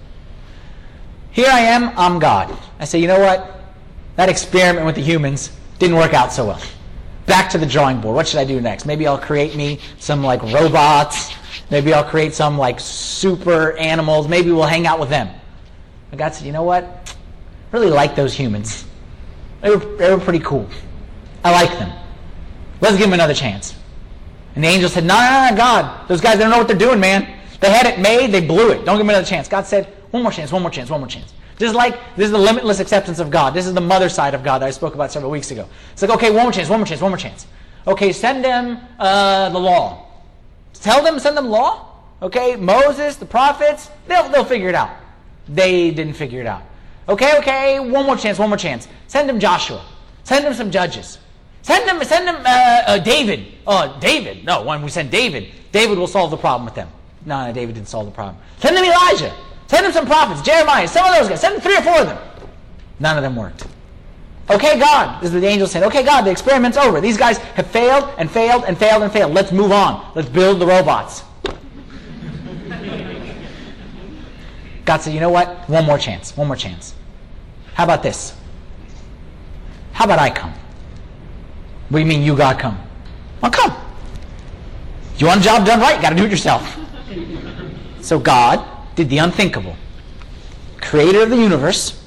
Here 1.31 1.49
I 1.51 1.61
am, 1.61 1.97
I'm 1.99 2.18
God. 2.18 2.57
I 2.79 2.85
say, 2.85 2.99
you 2.99 3.07
know 3.07 3.21
what? 3.21 3.62
That 4.16 4.29
experiment 4.29 4.87
with 4.87 4.97
the 4.97 5.03
humans 5.03 5.53
didn't 5.79 5.97
work 5.97 6.12
out 6.12 6.33
so 6.33 6.47
well. 6.47 6.61
Back 7.27 7.51
to 7.51 7.59
the 7.59 7.66
drawing 7.66 8.01
board. 8.01 8.16
What 8.16 8.27
should 8.27 8.40
I 8.40 8.44
do 8.44 8.61
next? 8.61 8.87
Maybe 8.87 9.07
I'll 9.07 9.18
create 9.18 9.55
me 9.55 9.79
some 9.99 10.23
like 10.23 10.42
robots. 10.42 11.33
Maybe 11.70 11.92
I'll 11.92 12.04
create 12.04 12.35
some 12.35 12.57
like 12.57 12.81
super 12.81 13.72
animals. 13.76 14.28
Maybe 14.28 14.50
we'll 14.50 14.64
hang 14.64 14.87
out 14.87 14.98
with 14.98 15.11
them. 15.11 15.28
And 16.11 16.18
God 16.18 16.35
said, 16.35 16.46
you 16.46 16.52
know 16.52 16.62
what? 16.62 16.85
I 16.85 17.76
really 17.76 17.90
like 17.90 18.16
those 18.16 18.33
humans. 18.33 18.87
They 19.61 19.70
were, 19.70 19.96
they 19.96 20.11
were 20.11 20.20
pretty 20.20 20.38
cool. 20.40 20.68
I 21.44 21.50
like 21.52 21.70
them. 21.78 21.92
Let's 22.81 22.96
give 22.96 23.07
them 23.07 23.12
another 23.12 23.35
chance. 23.35 23.76
And 24.54 24.64
the 24.64 24.68
angel 24.68 24.88
said, 24.88 25.04
no, 25.04 25.14
no, 25.14 25.50
no, 25.50 25.57
God. 25.57 26.09
Those 26.09 26.20
guys, 26.20 26.38
they 26.38 26.44
don't 26.44 26.50
know 26.50 26.59
what 26.59 26.68
they're 26.68 26.76
doing, 26.76 27.00
man. 27.00 27.38
They 27.61 27.70
had 27.70 27.87
it 27.87 27.98
made, 27.98 28.33
they 28.33 28.44
blew 28.44 28.70
it. 28.70 28.85
Don't 28.85 28.96
give 28.96 28.98
them 28.98 29.11
another 29.11 29.26
chance. 29.26 29.48
God 29.48 29.66
said, 29.66 29.87
one 30.11 30.22
more 30.22 30.33
chance, 30.33 30.52
one 30.52 30.62
more 30.62 30.70
chance, 30.70 30.90
one 30.90 31.00
more 31.00 31.09
chance. 31.09 31.35
This 31.59 31.68
is 31.68 31.74
like, 31.74 31.94
this 32.16 32.26
is 32.26 32.31
the 32.31 32.38
limitless 32.38 32.78
acceptance 32.78 33.18
of 33.18 33.31
God. 33.31 33.52
This 33.52 33.66
is 33.66 33.74
the 33.74 33.81
mother 33.81 34.09
side 34.09 34.35
of 34.35 34.44
God 34.44 34.61
that 34.61 34.66
I 34.66 34.70
spoke 34.70 34.94
about 34.94 35.11
several 35.11 35.31
weeks 35.31 35.50
ago. 35.50 35.68
It's 35.92 36.02
like, 36.02 36.12
okay, 36.12 36.31
one 36.31 36.44
more 36.44 36.52
chance, 36.52 36.68
one 36.68 36.78
more 36.78 36.87
chance, 36.87 37.00
one 37.00 37.11
more 37.11 37.18
chance. 37.18 37.46
Okay, 37.87 38.12
send 38.12 38.44
them 38.44 38.78
uh, 38.98 39.48
the 39.50 39.59
law. 39.59 40.08
Tell 40.79 41.03
them, 41.03 41.19
send 41.19 41.37
them 41.37 41.49
law. 41.49 41.87
Okay, 42.21 42.57
Moses, 42.57 43.17
the 43.17 43.27
prophets, 43.27 43.91
they'll, 44.07 44.29
they'll 44.29 44.45
figure 44.45 44.69
it 44.69 44.75
out. 44.75 44.91
They 45.49 45.91
didn't 45.91 46.14
figure 46.14 46.41
it 46.41 46.47
out. 46.47 46.62
Okay, 47.09 47.38
okay, 47.38 47.81
one 47.81 48.05
more 48.05 48.17
chance, 48.17 48.38
one 48.38 48.49
more 48.51 48.59
chance. 48.59 48.88
Send 49.07 49.29
them 49.29 49.41
Joshua. 49.41 49.85
Send 50.25 50.45
them 50.45 50.55
some 50.55 50.71
judges. 50.71 51.19
Send 51.62 51.88
them, 51.88 52.03
send 52.05 52.27
them 52.27 52.37
uh, 52.37 52.83
uh, 52.87 52.99
David. 52.99 53.47
Oh, 53.67 53.97
David. 54.01 54.45
No, 54.45 54.62
when 54.62 54.83
we 54.83 54.88
send 54.88 55.11
David, 55.11 55.49
David 55.73 55.99
will 55.99 56.07
solve 56.07 56.31
the 56.31 56.37
problem 56.37 56.64
with 56.64 56.75
them. 56.75 56.88
No, 57.25 57.47
no, 57.47 57.53
David 57.53 57.75
didn't 57.75 57.88
solve 57.88 58.07
the 58.07 58.12
problem. 58.12 58.37
Send 58.59 58.77
them 58.77 58.85
Elijah. 58.85 59.35
Send 59.69 59.85
them 59.85 59.93
some 59.93 60.07
prophets, 60.07 60.43
Jeremiah, 60.43 60.88
some 60.88 61.07
of 61.07 61.14
those 61.14 61.29
guys. 61.29 61.41
Send 61.41 61.57
them 61.57 61.62
three 61.62 61.77
or 61.77 61.83
four 61.83 62.01
of 62.01 62.07
them. 62.07 62.19
None 63.01 63.17
of 63.17 63.23
them 63.23 63.37
worked. 63.37 63.67
Okay, 64.50 64.78
God, 64.78 65.20
this 65.20 65.34
is 65.34 65.40
the 65.40 65.46
angel 65.46 65.66
saying, 65.66 65.84
Okay, 65.84 66.02
God, 66.02 66.22
the 66.22 66.30
experiment's 66.30 66.78
over. 66.78 67.00
These 67.00 67.18
guys 67.18 67.38
have 67.38 67.66
failed 67.66 68.11
and 68.18 68.30
failed 68.30 68.64
and 68.64 68.78
failed 68.78 69.02
and 69.02 69.12
failed. 69.12 69.34
Let's 69.34 69.52
move 69.52 69.72
on. 69.72 70.11
Let's 70.14 70.28
build 70.28 70.61
the 70.61 70.66
robots. 70.66 71.22
God 74.88 75.02
said, 75.02 75.12
you 75.12 75.20
know 75.20 75.28
what? 75.28 75.68
One 75.68 75.84
more 75.84 75.98
chance. 75.98 76.34
One 76.34 76.46
more 76.46 76.56
chance. 76.56 76.94
How 77.74 77.84
about 77.84 78.02
this? 78.02 78.34
How 79.92 80.06
about 80.06 80.18
I 80.18 80.30
come? 80.30 80.54
What 81.90 81.98
do 81.98 82.04
you 82.04 82.06
mean 82.06 82.22
you, 82.22 82.34
God, 82.34 82.58
come? 82.58 82.78
Well, 83.42 83.50
come. 83.50 83.76
You 85.18 85.26
want 85.26 85.40
a 85.40 85.44
job 85.44 85.66
done 85.66 85.80
right, 85.80 85.96
You 85.96 86.00
got 86.00 86.11
to 86.11 86.16
do 86.16 86.24
it 86.24 86.30
yourself. 86.30 86.78
So 88.00 88.18
God 88.18 88.66
did 88.94 89.11
the 89.11 89.18
unthinkable. 89.18 89.76
Creator 90.80 91.24
of 91.24 91.28
the 91.28 91.37
universe 91.37 92.02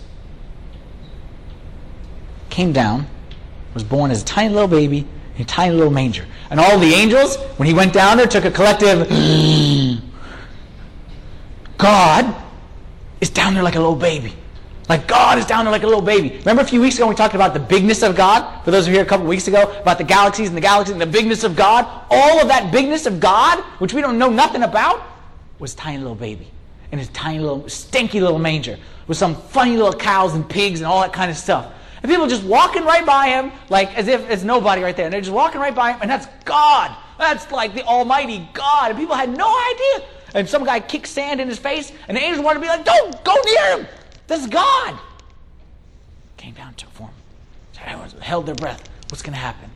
came 2.51 2.71
down, 2.71 3.07
was 3.73 3.83
born 3.83 4.11
as 4.11 4.21
a 4.21 4.25
tiny 4.25 4.53
little 4.53 4.67
baby 4.67 5.07
in 5.35 5.41
a 5.41 5.45
tiny 5.45 5.73
little 5.73 5.91
manger. 5.91 6.25
And 6.49 6.59
all 6.59 6.77
the 6.77 6.93
angels, 6.93 7.37
when 7.57 7.67
he 7.67 7.73
went 7.73 7.93
down 7.93 8.17
there, 8.17 8.27
took 8.27 8.45
a 8.45 8.51
collective 8.51 9.07
mm, 9.07 10.01
God 11.77 12.35
is 13.21 13.29
down 13.29 13.53
there 13.53 13.63
like 13.63 13.75
a 13.75 13.79
little 13.79 13.95
baby. 13.95 14.33
Like 14.89 15.07
God 15.07 15.37
is 15.37 15.45
down 15.45 15.63
there 15.65 15.71
like 15.71 15.83
a 15.83 15.87
little 15.87 16.01
baby. 16.01 16.37
Remember 16.39 16.61
a 16.61 16.65
few 16.65 16.81
weeks 16.81 16.97
ago 16.97 17.07
we 17.07 17.15
talked 17.15 17.33
about 17.33 17.53
the 17.53 17.59
bigness 17.59 18.03
of 18.03 18.15
God? 18.15 18.63
For 18.63 18.71
those 18.71 18.83
of 18.83 18.89
you 18.89 18.95
here 18.95 19.05
a 19.05 19.07
couple 19.07 19.25
weeks 19.25 19.47
ago, 19.47 19.71
about 19.79 19.97
the 19.97 20.03
galaxies 20.03 20.49
and 20.49 20.57
the 20.57 20.61
galaxies 20.61 20.91
and 20.91 21.01
the 21.01 21.05
bigness 21.05 21.43
of 21.43 21.55
God. 21.55 21.87
All 22.09 22.41
of 22.41 22.49
that 22.49 22.71
bigness 22.71 23.05
of 23.05 23.19
God, 23.19 23.59
which 23.79 23.93
we 23.93 24.01
don't 24.01 24.17
know 24.17 24.29
nothing 24.29 24.63
about, 24.63 25.01
was 25.59 25.73
tiny 25.73 25.97
little 25.99 26.15
baby 26.15 26.47
in 26.91 26.99
his 26.99 27.07
tiny 27.09 27.39
little 27.39 27.69
stinky 27.69 28.19
little 28.19 28.39
manger 28.39 28.77
with 29.07 29.17
some 29.17 29.35
funny 29.35 29.77
little 29.77 29.93
cows 29.93 30.33
and 30.33 30.47
pigs 30.49 30.81
and 30.81 30.87
all 30.87 31.01
that 31.01 31.13
kind 31.13 31.31
of 31.31 31.37
stuff. 31.37 31.71
And 32.01 32.11
people 32.11 32.27
just 32.27 32.43
walking 32.43 32.83
right 32.83 33.05
by 33.05 33.27
him 33.27 33.51
like 33.69 33.95
as 33.97 34.07
if 34.07 34.29
it's 34.29 34.43
nobody 34.43 34.81
right 34.81 34.95
there. 34.95 35.05
And 35.05 35.13
they're 35.13 35.21
just 35.21 35.33
walking 35.33 35.61
right 35.61 35.75
by 35.75 35.93
him, 35.93 35.99
and 36.01 36.09
that's 36.09 36.27
God. 36.45 36.95
That's 37.17 37.51
like 37.51 37.75
the 37.75 37.83
Almighty 37.83 38.47
God. 38.53 38.89
And 38.89 38.99
people 38.99 39.15
had 39.15 39.35
no 39.35 39.47
idea. 39.47 40.07
And 40.33 40.49
some 40.49 40.63
guy 40.63 40.79
kicked 40.79 41.07
sand 41.07 41.41
in 41.41 41.47
his 41.47 41.59
face, 41.59 41.91
and 42.07 42.17
the 42.17 42.21
angels 42.21 42.43
wanted 42.43 42.59
to 42.59 42.65
be 42.65 42.69
like, 42.69 42.85
don't 42.85 43.23
go 43.23 43.35
near 43.45 43.77
him. 43.77 43.87
This 44.27 44.41
is 44.41 44.47
God. 44.47 44.97
Came 46.37 46.53
down, 46.53 46.73
took 46.73 46.89
form. 46.89 47.11
Everyone 47.83 48.09
held 48.21 48.45
their 48.45 48.55
breath. 48.55 48.89
What's 49.09 49.21
going 49.21 49.33
to 49.33 49.39
happen? 49.39 49.69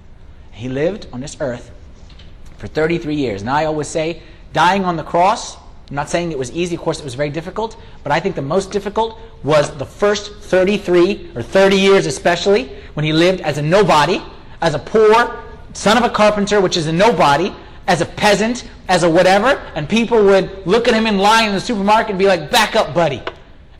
He 0.51 0.69
lived 0.69 1.07
on 1.11 1.21
this 1.21 1.37
earth 1.39 1.71
for 2.57 2.67
33 2.67 3.15
years. 3.15 3.41
And 3.41 3.49
I 3.49 3.65
always 3.65 3.87
say, 3.87 4.21
dying 4.53 4.85
on 4.85 4.95
the 4.95 5.03
cross 5.03 5.57
I'm 5.89 5.95
not 5.95 6.09
saying 6.09 6.31
it 6.31 6.37
was 6.37 6.51
easy, 6.51 6.75
of 6.75 6.81
course, 6.81 6.99
it 6.99 7.03
was 7.03 7.13
very 7.13 7.29
difficult, 7.29 7.77
but 8.03 8.11
I 8.11 8.19
think 8.19 8.35
the 8.35 8.41
most 8.41 8.71
difficult 8.71 9.19
was 9.43 9.69
the 9.77 9.85
first 9.85 10.33
33 10.41 11.31
or 11.35 11.43
30 11.43 11.75
years, 11.75 12.07
especially, 12.07 12.71
when 12.95 13.05
he 13.05 13.13
lived 13.13 13.41
as 13.41 13.59
a 13.59 13.61
nobody, 13.61 14.21
as 14.61 14.73
a 14.73 14.79
poor 14.79 15.43
son 15.73 15.97
of 15.97 16.03
a 16.03 16.09
carpenter, 16.09 16.59
which 16.59 16.75
is 16.77 16.87
a 16.87 16.91
nobody, 16.91 17.53
as 17.87 18.01
a 18.01 18.05
peasant, 18.05 18.67
as 18.87 19.03
a 19.03 19.09
whatever, 19.09 19.61
and 19.75 19.87
people 19.87 20.23
would 20.23 20.65
look 20.65 20.87
at 20.87 20.93
him 20.95 21.05
in 21.05 21.19
line 21.19 21.49
in 21.49 21.53
the 21.53 21.61
supermarket 21.61 22.11
and 22.11 22.19
be 22.19 22.25
like, 22.25 22.49
back 22.49 22.75
up, 22.75 22.93
buddy. 22.95 23.21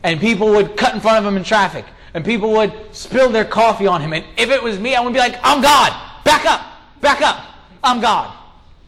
And 0.04 0.20
people 0.20 0.50
would 0.50 0.76
cut 0.76 0.94
in 0.94 1.00
front 1.00 1.18
of 1.18 1.24
him 1.24 1.36
in 1.36 1.42
traffic, 1.42 1.84
and 2.14 2.24
people 2.24 2.52
would 2.52 2.72
spill 2.92 3.30
their 3.30 3.44
coffee 3.44 3.88
on 3.88 4.00
him. 4.00 4.12
And 4.12 4.24
if 4.36 4.50
it 4.50 4.62
was 4.62 4.78
me, 4.78 4.94
I 4.94 5.00
would 5.00 5.12
be 5.12 5.18
like, 5.18 5.36
I'm 5.42 5.60
God. 5.60 5.92
Back 6.24 6.44
up, 6.46 6.60
back 7.00 7.20
up. 7.22 7.44
I'm 7.82 8.00
God. 8.00 8.32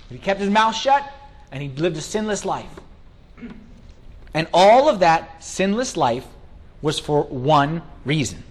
But 0.09 0.17
he 0.17 0.23
kept 0.23 0.39
his 0.39 0.51
mouth 0.51 0.77
shut, 0.77 1.05
and 1.51 1.63
he 1.63 1.69
lived 1.71 1.97
a 1.97 2.01
sinless 2.01 2.45
life. 2.45 2.78
And 4.35 4.47
all 4.53 4.89
of 4.89 5.01
that 5.01 5.43
sinless 5.43 5.97
life 5.97 6.27
was 6.83 6.99
for 6.99 7.25
one 7.25 7.83
reason 8.05 8.43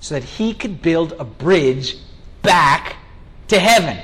so 0.00 0.14
that 0.14 0.24
he 0.24 0.52
could 0.52 0.82
build 0.82 1.12
a 1.18 1.24
bridge 1.24 1.96
back 2.42 2.96
to 3.48 3.58
heaven, 3.58 3.98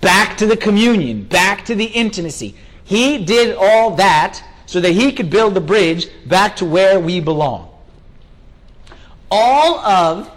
back 0.00 0.36
to 0.36 0.46
the 0.46 0.56
communion, 0.56 1.22
back 1.24 1.64
to 1.64 1.74
the 1.74 1.86
intimacy. 1.86 2.54
He 2.84 3.24
did 3.24 3.56
all 3.56 3.96
that 3.96 4.42
so 4.66 4.80
that 4.80 4.92
he 4.92 5.12
could 5.12 5.30
build 5.30 5.54
the 5.54 5.62
bridge 5.62 6.08
back 6.26 6.56
to 6.56 6.66
where 6.66 7.00
we 7.00 7.20
belong. 7.20 7.70
All 9.30 9.78
of 9.78 10.30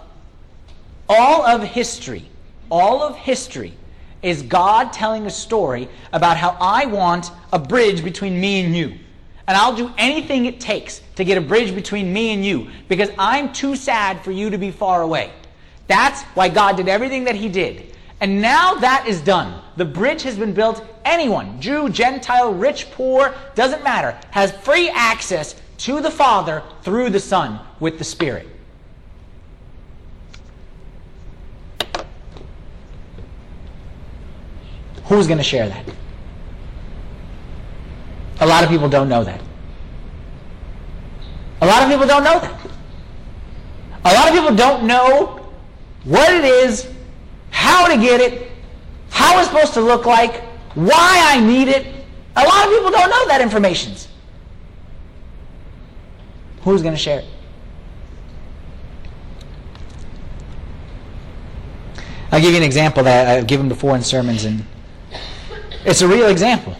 all 1.08 1.42
of 1.44 1.62
history, 1.62 2.30
all 2.70 3.02
of 3.02 3.16
history 3.16 3.74
is 4.22 4.42
God 4.42 4.92
telling 4.92 5.26
a 5.26 5.30
story 5.30 5.88
about 6.12 6.36
how 6.36 6.56
I 6.60 6.86
want 6.86 7.30
a 7.52 7.58
bridge 7.58 8.04
between 8.04 8.40
me 8.40 8.64
and 8.64 8.76
you. 8.76 8.94
And 9.46 9.56
I'll 9.56 9.74
do 9.74 9.92
anything 9.98 10.46
it 10.46 10.60
takes 10.60 11.02
to 11.16 11.24
get 11.24 11.36
a 11.36 11.40
bridge 11.40 11.74
between 11.74 12.12
me 12.12 12.32
and 12.32 12.44
you 12.44 12.68
because 12.88 13.10
I'm 13.18 13.52
too 13.52 13.74
sad 13.74 14.22
for 14.22 14.30
you 14.30 14.50
to 14.50 14.58
be 14.58 14.70
far 14.70 15.02
away. 15.02 15.32
That's 15.88 16.22
why 16.34 16.48
God 16.48 16.76
did 16.76 16.88
everything 16.88 17.24
that 17.24 17.34
He 17.34 17.48
did. 17.48 17.94
And 18.20 18.40
now 18.40 18.74
that 18.74 19.08
is 19.08 19.20
done. 19.20 19.60
The 19.76 19.84
bridge 19.84 20.22
has 20.22 20.38
been 20.38 20.54
built. 20.54 20.84
Anyone, 21.04 21.60
Jew, 21.60 21.88
Gentile, 21.88 22.54
rich, 22.54 22.88
poor, 22.92 23.34
doesn't 23.56 23.82
matter, 23.82 24.16
has 24.30 24.52
free 24.52 24.88
access 24.90 25.60
to 25.78 26.00
the 26.00 26.10
Father 26.10 26.62
through 26.82 27.10
the 27.10 27.18
Son 27.18 27.58
with 27.80 27.98
the 27.98 28.04
Spirit. 28.04 28.48
Who's 35.12 35.26
going 35.26 35.36
to 35.36 35.44
share 35.44 35.68
that? 35.68 35.84
A 38.40 38.46
lot 38.46 38.64
of 38.64 38.70
people 38.70 38.88
don't 38.88 39.10
know 39.10 39.22
that. 39.22 39.42
A 41.60 41.66
lot 41.66 41.82
of 41.82 41.90
people 41.90 42.06
don't 42.06 42.24
know 42.24 42.40
that. 42.40 42.60
A 44.06 44.14
lot 44.14 44.28
of 44.28 44.34
people 44.34 44.56
don't 44.56 44.86
know 44.86 45.46
what 46.04 46.32
it 46.32 46.46
is, 46.46 46.88
how 47.50 47.86
to 47.88 48.00
get 48.00 48.22
it, 48.22 48.50
how 49.10 49.38
it's 49.38 49.48
supposed 49.48 49.74
to 49.74 49.82
look 49.82 50.06
like, 50.06 50.44
why 50.74 51.20
I 51.26 51.40
need 51.40 51.68
it. 51.68 51.86
A 52.34 52.42
lot 52.42 52.66
of 52.66 52.72
people 52.72 52.90
don't 52.90 53.10
know 53.10 53.28
that 53.28 53.42
information. 53.42 53.92
Who's 56.62 56.80
going 56.80 56.94
to 56.94 56.98
share 56.98 57.18
it? 57.18 57.26
I'll 62.30 62.40
give 62.40 62.52
you 62.52 62.56
an 62.56 62.62
example 62.62 63.02
that 63.02 63.28
I've 63.28 63.46
given 63.46 63.68
before 63.68 63.94
in 63.94 64.02
sermons, 64.02 64.46
and 64.46 64.64
it's 65.84 66.02
a 66.02 66.08
real 66.08 66.28
example. 66.28 66.76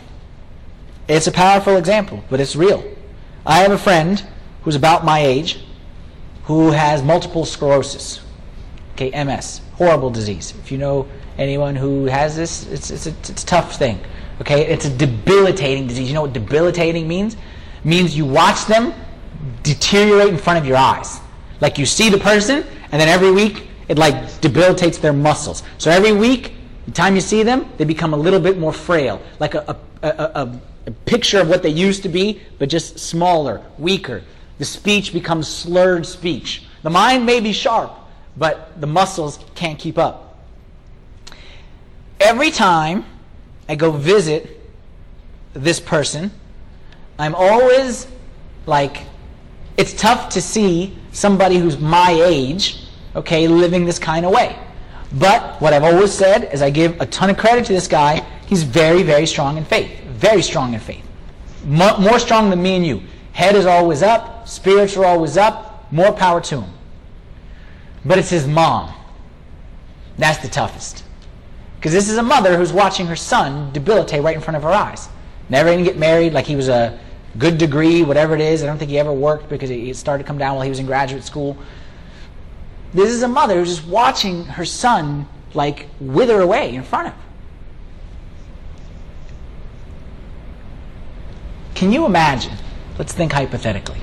It's 1.09 1.27
a 1.27 1.33
powerful 1.33 1.77
example, 1.77 2.23
but 2.31 2.41
it's 2.41 2.57
real. 2.57 2.85
I 3.45 3.59
have 3.59 3.73
a 3.73 3.79
friend 3.79 4.25
who's 4.63 4.77
about 4.77 5.05
my 5.05 5.19
age 5.19 5.65
who 6.45 6.71
has 6.71 7.03
multiple 7.03 7.45
sclerosis. 7.45 8.21
Okay, 8.93 9.25
MS, 9.25 9.61
horrible 9.75 10.11
disease. 10.11 10.55
If 10.63 10.71
you 10.71 10.79
know 10.79 11.09
anyone 11.39 11.75
who 11.75 12.07
has 12.07 12.37
this, 12.37 12.67
it's, 12.69 12.91
it's, 12.91 13.07
a, 13.07 13.11
it's 13.11 13.43
a 13.43 13.47
tough 13.47 13.77
thing. 13.77 14.01
Okay, 14.41 14.67
it's 14.67 14.85
a 14.85 14.97
debilitating 14.97 15.87
disease. 15.87 16.09
You 16.09 16.15
know 16.15 16.23
what 16.23 16.33
debilitating 16.33 17.09
means? 17.09 17.35
It 17.35 17.85
means 17.85 18.17
you 18.17 18.25
watch 18.25 18.67
them 18.67 18.95
deteriorate 19.63 20.29
in 20.29 20.39
front 20.39 20.59
of 20.59 20.67
your 20.67 20.77
eyes. 20.77 21.21
Like 21.61 21.79
you 21.79 21.87
see 21.87 22.11
the 22.11 22.19
person, 22.19 22.65
and 22.91 23.01
then 23.01 23.09
every 23.09 23.31
week 23.31 23.69
it 23.89 23.99
like 23.99 24.41
debilitates 24.41 24.99
their 24.99 25.13
muscles. 25.13 25.63
So 25.79 25.91
every 25.91 26.13
week, 26.13 26.55
the 26.87 26.93
time 26.93 27.15
you 27.15 27.21
see 27.21 27.43
them, 27.43 27.71
they 27.77 27.85
become 27.85 28.13
a 28.13 28.17
little 28.17 28.41
bit 28.41 28.59
more 28.59 28.73
frail, 28.73 29.21
like 29.39 29.55
a, 29.55 29.79
a, 30.03 30.09
a, 30.09 30.61
a 30.87 30.91
picture 31.07 31.41
of 31.41 31.49
what 31.49 31.63
they 31.63 31.69
used 31.69 32.03
to 32.03 32.09
be, 32.09 32.41
but 32.59 32.69
just 32.69 32.99
smaller, 32.99 33.63
weaker. 33.79 34.23
The 34.59 34.65
speech 34.65 35.13
becomes 35.13 35.49
slurred 35.49 36.07
speech. 36.07 36.65
The 36.83 36.91
mind 36.91 37.25
may 37.25 37.41
be 37.41 37.53
sharp, 37.53 37.93
but 38.37 38.81
the 38.81 38.87
muscles 38.87 39.39
can't 39.55 39.79
keep 39.79 39.99
up. 39.99 40.39
Every 42.21 42.51
time 42.51 43.05
I 43.69 43.75
go 43.77 43.91
visit 43.91 44.61
this 45.55 45.81
person, 45.81 46.31
I'm 47.19 47.35
always 47.35 48.07
like, 48.67 48.99
it's 49.77 49.93
tough 49.93 50.31
to 50.31 50.43
see 50.43 50.97
somebody 51.13 51.59
who's 51.59 51.79
my 51.79 52.11
age, 52.11 52.85
okay, 53.15 53.47
living 53.49 53.85
this 53.85 53.99
kind 53.99 54.27
of 54.27 54.33
way. 54.33 54.59
But 55.15 55.61
what 55.61 55.73
I've 55.73 55.85
always 55.85 56.13
said 56.13 56.53
is 56.53 56.63
I 56.63 56.71
give 56.71 57.01
a 57.01 57.07
ton 57.07 57.31
of 57.31 57.37
credit 57.37 57.67
to 57.67 57.73
this 57.73 57.87
guy. 57.87 58.25
He's 58.47 58.63
very, 58.63 59.03
very 59.03 59.27
strong 59.27 59.59
in 59.59 59.65
faith. 59.65 59.91
Very 60.05 60.43
strong 60.43 60.75
in 60.75 60.81
faith. 60.81 61.05
More, 61.65 61.99
more 61.99 62.19
strong 62.19 62.51
than 62.51 62.63
me 62.63 62.77
and 62.77 62.87
you. 62.87 63.03
Head 63.33 63.55
is 63.55 63.67
always 63.67 64.03
up, 64.03 64.47
spirits 64.49 64.97
are 64.97 65.05
always 65.05 65.37
up, 65.37 65.91
more 65.93 66.13
power 66.13 66.41
to 66.43 66.63
him. 66.63 66.71
But 68.05 68.19
it's 68.19 68.31
his 68.31 68.47
mom. 68.47 68.93
That's 70.19 70.39
the 70.39 70.49
toughest. 70.49 71.05
Because 71.77 71.93
this 71.93 72.09
is 72.09 72.17
a 72.17 72.23
mother 72.23 72.57
who's 72.57 72.73
watching 72.73 73.07
her 73.07 73.17
son 73.17 73.73
debilitate 73.73 74.23
right 74.23 74.37
in 74.37 74.43
front 74.43 74.57
of 74.57 74.63
her 74.63 74.71
eyes. 74.71 75.09
Never 75.49 75.71
even 75.73 75.85
get 75.85 75.99
married, 75.99 76.33
like 76.33 76.47
he 76.47 76.57
was 76.57 76.69
a 76.69 76.99
good 77.39 77.59
degree, 77.59 78.03
whatever 78.03 78.35
it 78.35 78.41
is. 78.41 78.63
I 78.63 78.67
don't 78.67 78.79
think 78.79 78.91
he 78.91 78.99
ever 78.99 79.13
worked 79.13 79.49
because 79.49 79.71
it 79.71 79.97
started 79.97 80.25
to 80.25 80.27
come 80.27 80.39
down 80.39 80.57
while 80.57 80.63
he 80.63 80.69
was 80.69 80.79
in 80.79 80.87
graduate 80.87 81.25
school. 81.25 81.57
This 82.95 83.11
is 83.11 83.23
a 83.23 83.29
mother 83.29 83.59
who's 83.59 83.77
just 83.77 83.89
watching 83.89 84.45
her 84.45 84.65
son 84.65 85.27
like 85.55 85.89
wither 86.01 86.41
away 86.41 86.75
in 86.75 86.83
front 86.83 87.09
of 87.09 87.15
her. 87.15 87.19
Can 91.75 91.91
you 91.91 92.05
imagine, 92.05 92.57
let's 92.99 93.13
think 93.13 93.33
hypothetically, 93.33 94.01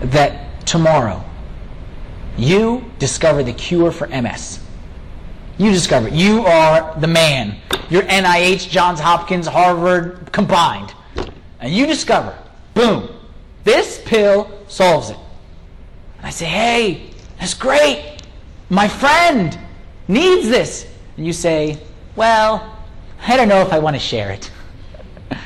that 0.00 0.66
tomorrow 0.66 1.24
you 2.36 2.84
discover 2.98 3.42
the 3.42 3.52
cure 3.52 3.90
for 3.90 4.06
MS? 4.08 4.60
You 5.58 5.70
discover 5.70 6.08
it. 6.08 6.14
You 6.14 6.44
are 6.44 6.98
the 7.00 7.06
man. 7.06 7.56
You're 7.88 8.02
NIH, 8.02 8.68
Johns 8.68 9.00
Hopkins, 9.00 9.46
Harvard 9.46 10.30
combined. 10.32 10.92
And 11.60 11.72
you 11.72 11.86
discover, 11.86 12.36
boom, 12.74 13.08
this 13.64 14.02
pill 14.04 14.50
solves 14.68 15.10
it. 15.10 15.16
And 16.18 16.26
I 16.26 16.30
say, 16.30 16.46
hey, 16.46 17.10
that's 17.38 17.54
great. 17.54 18.22
My 18.70 18.88
friend 18.88 19.58
needs 20.08 20.48
this. 20.48 20.86
And 21.16 21.26
you 21.26 21.32
say, 21.32 21.78
well, 22.14 22.76
I 23.26 23.36
don't 23.36 23.48
know 23.48 23.62
if 23.62 23.72
I 23.72 23.78
want 23.78 23.96
to 23.96 24.00
share 24.00 24.30
it. 24.30 24.50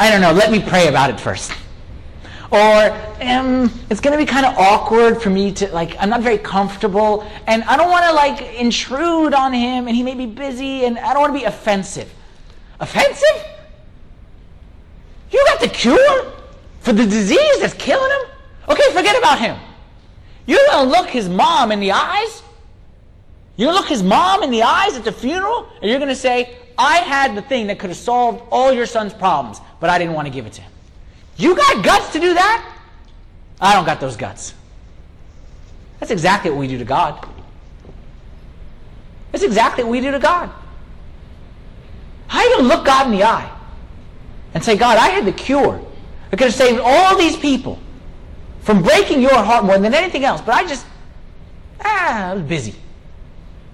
I 0.00 0.10
don't 0.10 0.20
know. 0.20 0.32
Let 0.32 0.50
me 0.50 0.60
pray 0.60 0.88
about 0.88 1.10
it 1.10 1.20
first. 1.20 1.52
Or 2.50 2.90
um, 3.20 3.70
it's 3.90 4.00
going 4.00 4.12
to 4.12 4.24
be 4.24 4.24
kind 4.24 4.46
of 4.46 4.54
awkward 4.56 5.20
for 5.20 5.28
me 5.28 5.52
to 5.52 5.68
like. 5.68 5.96
I'm 6.00 6.08
not 6.08 6.22
very 6.22 6.38
comfortable, 6.38 7.26
and 7.46 7.62
I 7.64 7.76
don't 7.76 7.90
want 7.90 8.06
to 8.06 8.12
like 8.12 8.54
intrude 8.54 9.34
on 9.34 9.52
him, 9.52 9.86
and 9.86 9.94
he 9.94 10.02
may 10.02 10.14
be 10.14 10.24
busy, 10.24 10.86
and 10.86 10.98
I 10.98 11.12
don't 11.12 11.20
want 11.20 11.34
to 11.34 11.38
be 11.38 11.44
offensive. 11.44 12.10
Offensive? 12.80 13.44
You 15.30 15.44
got 15.46 15.60
the 15.60 15.68
cure 15.68 16.32
for 16.80 16.94
the 16.94 17.04
disease 17.04 17.60
that's 17.60 17.74
killing 17.74 18.10
him? 18.10 18.30
Okay, 18.70 18.94
forget 18.94 19.18
about 19.18 19.38
him. 19.38 19.58
You're 20.48 20.66
going 20.70 20.86
to 20.86 20.90
look 20.90 21.10
his 21.10 21.28
mom 21.28 21.70
in 21.72 21.78
the 21.78 21.92
eyes? 21.92 22.42
To 23.58 23.66
look 23.66 23.86
his 23.86 24.02
mom 24.02 24.42
in 24.42 24.50
the 24.50 24.62
eyes 24.62 24.96
at 24.96 25.04
the 25.04 25.12
funeral? 25.12 25.68
And 25.82 25.90
you're 25.90 25.98
going 25.98 26.08
to 26.08 26.16
say, 26.16 26.56
I 26.78 26.96
had 26.96 27.36
the 27.36 27.42
thing 27.42 27.66
that 27.66 27.78
could 27.78 27.90
have 27.90 27.98
solved 27.98 28.42
all 28.50 28.72
your 28.72 28.86
son's 28.86 29.12
problems, 29.12 29.60
but 29.78 29.90
I 29.90 29.98
didn't 29.98 30.14
want 30.14 30.26
to 30.26 30.32
give 30.32 30.46
it 30.46 30.54
to 30.54 30.62
him. 30.62 30.72
You 31.36 31.54
got 31.54 31.84
guts 31.84 32.14
to 32.14 32.18
do 32.18 32.32
that? 32.32 32.76
I 33.60 33.74
don't 33.74 33.84
got 33.84 34.00
those 34.00 34.16
guts. 34.16 34.54
That's 36.00 36.10
exactly 36.10 36.50
what 36.50 36.60
we 36.60 36.66
do 36.66 36.78
to 36.78 36.84
God. 36.84 37.28
That's 39.32 39.44
exactly 39.44 39.84
what 39.84 39.90
we 39.90 40.00
do 40.00 40.12
to 40.12 40.18
God. 40.18 40.50
How 42.28 42.42
you 42.42 42.56
to 42.56 42.62
look 42.62 42.86
God 42.86 43.04
in 43.06 43.12
the 43.12 43.24
eye 43.24 43.54
and 44.54 44.64
say, 44.64 44.78
God, 44.78 44.96
I 44.96 45.08
had 45.08 45.26
the 45.26 45.32
cure. 45.32 45.84
I 46.32 46.36
could 46.36 46.46
have 46.46 46.54
saved 46.54 46.80
all 46.82 47.18
these 47.18 47.36
people 47.36 47.78
from 48.68 48.82
breaking 48.82 49.22
your 49.22 49.34
heart 49.34 49.64
more 49.64 49.78
than 49.78 49.94
anything 49.94 50.26
else. 50.26 50.42
But 50.42 50.54
I 50.56 50.66
just, 50.66 50.84
ah, 51.80 52.32
I 52.32 52.34
was 52.34 52.42
busy. 52.42 52.74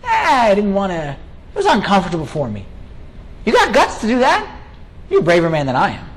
Ah, 0.04 0.44
I 0.44 0.54
didn't 0.54 0.72
want 0.72 0.92
to, 0.92 1.16
it 1.16 1.56
was 1.56 1.66
uncomfortable 1.66 2.26
for 2.26 2.48
me. 2.48 2.64
You 3.44 3.52
got 3.52 3.74
guts 3.74 4.00
to 4.02 4.06
do 4.06 4.20
that? 4.20 4.60
You're 5.10 5.18
a 5.18 5.24
braver 5.24 5.50
man 5.50 5.66
than 5.66 5.74
I 5.74 5.90
am. 5.98 6.08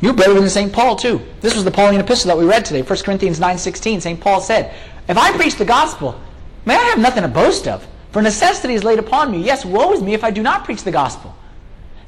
You're 0.00 0.14
braver 0.14 0.40
than 0.40 0.50
St. 0.50 0.72
Paul, 0.72 0.96
too. 0.96 1.20
This 1.42 1.54
was 1.54 1.62
the 1.62 1.70
Pauline 1.70 2.00
epistle 2.00 2.26
that 2.30 2.38
we 2.38 2.44
read 2.44 2.64
today, 2.64 2.82
1 2.82 2.98
Corinthians 3.04 3.38
9.16. 3.38 4.02
St. 4.02 4.20
Paul 4.20 4.40
said, 4.40 4.74
If 5.06 5.16
I 5.16 5.30
preach 5.36 5.54
the 5.54 5.64
gospel, 5.64 6.20
may 6.64 6.74
I 6.74 6.82
have 6.86 6.98
nothing 6.98 7.22
to 7.22 7.28
boast 7.28 7.68
of, 7.68 7.86
for 8.10 8.20
necessity 8.20 8.74
is 8.74 8.82
laid 8.82 8.98
upon 8.98 9.30
me. 9.30 9.40
Yes, 9.40 9.64
woe 9.64 9.92
is 9.92 10.02
me 10.02 10.12
if 10.12 10.24
I 10.24 10.32
do 10.32 10.42
not 10.42 10.64
preach 10.64 10.82
the 10.82 10.90
gospel. 10.90 11.36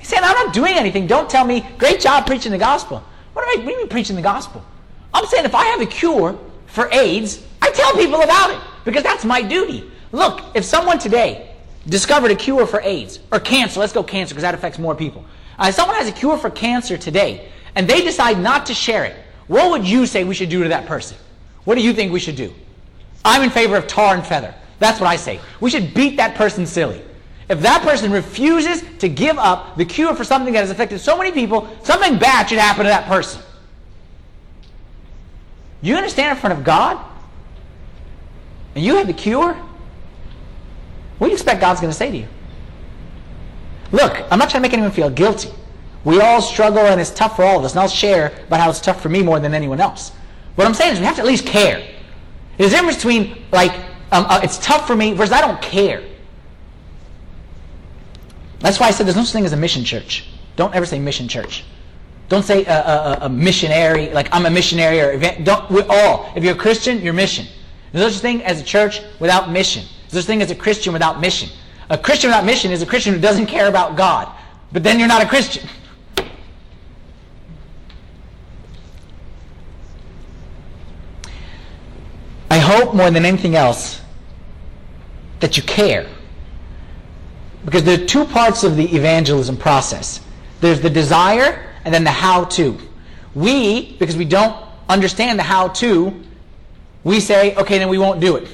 He's 0.01 0.09
saying, 0.09 0.25
I'm 0.25 0.45
not 0.45 0.53
doing 0.53 0.73
anything. 0.75 1.07
Don't 1.07 1.31
tell 1.31 1.45
me, 1.45 1.65
great 1.79 2.01
job 2.01 2.27
preaching 2.27 2.51
the 2.51 2.59
gospel. 2.59 3.05
What 3.35 3.45
do, 3.45 3.61
I, 3.61 3.65
what 3.65 3.75
do 3.75 3.81
you 3.81 3.87
preaching 3.87 4.17
the 4.17 4.23
gospel? 4.23 4.65
I'm 5.13 5.27
saying 5.27 5.45
if 5.45 5.55
I 5.55 5.67
have 5.67 5.81
a 5.81 5.87
cure 5.87 6.39
for 6.67 6.89
AIDS, 6.91 7.47
I 7.61 7.71
tell 7.71 7.93
people 7.93 8.23
about 8.23 8.51
it 8.51 8.61
because 8.85 9.03
that's 9.03 9.25
my 9.25 9.43
duty. 9.43 9.91
Look, 10.13 10.43
if 10.55 10.65
someone 10.65 10.99
today 10.99 11.55
discovered 11.89 12.31
a 12.31 12.35
cure 12.37 12.67
for 12.67 12.81
AIDS 12.81 13.21
or 13.31 13.41
cancer. 13.41 13.81
Let's 13.81 13.93
go 13.93 14.03
cancer 14.03 14.35
because 14.35 14.43
that 14.43 14.55
affects 14.55 14.79
more 14.79 14.95
people. 14.95 15.25
Uh, 15.59 15.71
someone 15.71 15.97
has 15.97 16.09
a 16.09 16.13
cure 16.13 16.37
for 16.37 16.51
cancer 16.51 16.97
today 16.97 17.49
and 17.75 17.89
they 17.89 18.03
decide 18.03 18.39
not 18.39 18.67
to 18.67 18.75
share 18.75 19.05
it. 19.05 19.17
What 19.47 19.71
would 19.71 19.87
you 19.87 20.07
say 20.07 20.25
we 20.25 20.35
should 20.35 20.49
do 20.49 20.63
to 20.63 20.69
that 20.71 20.87
person? 20.87 21.17
What 21.65 21.77
do 21.77 21.83
you 21.83 21.93
think 21.93 22.13
we 22.13 22.21
should 22.21 22.37
do? 22.37 22.53
I'm 23.25 23.43
in 23.43 23.51
favor 23.51 23.77
of 23.77 23.87
tar 23.87 24.15
and 24.15 24.27
feather. 24.27 24.55
That's 24.79 25.01
what 25.01 25.09
I 25.09 25.17
say. 25.17 25.41
We 25.61 25.71
should 25.71 25.95
beat 25.95 26.17
that 26.17 26.35
person 26.35 26.67
silly. 26.67 27.03
If 27.49 27.61
that 27.61 27.83
person 27.83 28.11
refuses 28.11 28.83
to 28.99 29.09
give 29.09 29.39
up 29.39 29.77
the 29.77 29.85
cure 29.85 30.15
for 30.15 30.25
something 30.25 30.53
that 30.55 30.61
has 30.61 30.71
affected 30.71 30.99
so 30.99 31.19
many 31.19 31.31
people, 31.31 31.69
something 31.83 32.19
bad 32.19 32.49
should 32.49 32.59
happen 32.59 32.85
to 32.85 32.89
that 32.89 33.07
person. 33.07 33.43
You're 35.83 35.97
going 35.97 36.09
to 36.09 36.13
stand 36.13 36.37
in 36.37 36.41
front 36.41 36.59
of 36.59 36.65
God? 36.65 37.05
And 38.75 38.83
you 38.83 38.97
have 38.97 39.07
the 39.07 39.13
cure? 39.13 39.53
What 41.19 41.27
do 41.27 41.31
you 41.31 41.35
expect 41.35 41.61
God's 41.61 41.81
going 41.81 41.93
to 41.93 41.97
say 41.97 42.11
to 42.11 42.17
you? 42.17 42.29
Look, 43.93 44.17
I'm 44.31 44.39
not 44.39 44.51
trying 44.51 44.63
to 44.63 44.69
make 44.69 44.73
anyone 44.73 44.91
feel 44.91 45.11
guilty. 45.11 45.51
We 46.05 46.21
all 46.21 46.41
struggle 46.41 46.81
and 46.81 47.01
it's 47.01 47.11
tough 47.11 47.37
for 47.37 47.45
all 47.45 47.59
of 47.59 47.65
us. 47.65 47.73
And 47.73 47.81
I'll 47.81 47.89
share 47.89 48.33
about 48.47 48.61
how 48.61 48.71
it's 48.71 48.81
tough 48.81 49.01
for 49.03 49.09
me 49.11 49.23
more 49.23 49.39
than 49.39 49.55
anyone 49.55 49.81
else. 49.81 50.13
What 50.55 50.67
I'm 50.67 50.75
saying 50.75 50.95
is 50.95 50.99
we 50.99 51.05
have 51.05 51.17
to 51.17 51.23
at 51.23 51.27
least 51.27 51.47
care. 51.47 51.87
There's 52.57 52.73
a 52.73 52.77
difference 52.77 52.97
between, 52.97 53.45
like, 53.53 53.73
um, 54.13 54.27
uh, 54.29 54.41
it's 54.43 54.59
tough 54.59 54.87
for 54.87 54.97
me 54.97 55.13
versus 55.13 55.33
I 55.33 55.41
don't 55.41 55.61
care. 55.61 56.03
That's 58.65 58.81
why 58.81 58.87
I 58.87 58.93
said 58.93 59.05
there's 59.05 59.15
no 59.15 59.25
such 59.25 59.35
thing 59.35 59.45
as 59.45 59.53
a 59.53 59.59
mission 59.59 59.85
church. 59.85 60.25
Don't 60.57 60.75
ever 60.75 60.87
say 60.87 60.99
mission 60.99 61.29
church. 61.29 61.65
Don't 62.31 62.45
say 62.45 62.65
a, 62.65 62.73
a, 62.73 63.19
a 63.21 63.29
missionary, 63.29 64.09
like 64.09 64.31
I'm 64.33 64.47
a 64.47 64.51
missionary 64.51 65.03
or 65.03 65.13
event. 65.13 65.45
Don't, 65.45 65.71
we 65.71 65.83
all. 65.83 66.33
If 66.35 66.43
you're 66.43 66.55
a 66.55 66.59
Christian, 66.59 67.03
you're 67.03 67.13
mission. 67.13 67.47
There's 67.93 68.03
no 68.07 68.09
such 68.09 68.23
thing 68.23 68.43
as 68.43 68.63
a 68.63 68.65
church 68.65 69.03
without 69.21 69.51
mission. 69.51 69.85
There's 70.05 70.15
no 70.15 70.21
such 70.21 70.27
thing 70.29 70.41
as 70.41 70.51
a 70.51 70.55
Christian 70.55 70.95
without 70.95 71.21
mission. 71.21 71.51
A 71.91 71.99
Christian 71.99 72.31
without 72.31 72.47
mission 72.47 72.73
is 72.73 72.81
a 72.81 72.87
Christian 72.87 73.13
who 73.13 73.21
doesn't 73.21 73.49
care 73.49 73.69
about 73.69 73.99
God. 73.99 74.35
But 74.73 74.83
then 74.83 74.99
you're 74.99 75.09
not 75.09 75.23
a 75.23 75.29
Christian. 75.29 75.69
I 82.51 82.57
hope 82.57 82.95
more 82.95 83.11
than 83.11 83.27
anything 83.27 83.57
else 83.57 84.01
that 85.41 85.59
you 85.59 85.63
care. 85.65 86.09
Because 87.65 87.85
there 87.85 88.01
are 88.01 88.05
two 88.05 88.25
parts 88.25 88.65
of 88.65 88.77
the 88.77 88.85
evangelism 88.95 89.57
process. 89.57 90.21
There's 90.61 90.81
the 90.81 90.91
desire 90.91 91.71
and 91.85 91.93
then 91.93 92.05
the 92.05 92.11
how-to. 92.11 92.79
We, 93.35 93.97
because 93.99 94.17
we 94.17 94.25
don't 94.25 94.57
understand 94.89 95.39
the 95.39 95.43
how-to, 95.43 96.23
we 97.05 97.21
say, 97.21 97.55
okay, 97.57 97.79
then 97.79 97.89
we 97.89 97.99
won't 97.99 98.21
do 98.21 98.37
it. 98.37 98.49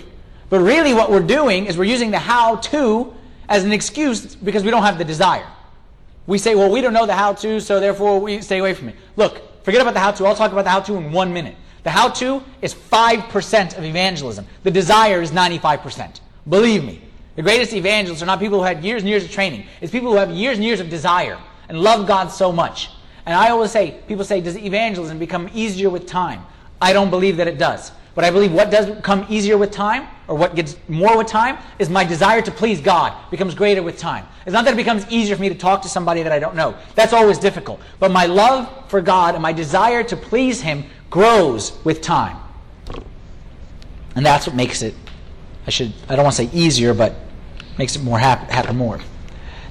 But 0.49 0.61
really 0.61 0.95
what 0.95 1.11
we're 1.11 1.21
doing 1.21 1.67
is 1.67 1.77
we're 1.79 1.85
using 1.85 2.11
the 2.11 2.19
how-to 2.19 3.15
as 3.49 3.65
an 3.65 3.73
excuse 3.73 4.35
because 4.35 4.65
we 4.65 4.71
don't 4.71 4.83
have 4.83 4.99
the 4.99 5.05
desire. 5.05 5.47
We 6.27 6.39
say, 6.39 6.55
well, 6.55 6.71
we 6.71 6.81
don't 6.81 6.93
know 6.93 7.07
the 7.07 7.15
how-to, 7.15 7.61
so 7.61 7.81
therefore 7.81 8.21
we 8.21 8.41
stay 8.43 8.59
away 8.59 8.75
from 8.75 8.89
it. 8.89 8.97
Look, 9.17 9.65
forget 9.65 9.81
about 9.81 9.95
the 9.95 10.01
how-to. 10.01 10.27
I'll 10.27 10.37
talk 10.37 10.53
about 10.53 10.65
the 10.65 10.71
how-to 10.71 10.95
in 10.97 11.13
one 11.13 11.33
minute. 11.33 11.57
The 11.83 11.91
how-to 11.91 12.43
is 12.61 12.75
5% 12.75 13.79
of 13.79 13.85
evangelism. 13.85 14.47
The 14.63 14.71
desire 14.71 15.23
is 15.23 15.31
95%. 15.31 16.21
Believe 16.49 16.85
me. 16.85 17.01
The 17.37 17.43
greatest 17.43 17.73
evangelists 17.73 18.23
are 18.23 18.27
not 18.27 18.41
people 18.41 18.59
who 18.59 18.65
had 18.65 18.85
years 18.85 19.03
and 19.03 19.09
years 19.09 19.25
of 19.25 19.31
training. 19.31 19.67
It's 19.81 19.93
people 19.93 20.11
who 20.11 20.19
have 20.19 20.31
years 20.31 20.57
and 20.57 20.65
years 20.65 20.81
of 20.81 20.91
desire 20.91 21.39
and 21.69 21.81
love 21.81 22.07
God 22.07 22.29
so 22.29 22.53
much. 22.53 22.91
And 23.27 23.35
I 23.35 23.51
always 23.51 23.71
say, 23.71 24.01
people 24.09 24.25
say, 24.25 24.41
does 24.41 24.59
evangelism 24.59 25.19
become 25.19 25.49
easier 25.55 25.89
with 25.91 26.07
time? 26.07 26.45
I 26.81 26.93
don't 26.93 27.11
believe 27.11 27.37
that 27.37 27.47
it 27.47 27.59
does. 27.59 27.93
But 28.15 28.25
I 28.25 28.31
believe 28.31 28.53
what 28.53 28.71
does 28.71 29.01
come 29.03 29.25
easier 29.29 29.57
with 29.57 29.71
time, 29.71 30.09
or 30.27 30.37
what 30.37 30.57
gets 30.57 30.77
more 30.89 31.17
with 31.17 31.29
time, 31.29 31.59
is 31.79 31.89
my 31.89 32.03
desire 32.05 32.43
to 32.43 32.51
please 32.51 32.81
God 32.81 33.13
becomes 33.31 33.55
greater 33.55 33.83
with 33.83 33.99
time. 33.99 34.27
It's 34.45 34.53
not 34.53 34.65
that 34.65 34.75
it 34.75 34.77
becomes 34.77 35.09
easier 35.11 35.37
for 35.37 35.43
me 35.43 35.49
to 35.49 35.55
talk 35.55 35.83
to 35.83 35.89
somebody 35.89 36.23
that 36.25 36.33
I 36.33 36.41
don't 36.41 36.57
know. 36.57 36.77
That's 36.97 37.13
always 37.13 37.39
difficult. 37.39 37.81
But 38.01 38.11
my 38.11 38.27
love 38.27 38.91
for 38.91 39.01
God 39.01 39.35
and 39.35 39.43
my 39.43 39.53
desire 39.53 40.03
to 40.05 40.17
please 40.17 40.61
Him 40.61 40.85
grows 41.09 41.73
with 41.85 42.03
time. 42.03 42.37
And 44.17 44.27
that's 44.27 44.47
what 44.47 44.57
makes 44.57 44.83
it, 44.83 44.95
I 45.67 45.71
should, 45.71 45.93
I 46.09 46.17
don't 46.17 46.25
want 46.25 46.37
to 46.37 46.47
say 46.47 46.51
easier, 46.53 46.95
but 46.95 47.15
makes 47.79 47.97
it 47.97 48.03
more 48.03 48.19
happen, 48.19 48.49
happen 48.49 48.77
more. 48.77 49.01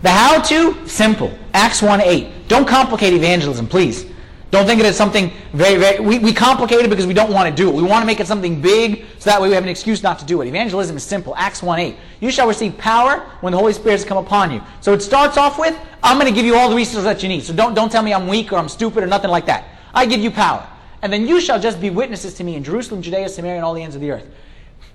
The 0.02 0.10
how 0.10 0.42
to, 0.42 0.88
simple. 0.88 1.38
Acts 1.54 1.82
1 1.82 2.02
8. 2.02 2.48
Don't 2.48 2.68
complicate 2.68 3.14
evangelism, 3.14 3.68
please. 3.68 4.06
Don't 4.52 4.66
think 4.66 4.80
it 4.80 4.86
is 4.88 4.96
something 4.96 5.32
very, 5.54 5.78
very, 5.78 6.00
we, 6.00 6.18
we 6.18 6.34
complicate 6.34 6.80
it 6.80 6.90
because 6.90 7.06
we 7.06 7.14
don't 7.14 7.32
want 7.32 7.48
to 7.48 7.56
do 7.56 7.70
it. 7.70 7.76
We 7.76 7.84
want 7.84 8.02
to 8.02 8.08
make 8.08 8.20
it 8.20 8.26
something 8.26 8.60
big 8.60 9.06
so 9.20 9.30
that 9.30 9.40
way 9.40 9.50
we 9.50 9.54
have 9.54 9.64
an 9.64 9.70
excuse 9.70 10.02
not 10.02 10.18
to 10.20 10.26
do 10.26 10.42
it. 10.42 10.48
Evangelism 10.48 10.98
is 10.98 11.04
simple. 11.04 11.36
Acts 11.36 11.62
1 11.62 11.80
8. 11.80 11.96
You 12.20 12.32
shall 12.32 12.48
receive 12.48 12.76
power 12.78 13.20
when 13.42 13.52
the 13.52 13.60
Holy 13.60 13.74
Spirit 13.74 13.98
has 13.98 14.06
come 14.06 14.18
upon 14.18 14.52
you. 14.52 14.62
So 14.82 14.94
it 14.94 15.02
starts 15.02 15.38
off 15.38 15.60
with, 15.60 15.78
I'm 16.02 16.18
going 16.18 16.34
to 16.34 16.36
give 16.36 16.46
you 16.46 16.56
all 16.56 16.70
the 16.70 16.76
resources 16.76 17.04
that 17.04 17.22
you 17.22 17.30
need. 17.30 17.44
So 17.44 17.54
don't, 17.54 17.76
don't 17.76 17.92
tell 17.92 18.02
me 18.02 18.12
I'm 18.14 18.28
weak 18.28 18.52
or 18.52 18.56
I'm 18.56 18.70
stupid 18.70 19.04
or 19.04 19.08
nothing 19.08 19.30
like 19.30 19.46
that. 19.46 19.66
I 19.94 20.08
give 20.08 20.20
you 20.20 20.32
power. 20.32 20.68
And 21.02 21.14
then 21.14 21.28
you 21.28 21.40
shall 21.40 21.60
just 21.60 21.80
be 21.80 21.92
witnesses 21.92 22.34
to 22.36 22.44
me 22.44 22.56
in 22.56 22.64
Jerusalem, 22.64 23.02
Judea, 23.04 23.30
Samaria, 23.30 23.58
and 23.58 23.66
all 23.66 23.74
the 23.76 23.84
ends 23.84 23.96
of 23.96 24.02
the 24.02 24.12
earth. 24.12 24.26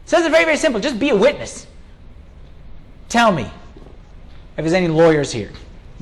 Says 0.06 0.24
it 0.24 0.30
very, 0.30 0.44
very 0.44 0.56
simple. 0.56 0.80
Just 0.80 0.98
be 0.98 1.10
a 1.10 1.16
witness. 1.16 1.66
Tell 3.08 3.32
me 3.32 3.44
if 3.44 3.50
there's 4.56 4.72
any 4.72 4.88
lawyers 4.88 5.32
here, 5.32 5.50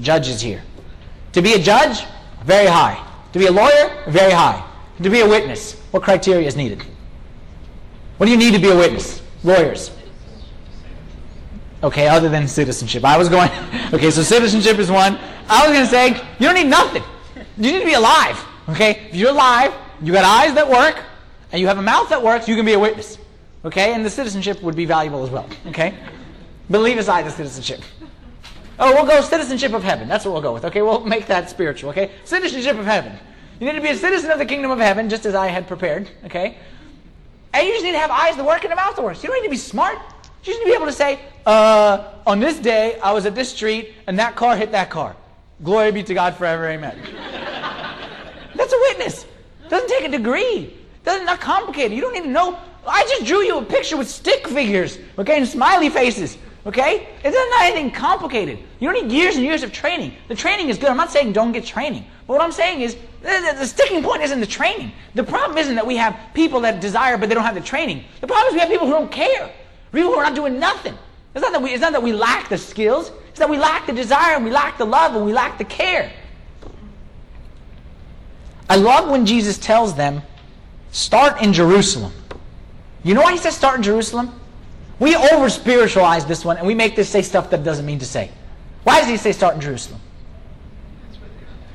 judges 0.00 0.40
here. 0.40 0.62
To 1.32 1.42
be 1.42 1.54
a 1.54 1.58
judge, 1.58 2.04
very 2.44 2.66
high. 2.66 3.06
To 3.32 3.38
be 3.38 3.46
a 3.46 3.52
lawyer, 3.52 4.04
very 4.08 4.32
high. 4.32 4.66
To 5.02 5.10
be 5.10 5.20
a 5.20 5.28
witness, 5.28 5.80
what 5.90 6.02
criteria 6.02 6.46
is 6.46 6.56
needed? 6.56 6.82
What 8.18 8.26
do 8.26 8.32
you 8.32 8.38
need 8.38 8.52
to 8.52 8.60
be 8.60 8.68
a 8.68 8.76
witness? 8.76 9.22
Lawyers. 9.42 9.90
Okay, 11.82 12.06
other 12.06 12.28
than 12.28 12.46
citizenship. 12.46 13.04
I 13.04 13.18
was 13.18 13.28
going, 13.28 13.50
okay, 13.92 14.10
so 14.10 14.22
citizenship 14.22 14.78
is 14.78 14.90
one. 14.90 15.18
I 15.48 15.66
was 15.66 15.72
going 15.76 15.84
to 15.84 15.90
say, 15.90 16.08
you 16.38 16.46
don't 16.46 16.54
need 16.54 16.68
nothing. 16.68 17.02
You 17.56 17.72
need 17.72 17.80
to 17.80 17.84
be 17.84 17.94
alive. 17.94 18.42
Okay? 18.68 19.08
If 19.08 19.16
you're 19.16 19.30
alive, 19.30 19.72
you 20.00 20.12
got 20.12 20.24
eyes 20.24 20.54
that 20.54 20.68
work, 20.68 21.02
and 21.50 21.60
you 21.60 21.66
have 21.66 21.78
a 21.78 21.82
mouth 21.82 22.08
that 22.10 22.22
works, 22.22 22.46
you 22.46 22.54
can 22.54 22.64
be 22.64 22.74
a 22.74 22.78
witness. 22.78 23.18
Okay? 23.64 23.94
And 23.94 24.04
the 24.04 24.10
citizenship 24.10 24.62
would 24.62 24.76
be 24.76 24.84
valuable 24.84 25.22
as 25.24 25.30
well. 25.30 25.48
Okay? 25.68 25.94
But 26.70 26.80
leave 26.80 26.98
aside 26.98 27.26
the 27.26 27.30
citizenship. 27.30 27.82
Oh, 28.78 28.92
we'll 28.94 29.06
go 29.06 29.20
citizenship 29.20 29.74
of 29.74 29.84
heaven. 29.84 30.08
That's 30.08 30.24
what 30.24 30.32
we'll 30.32 30.42
go 30.42 30.52
with. 30.52 30.64
Okay, 30.64 30.82
we'll 30.82 31.04
make 31.04 31.26
that 31.26 31.50
spiritual. 31.50 31.90
Okay, 31.90 32.10
citizenship 32.24 32.76
of 32.78 32.84
heaven. 32.84 33.12
You 33.60 33.66
need 33.66 33.76
to 33.76 33.80
be 33.80 33.90
a 33.90 33.96
citizen 33.96 34.30
of 34.30 34.38
the 34.38 34.46
kingdom 34.46 34.70
of 34.70 34.78
heaven, 34.78 35.08
just 35.08 35.26
as 35.26 35.34
I 35.34 35.48
had 35.48 35.68
prepared. 35.68 36.10
Okay, 36.24 36.56
and 37.52 37.66
you 37.66 37.72
just 37.74 37.84
need 37.84 37.92
to 37.92 37.98
have 37.98 38.10
eyes 38.10 38.36
that 38.36 38.44
work 38.44 38.64
and 38.64 38.72
a 38.72 38.76
mouth 38.76 38.96
that 38.96 39.02
works. 39.02 39.22
You 39.22 39.28
don't 39.28 39.38
need 39.40 39.46
to 39.46 39.50
be 39.50 39.56
smart. 39.56 39.98
You 40.42 40.52
just 40.52 40.58
need 40.58 40.64
to 40.64 40.70
be 40.70 40.74
able 40.74 40.86
to 40.86 40.92
say, 40.92 41.20
uh, 41.46 42.08
"On 42.26 42.40
this 42.40 42.58
day, 42.58 42.98
I 43.00 43.12
was 43.12 43.26
at 43.26 43.34
this 43.34 43.50
street, 43.50 43.94
and 44.06 44.18
that 44.18 44.34
car 44.34 44.56
hit 44.56 44.72
that 44.72 44.90
car." 44.90 45.14
Glory 45.62 45.92
be 45.92 46.02
to 46.02 46.14
God 46.14 46.34
forever. 46.34 46.66
Amen. 46.66 46.98
That's 48.56 48.72
a 48.72 48.78
witness. 48.78 49.26
Doesn't 49.68 49.88
take 49.88 50.04
a 50.04 50.10
degree. 50.10 50.76
Doesn't 51.04 51.26
not 51.26 51.40
complicated. 51.40 51.92
You 51.92 52.00
don't 52.00 52.14
need 52.14 52.24
to 52.24 52.30
know. 52.30 52.58
I 52.86 53.02
just 53.04 53.26
drew 53.26 53.42
you 53.42 53.58
a 53.58 53.64
picture 53.64 53.96
with 53.96 54.08
stick 54.08 54.48
figures, 54.48 54.98
okay, 55.18 55.38
and 55.38 55.46
smiley 55.46 55.88
faces. 55.88 56.36
Okay? 56.64 57.08
It's 57.24 57.34
not 57.34 57.62
anything 57.62 57.90
complicated. 57.90 58.58
You 58.78 58.90
don't 58.90 59.02
need 59.06 59.12
years 59.12 59.36
and 59.36 59.44
years 59.44 59.62
of 59.62 59.72
training. 59.72 60.14
The 60.28 60.34
training 60.34 60.68
is 60.68 60.78
good. 60.78 60.90
I'm 60.90 60.96
not 60.96 61.10
saying 61.10 61.32
don't 61.32 61.52
get 61.52 61.64
training. 61.64 62.04
But 62.26 62.34
what 62.34 62.42
I'm 62.42 62.52
saying 62.52 62.82
is 62.82 62.96
the, 63.20 63.54
the 63.58 63.66
sticking 63.66 64.02
point 64.02 64.22
isn't 64.22 64.38
the 64.38 64.46
training. 64.46 64.92
The 65.14 65.24
problem 65.24 65.58
isn't 65.58 65.74
that 65.74 65.86
we 65.86 65.96
have 65.96 66.16
people 66.34 66.60
that 66.60 66.80
desire 66.80 67.18
but 67.18 67.28
they 67.28 67.34
don't 67.34 67.44
have 67.44 67.56
the 67.56 67.60
training. 67.60 68.04
The 68.20 68.28
problem 68.28 68.48
is 68.48 68.54
we 68.54 68.60
have 68.60 68.68
people 68.68 68.86
who 68.86 68.92
don't 68.92 69.10
care. 69.10 69.52
People 69.92 70.12
who 70.12 70.16
are 70.18 70.24
not 70.24 70.36
doing 70.36 70.60
nothing. 70.60 70.96
It's 71.34 71.42
not 71.42 71.52
that 71.52 71.62
we, 71.62 71.70
it's 71.70 71.80
not 71.80 71.92
that 71.92 72.02
we 72.02 72.12
lack 72.12 72.48
the 72.48 72.58
skills. 72.58 73.10
It's 73.30 73.38
that 73.38 73.50
we 73.50 73.58
lack 73.58 73.86
the 73.86 73.92
desire 73.92 74.36
and 74.36 74.44
we 74.44 74.50
lack 74.50 74.78
the 74.78 74.84
love 74.84 75.16
and 75.16 75.24
we 75.24 75.32
lack 75.32 75.58
the 75.58 75.64
care. 75.64 76.12
I 78.70 78.76
love 78.76 79.10
when 79.10 79.26
Jesus 79.26 79.58
tells 79.58 79.94
them, 79.94 80.22
start 80.92 81.42
in 81.42 81.52
Jerusalem. 81.52 82.12
You 83.04 83.14
know 83.14 83.22
why 83.22 83.32
he 83.32 83.38
says 83.38 83.56
start 83.56 83.76
in 83.76 83.82
Jerusalem? 83.82 84.38
We 84.98 85.16
over 85.16 85.48
spiritualize 85.48 86.26
this 86.26 86.44
one 86.44 86.58
and 86.58 86.66
we 86.66 86.74
make 86.74 86.94
this 86.94 87.08
say 87.08 87.22
stuff 87.22 87.50
that 87.50 87.64
doesn't 87.64 87.84
mean 87.84 87.98
to 87.98 88.06
say. 88.06 88.30
Why 88.84 89.00
does 89.00 89.08
he 89.08 89.16
say 89.16 89.32
start 89.32 89.54
in 89.54 89.60
Jerusalem? 89.60 90.00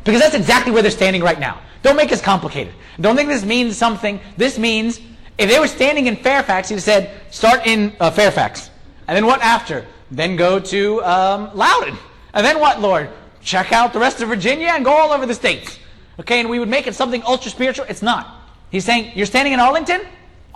Because 0.04 0.22
that's 0.22 0.36
exactly 0.36 0.72
where 0.72 0.82
they're 0.82 0.92
standing 0.92 1.22
right 1.22 1.40
now. 1.40 1.60
Don't 1.84 1.98
make 1.98 2.10
this 2.10 2.22
complicated. 2.22 2.74
Don't 3.00 3.16
think 3.16 3.30
this 3.30 3.44
means 3.44 3.78
something. 3.78 4.20
This 4.38 4.58
means 4.58 5.00
if 5.38 5.50
they 5.50 5.60
were 5.60 5.68
standing 5.68 6.08
in 6.08 6.16
Fairfax, 6.16 6.70
have 6.70 6.82
said 6.82 7.12
start 7.30 7.68
in 7.68 7.96
uh, 8.00 8.10
Fairfax. 8.10 8.70
And 9.08 9.16
then 9.16 9.26
what 9.26 9.42
after? 9.42 9.86
Then 10.10 10.36
go 10.36 10.60
to 10.60 11.04
um, 11.04 11.52
Loudoun. 11.54 11.98
And 12.34 12.46
then 12.46 12.60
what, 12.60 12.82
Lord? 12.82 13.10
Check 13.42 13.72
out 13.72 13.94
the 13.94 14.00
rest 14.00 14.22
of 14.22 14.30
Virginia 14.30 14.68
and 14.68 14.84
go 14.84 14.92
all 14.92 15.12
over 15.12 15.26
the 15.26 15.34
states. 15.34 15.78
Okay, 16.20 16.40
and 16.40 16.50
we 16.50 16.60
would 16.60 16.70
make 16.70 16.88
it 16.88 16.96
something 16.96 17.22
ultra 17.24 17.52
spiritual. 17.52 17.86
It's 17.88 18.02
not. 18.02 18.34
He's 18.72 18.84
saying, 18.84 19.12
you're 19.16 19.26
standing 19.26 19.54
in 19.54 19.60
Arlington? 19.60 20.02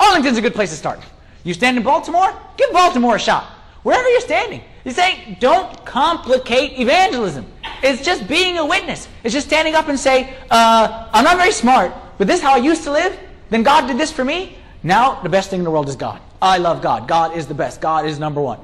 Arlington's 0.02 0.38
a 0.38 0.42
good 0.42 0.56
place 0.56 0.72
to 0.72 0.76
start. 0.76 1.00
You 1.44 1.54
stand 1.54 1.78
in 1.78 1.84
Baltimore? 1.84 2.34
Give 2.58 2.72
Baltimore 2.72 3.16
a 3.16 3.20
shot. 3.20 3.44
Wherever 3.84 4.08
you're 4.10 4.22
standing. 4.22 4.62
you 4.84 4.92
say, 4.92 5.38
don't 5.40 5.86
complicate 5.86 6.80
evangelism. 6.80 7.46
It's 7.84 8.04
just 8.04 8.28
being 8.28 8.58
a 8.58 8.66
witness. 8.66 9.08
It's 9.24 9.34
just 9.34 9.48
standing 9.48 9.76
up 9.76 9.88
and 9.88 10.00
say, 10.00 10.36
uh, 10.50 11.10
I'm 11.14 11.24
not 11.24 11.38
very 11.38 11.52
smart, 11.52 11.94
but 12.18 12.28
this 12.28 12.38
is 12.38 12.44
how 12.44 12.54
I 12.54 12.58
used 12.58 12.84
to 12.84 12.92
live. 12.92 13.18
Then 13.50 13.64
God 13.64 13.88
did 13.88 13.98
this 13.98 14.12
for 14.12 14.24
me. 14.24 14.58
Now 14.84 15.22
the 15.22 15.30
best 15.30 15.50
thing 15.50 15.60
in 15.60 15.64
the 15.64 15.72
world 15.72 15.90
is 15.90 15.96
God. 15.96 16.20
I 16.42 16.58
love 16.58 16.82
God. 16.82 17.08
God 17.08 17.36
is 17.36 17.48
the 17.48 17.54
best. 17.54 17.82
God 17.82 18.06
is 18.06 18.20
number 18.20 18.42
one. 18.42 18.60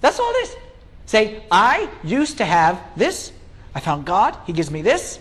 That's 0.00 0.18
all 0.18 0.30
it 0.30 0.48
is. 0.48 0.56
Say, 1.06 1.42
I 1.50 1.88
used 2.04 2.38
to 2.38 2.44
have 2.44 2.80
this. 2.96 3.32
I 3.74 3.80
found 3.80 4.06
God. 4.06 4.36
He 4.46 4.52
gives 4.52 4.70
me 4.70 4.82
this. 4.82 5.18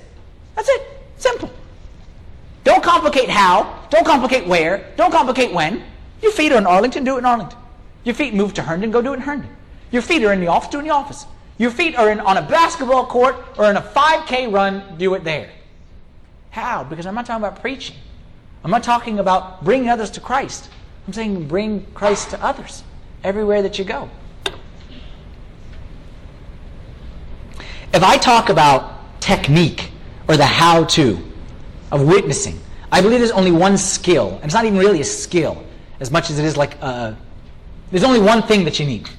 That's 0.56 0.70
it. 0.70 0.82
Simple. 1.18 1.52
Don't 2.68 2.84
complicate 2.84 3.30
how. 3.30 3.82
Don't 3.90 4.06
complicate 4.06 4.46
where. 4.46 4.92
Don't 4.98 5.10
complicate 5.10 5.54
when. 5.54 5.82
Your 6.22 6.34
feet 6.34 6.52
are 6.52 6.58
in 6.58 6.66
Arlington, 6.66 7.06
do 7.06 7.16
it 7.16 7.20
in 7.20 7.26
Arlington. 7.26 7.58
Your 8.04 8.14
feet 8.14 8.34
move 8.34 8.54
to 8.56 8.62
Herndon, 8.62 8.92
go 8.92 9.02
do 9.02 9.14
it 9.14 9.16
in 9.16 9.22
Herndon. 9.22 9.50
Your 9.90 10.02
feet 10.02 10.22
are 10.26 10.34
in 10.34 10.42
the 10.42 10.48
office, 10.48 10.68
do 10.68 10.80
it 10.80 10.82
in 10.82 10.88
the 10.88 10.94
office. 10.94 11.26
Your 11.58 11.72
feet 11.72 11.96
are 11.96 12.10
in, 12.10 12.20
on 12.20 12.36
a 12.36 12.42
basketball 12.42 13.06
court 13.06 13.38
or 13.58 13.70
in 13.70 13.78
a 13.78 13.82
5K 13.82 14.52
run, 14.52 14.98
do 14.98 15.14
it 15.14 15.24
there. 15.24 15.50
How? 16.50 16.84
Because 16.84 17.06
I'm 17.06 17.16
not 17.16 17.26
talking 17.26 17.42
about 17.42 17.62
preaching. 17.62 17.96
I'm 18.66 18.72
not 18.72 18.84
talking 18.84 19.20
about 19.20 19.64
bringing 19.64 19.88
others 19.88 20.12
to 20.12 20.20
Christ. 20.20 20.70
I'm 21.08 21.14
saying 21.14 21.48
bring 21.48 21.86
Christ 21.94 22.32
to 22.32 22.44
others 22.44 22.84
everywhere 23.24 23.62
that 23.62 23.80
you 23.80 23.86
go. 23.86 24.10
If 27.94 28.04
I 28.04 28.18
talk 28.18 28.50
about 28.50 29.22
technique 29.22 29.90
or 30.28 30.36
the 30.36 30.46
how 30.46 30.84
to 30.84 31.27
of 31.92 32.06
witnessing, 32.06 32.60
I 32.92 33.02
believe 33.02 33.20
there's 33.20 33.32
only 33.32 33.52
one 33.52 33.78
skill, 33.78 34.36
and 34.36 34.46
it's 34.46 34.54
not 34.54 34.66
even 34.66 34.78
really 34.78 35.02
a 35.02 35.06
skill 35.06 35.64
as 36.00 36.12
much 36.12 36.30
as 36.30 36.40
it 36.40 36.46
is 36.46 36.56
like 36.56 36.76
a, 36.82 37.18
there's 37.92 38.04
only 38.04 38.20
one 38.20 38.42
thing 38.44 38.64
that 38.66 38.80
you 38.80 38.86
need. 38.86 39.10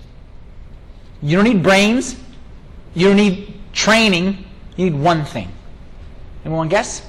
You 1.23 1.37
don't 1.37 1.45
need 1.45 1.63
brains, 1.63 2.17
you 2.95 3.09
don't 3.09 3.17
need 3.17 3.55
training, 3.73 4.45
you 4.77 4.91
need 4.91 4.99
one 4.99 5.25
thing. 5.25 5.51
Anyone 6.45 6.69
guess? 6.69 7.05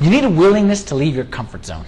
You 0.00 0.10
need 0.10 0.24
a 0.24 0.30
willingness 0.30 0.84
to 0.84 0.94
leave 0.94 1.14
your 1.14 1.26
comfort 1.26 1.64
zone. 1.64 1.84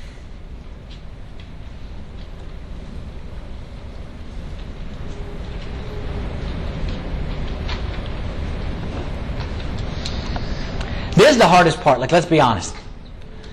This 11.14 11.32
is 11.32 11.38
the 11.38 11.46
hardest 11.46 11.80
part. 11.80 12.00
Like, 12.00 12.12
let's 12.12 12.26
be 12.26 12.40
honest. 12.40 12.74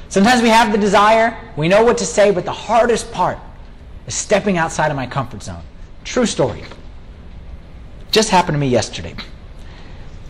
Sometimes 0.07 0.41
we 0.41 0.49
have 0.49 0.71
the 0.71 0.77
desire, 0.77 1.37
we 1.55 1.67
know 1.67 1.83
what 1.83 1.97
to 1.99 2.05
say, 2.05 2.31
but 2.31 2.43
the 2.43 2.51
hardest 2.51 3.11
part 3.11 3.37
is 4.07 4.15
stepping 4.15 4.57
outside 4.57 4.89
of 4.89 4.95
my 4.95 5.05
comfort 5.05 5.43
zone. 5.43 5.61
True 6.03 6.25
story. 6.25 6.63
Just 8.09 8.29
happened 8.29 8.55
to 8.55 8.59
me 8.59 8.67
yesterday. 8.67 9.15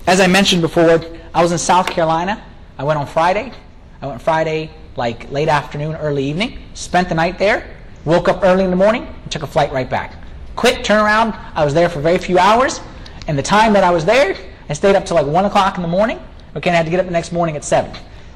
As 0.05 0.19
I 0.19 0.27
mentioned 0.27 0.61
before, 0.61 1.01
I 1.33 1.41
was 1.41 1.53
in 1.53 1.57
South 1.57 1.87
Carolina. 1.87 2.43
I 2.77 2.83
went 2.83 2.99
on 2.99 3.07
Friday. 3.07 3.53
I 4.01 4.07
went 4.07 4.21
Friday, 4.21 4.71
like 4.97 5.31
late 5.31 5.47
afternoon, 5.47 5.95
early 5.95 6.25
evening. 6.25 6.59
Spent 6.73 7.07
the 7.07 7.15
night 7.15 7.39
there. 7.39 7.77
Woke 8.03 8.27
up 8.27 8.43
early 8.43 8.65
in 8.65 8.71
the 8.71 8.75
morning 8.75 9.05
and 9.05 9.31
took 9.31 9.43
a 9.43 9.47
flight 9.47 9.71
right 9.71 9.89
back. 9.89 10.21
Quick 10.55 10.83
turnaround. 10.83 11.39
I 11.53 11.63
was 11.63 11.73
there 11.73 11.87
for 11.87 12.01
very 12.01 12.17
few 12.17 12.37
hours. 12.37 12.81
And 13.27 13.37
the 13.37 13.43
time 13.43 13.71
that 13.73 13.83
I 13.83 13.91
was 13.91 14.03
there, 14.03 14.35
I 14.67 14.73
stayed 14.73 14.95
up 14.95 15.05
till 15.05 15.15
like 15.15 15.25
1 15.25 15.45
o'clock 15.45 15.77
in 15.77 15.83
the 15.83 15.87
morning. 15.87 16.19
Okay, 16.55 16.69
and 16.69 16.75
I 16.75 16.77
had 16.77 16.85
to 16.85 16.91
get 16.91 16.99
up 16.99 17.05
the 17.05 17.11
next 17.11 17.31
morning 17.31 17.55
at 17.55 17.63
7. 17.63 17.91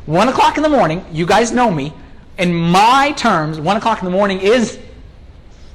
1 0.06 0.30
o'clock 0.30 0.58
in 0.58 0.64
the 0.64 0.70
morning, 0.70 1.06
you 1.12 1.26
guys 1.26 1.52
know 1.52 1.72
me. 1.72 1.94
In 2.38 2.54
my 2.54 3.14
terms, 3.16 3.60
1 3.60 3.78
o'clock 3.78 4.00
in 4.00 4.06
the 4.06 4.12
morning 4.12 4.40
is 4.40 4.80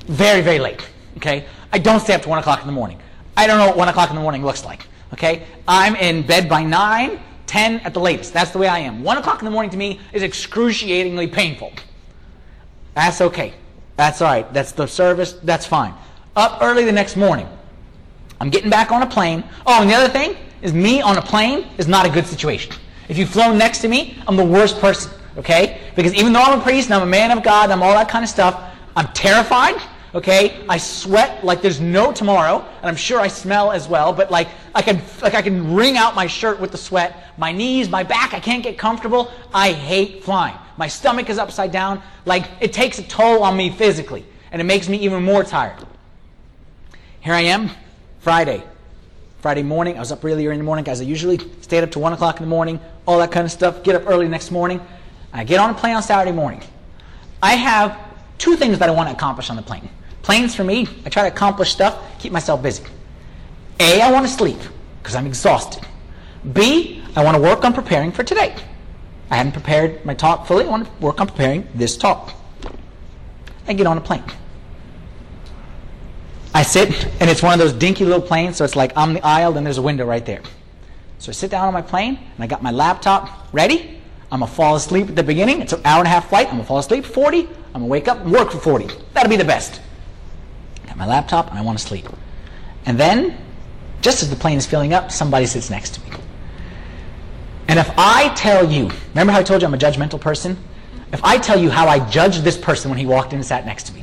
very, 0.07 0.41
very 0.41 0.59
late. 0.59 0.87
Okay? 1.17 1.47
I 1.73 1.79
don't 1.79 2.01
stay 2.01 2.15
up 2.15 2.23
to 2.23 2.29
1 2.29 2.39
o'clock 2.39 2.61
in 2.61 2.67
the 2.67 2.73
morning. 2.73 3.01
I 3.37 3.47
don't 3.47 3.59
know 3.59 3.67
what 3.67 3.77
1 3.77 3.89
o'clock 3.89 4.11
in 4.11 4.17
the 4.17 4.23
morning 4.23 4.45
looks 4.45 4.65
like. 4.65 4.87
Okay? 5.13 5.45
I'm 5.67 5.97
in 5.97 6.27
bed 6.27 6.49
by 6.49 6.63
9, 6.63 7.21
10 7.47 7.81
at 7.81 7.95
the 7.95 8.01
latest. 8.01 8.33
That's 8.33 8.51
the 8.51 8.59
way 8.59 8.69
I 8.69 8.81
am. 8.81 9.03
1 9.03 9.19
o'clock 9.19 9.41
in 9.41 9.45
the 9.45 9.51
morning 9.51 9.71
to 9.71 9.77
me 9.77 10.01
is 10.13 10.23
excruciatingly 10.23 11.29
painful. 11.29 11.73
That's 12.95 13.21
okay. 13.21 13.55
That's 13.97 14.21
all 14.21 14.29
right. 14.29 14.53
That's 14.53 14.73
the 14.73 14.87
service. 14.87 15.33
That's 15.43 15.67
fine. 15.67 15.95
Up 16.37 16.59
early 16.63 16.85
the 16.85 16.93
next 16.93 17.17
morning. 17.17 17.49
I'm 18.41 18.51
getting 18.51 18.71
back 18.71 18.93
on 18.93 19.03
a 19.03 19.07
plane. 19.07 19.43
Oh, 19.67 19.81
and 19.83 19.91
the 19.91 19.95
other 19.95 20.09
thing 20.09 20.37
is 20.63 20.73
me 20.73 21.01
on 21.01 21.19
a 21.19 21.23
plane 21.23 21.67
is 21.79 21.89
not 21.89 22.07
a 22.07 22.09
good 22.09 22.27
situation. 22.27 22.73
If 23.09 23.17
you've 23.17 23.31
flown 23.31 23.57
next 23.57 23.79
to 23.79 23.89
me, 23.89 24.19
I'm 24.27 24.37
the 24.37 24.45
worst 24.45 24.81
person, 24.81 25.11
okay? 25.37 25.81
Because 25.97 26.15
even 26.15 26.33
though 26.33 26.43
I'm 26.43 26.61
a 26.61 26.63
priest 26.63 26.89
and 26.89 26.95
I'm 26.95 27.03
a 27.03 27.11
man 27.11 27.31
of 27.31 27.43
God 27.43 27.65
and 27.65 27.73
I'm 27.73 27.83
all 27.83 27.95
that 27.95 28.09
kind 28.09 28.23
of 28.23 28.29
stuff, 28.29 28.63
I'm 28.95 29.09
terrified, 29.15 29.81
okay? 30.15 30.65
I 30.69 30.77
sweat 30.77 31.45
like 31.45 31.63
there's 31.63 31.81
no 31.81 32.13
tomorrow, 32.13 32.67
and 32.81 32.87
I'm 32.87 32.97
sure 32.97 33.21
I 33.21 33.29
smell 33.29 33.71
as 33.73 33.89
well, 33.89 34.13
but 34.13 34.31
like 34.31 34.49
I 34.75 34.83
can 34.83 35.01
like 35.23 35.35
I 35.35 35.43
can 35.43 35.75
wring 35.75 35.97
out 35.97 36.15
my 36.15 36.27
shirt 36.27 36.61
with 36.61 36.73
the 36.73 36.79
sweat. 36.79 37.33
My 37.39 37.53
knees, 37.53 37.89
my 37.89 38.03
back, 38.03 38.35
I 38.35 38.41
can't 38.41 38.63
get 38.63 38.77
comfortable. 38.77 39.31
I 39.55 39.73
hate 39.73 40.25
flying. 40.25 40.57
My 40.77 40.89
stomach 40.89 41.31
is 41.31 41.39
upside 41.39 41.73
down. 41.73 42.03
Like 42.25 42.49
it 42.61 42.73
takes 42.73 42.99
a 42.99 43.03
toll 43.05 43.43
on 43.43 43.57
me 43.57 43.71
physically, 43.71 44.25
and 44.53 44.61
it 44.61 44.65
makes 44.65 44.89
me 44.89 44.99
even 44.99 45.23
more 45.23 45.45
tired. 45.45 45.79
Here 47.21 47.35
I 47.35 47.43
am, 47.43 47.71
Friday. 48.21 48.63
Friday 49.49 49.63
morning. 49.63 49.97
I 49.97 50.01
was 50.01 50.13
up 50.13 50.25
really 50.25 50.47
early 50.47 50.57
in 50.57 50.59
the 50.59 50.65
morning, 50.65 50.85
guys. 50.85 51.01
I 51.01 51.05
usually 51.05 51.39
stayed 51.63 51.83
up 51.83 51.91
to 51.93 51.99
1 51.99 52.13
o'clock 52.13 52.37
in 52.37 52.43
the 52.43 52.51
morning, 52.51 52.79
all 53.07 53.17
that 53.17 53.33
kind 53.33 53.47
of 53.47 53.51
stuff. 53.51 53.83
Get 53.83 53.95
up 53.95 54.03
early 54.07 54.29
next 54.29 54.51
morning. 54.51 54.79
I 55.33 55.43
get 55.45 55.59
on 55.59 55.71
a 55.71 55.73
plane 55.73 55.97
on 55.97 56.03
Saturday 56.03 56.37
morning. 56.37 56.63
I 57.43 57.55
have 57.55 57.99
two 58.37 58.57
things 58.57 58.79
that 58.79 58.91
I 58.91 58.93
want 58.93 59.09
to 59.09 59.15
accomplish 59.15 59.49
on 59.49 59.57
the 59.57 59.63
plane. 59.63 59.89
Planes 60.21 60.55
for 60.55 60.65
me, 60.65 60.87
I 61.07 61.09
try 61.09 61.23
to 61.23 61.35
accomplish 61.35 61.73
stuff, 61.73 61.99
keep 62.19 62.31
myself 62.31 62.63
busy. 62.63 62.85
A, 63.81 64.03
I 64.03 64.13
want 64.13 64.27
to 64.27 64.31
sleep 64.31 64.59
because 65.01 65.15
I'm 65.15 65.27
exhausted. 65.27 65.83
B, 66.53 67.03
I 67.17 67.25
want 67.25 67.35
to 67.35 67.43
work 67.43 67.65
on 67.65 67.73
preparing 67.73 68.13
for 68.13 68.25
today. 68.25 68.55
I 69.31 69.37
hadn't 69.37 69.53
prepared 69.53 70.05
my 70.05 70.13
talk 70.13 70.47
fully. 70.47 70.67
I 70.67 70.69
want 70.69 70.85
to 70.85 70.93
work 71.03 71.23
on 71.23 71.27
preparing 71.27 71.67
this 71.75 71.97
talk. 71.97 72.35
I 73.67 73.73
get 73.73 73.87
on 73.87 73.97
a 73.97 74.03
plane. 74.03 74.25
I 76.59 76.63
sit, 76.63 77.07
and 77.21 77.31
it's 77.31 77.41
one 77.41 77.53
of 77.53 77.61
those 77.61 77.73
dinky 77.73 78.05
little 78.05 78.21
planes, 78.21 78.57
so 78.57 78.65
it's 78.65 78.75
like 78.75 78.93
I'm 78.97 79.15
the 79.15 79.25
aisle, 79.25 79.53
then 79.53 79.63
there's 79.63 79.79
a 79.79 79.83
window 79.83 80.05
right 80.05 80.27
there. 80.27 80.43
So 81.21 81.31
I 81.31 81.33
sit 81.33 81.53
down 81.53 81.69
on 81.69 81.73
my 81.73 81.83
plane, 81.83 82.19
and 82.19 82.43
I 82.43 82.49
got 82.49 82.65
my 82.65 82.73
laptop 82.73 83.47
ready. 83.53 84.01
I'm 84.33 84.41
to 84.41 84.47
fall 84.49 84.75
asleep 84.75 85.09
at 85.09 85.15
the 85.15 85.23
beginning. 85.23 85.63
It's 85.63 85.73
an 85.73 85.83
hour 85.85 85.99
and 85.99 86.09
a 86.09 86.11
half 86.11 86.31
flight. 86.31 86.53
I'm 86.53 86.59
to 86.59 86.65
fall 86.65 86.79
asleep 86.79 87.05
40. 87.05 87.49
I'm 87.75 87.83
to 87.83 87.87
wake 87.87 88.09
up 88.09 88.23
and 88.23 88.33
work 88.33 88.51
for 88.51 88.59
40. 88.59 88.89
That'll 89.15 89.31
be 89.31 89.37
the 89.37 89.45
best. 89.45 89.81
Got 90.89 90.97
my 90.97 91.07
laptop, 91.07 91.49
and 91.49 91.57
I 91.57 91.63
want 91.63 91.79
to 91.79 91.87
sleep. 91.87 92.09
And 92.87 92.99
then, 92.99 93.39
just 94.03 94.25
as 94.25 94.29
the 94.29 94.35
plane 94.35 94.59
is 94.59 94.67
filling 94.67 94.93
up, 94.93 95.13
somebody 95.13 95.47
sits 95.47 95.71
next 95.71 95.95
to 95.95 96.01
me. 96.01 96.11
And 97.69 97.79
if 97.79 97.89
I 97.97 98.35
tell 98.35 98.69
you, 98.69 98.91
remember 99.11 99.33
how 99.33 99.39
I 99.39 99.45
told 99.45 99.63
you 99.63 99.69
I'm 99.69 99.75
a 99.75 99.79
judgmental 99.79 100.21
person? 100.21 100.59
If 101.13 101.23
I 101.23 101.39
tell 101.39 101.61
you 101.61 101.71
how 101.71 101.87
I 101.87 102.01
judged 102.11 102.43
this 102.43 102.59
person 102.59 102.91
when 102.91 102.99
he 102.99 103.07
walked 103.07 103.33
in 103.33 103.39
and 103.39 103.47
sat 103.47 103.65
next 103.65 103.85
to 103.85 103.95
me, 103.95 104.03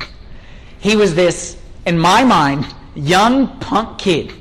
he 0.80 0.96
was 0.96 1.16
this 1.16 1.58
in 1.86 1.98
my 1.98 2.24
mind, 2.24 2.66
young 2.96 3.60
punk 3.60 4.00
kid. 4.00 4.34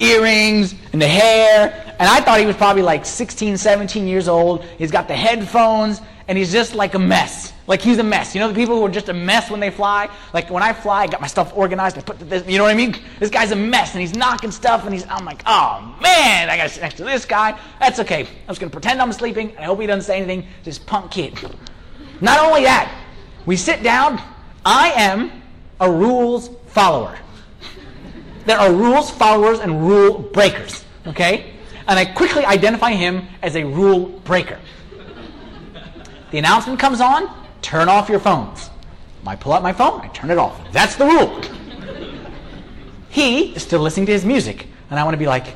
Earrings 0.00 0.74
and 0.92 1.00
the 1.00 1.06
hair. 1.06 1.94
And 1.98 2.08
I 2.08 2.20
thought 2.20 2.40
he 2.40 2.46
was 2.46 2.56
probably 2.56 2.82
like 2.82 3.06
16, 3.06 3.56
17 3.56 4.06
years 4.06 4.26
old. 4.26 4.64
He's 4.78 4.90
got 4.90 5.06
the 5.06 5.14
headphones 5.14 6.00
and 6.28 6.36
he's 6.36 6.52
just 6.52 6.74
like 6.74 6.94
a 6.94 6.98
mess. 6.98 7.52
Like 7.66 7.80
he's 7.80 7.98
a 7.98 8.02
mess. 8.02 8.34
You 8.34 8.40
know 8.40 8.48
the 8.48 8.54
people 8.54 8.76
who 8.76 8.84
are 8.84 8.90
just 8.90 9.08
a 9.08 9.14
mess 9.14 9.50
when 9.50 9.60
they 9.60 9.70
fly? 9.70 10.10
Like 10.34 10.50
when 10.50 10.62
I 10.62 10.72
fly, 10.72 11.02
I 11.02 11.06
got 11.06 11.20
my 11.20 11.26
stuff 11.26 11.56
organized. 11.56 11.96
I 11.98 12.00
put 12.00 12.18
this, 12.18 12.46
you 12.48 12.58
know 12.58 12.64
what 12.64 12.72
I 12.72 12.74
mean? 12.74 12.96
This 13.20 13.30
guy's 13.30 13.52
a 13.52 13.56
mess 13.56 13.92
and 13.92 14.00
he's 14.00 14.14
knocking 14.16 14.50
stuff 14.50 14.84
and 14.84 14.92
he's, 14.92 15.06
I'm 15.08 15.24
like, 15.24 15.42
oh 15.46 15.96
man, 16.02 16.50
I 16.50 16.56
gotta 16.56 16.68
sit 16.68 16.82
next 16.82 16.96
to 16.96 17.04
this 17.04 17.24
guy. 17.24 17.58
That's 17.78 18.00
okay. 18.00 18.22
I'm 18.22 18.48
just 18.48 18.60
gonna 18.60 18.70
pretend 18.70 19.00
I'm 19.00 19.12
sleeping. 19.12 19.50
And 19.50 19.60
I 19.60 19.64
hope 19.64 19.80
he 19.80 19.86
doesn't 19.86 20.02
say 20.02 20.16
anything. 20.16 20.46
This 20.64 20.78
punk 20.78 21.12
kid. 21.12 21.38
Not 22.20 22.40
only 22.40 22.64
that, 22.64 22.92
we 23.46 23.56
sit 23.56 23.82
down. 23.82 24.20
I 24.64 24.90
am 24.92 25.42
a 25.80 25.90
rules 25.90 26.48
follower. 26.72 27.18
There 28.46 28.58
are 28.58 28.72
rules 28.72 29.10
followers 29.10 29.60
and 29.60 29.86
rule 29.86 30.18
breakers, 30.18 30.84
okay? 31.06 31.52
And 31.86 31.98
I 31.98 32.04
quickly 32.04 32.44
identify 32.44 32.92
him 32.92 33.26
as 33.42 33.56
a 33.56 33.64
rule 33.64 34.08
breaker. 34.24 34.58
The 36.30 36.38
announcement 36.38 36.80
comes 36.80 37.00
on, 37.00 37.30
turn 37.60 37.88
off 37.88 38.08
your 38.08 38.20
phones. 38.20 38.70
I 39.26 39.36
pull 39.36 39.52
out 39.52 39.62
my 39.62 39.72
phone, 39.72 40.00
I 40.00 40.08
turn 40.08 40.30
it 40.30 40.38
off. 40.38 40.72
That's 40.72 40.96
the 40.96 41.06
rule. 41.06 41.40
He 43.10 43.54
is 43.54 43.62
still 43.62 43.80
listening 43.80 44.06
to 44.06 44.12
his 44.12 44.24
music, 44.24 44.66
and 44.90 44.98
I 44.98 45.04
want 45.04 45.14
to 45.14 45.18
be 45.18 45.26
like, 45.26 45.54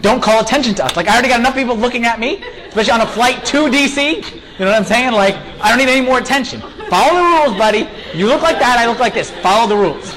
don't 0.00 0.22
call 0.22 0.40
attention 0.40 0.74
to 0.76 0.84
us. 0.84 0.96
Like, 0.96 1.08
I 1.08 1.14
already 1.14 1.28
got 1.28 1.40
enough 1.40 1.54
people 1.54 1.76
looking 1.76 2.04
at 2.04 2.20
me, 2.20 2.44
especially 2.68 2.92
on 2.92 3.00
a 3.00 3.06
flight 3.06 3.44
to 3.46 3.68
DC. 3.68 4.16
You 4.16 4.64
know 4.64 4.66
what 4.66 4.74
I'm 4.74 4.84
saying? 4.84 5.12
Like, 5.12 5.34
I 5.60 5.70
don't 5.70 5.78
need 5.78 5.90
any 5.90 6.04
more 6.04 6.18
attention. 6.18 6.62
Follow 6.90 7.14
the 7.14 7.46
rules, 7.46 7.58
buddy. 7.58 7.88
You 8.14 8.26
look 8.26 8.42
like 8.42 8.58
that, 8.58 8.78
I 8.78 8.86
look 8.86 8.98
like 8.98 9.14
this. 9.14 9.30
Follow 9.30 9.68
the 9.68 9.76
rules. 9.76 10.14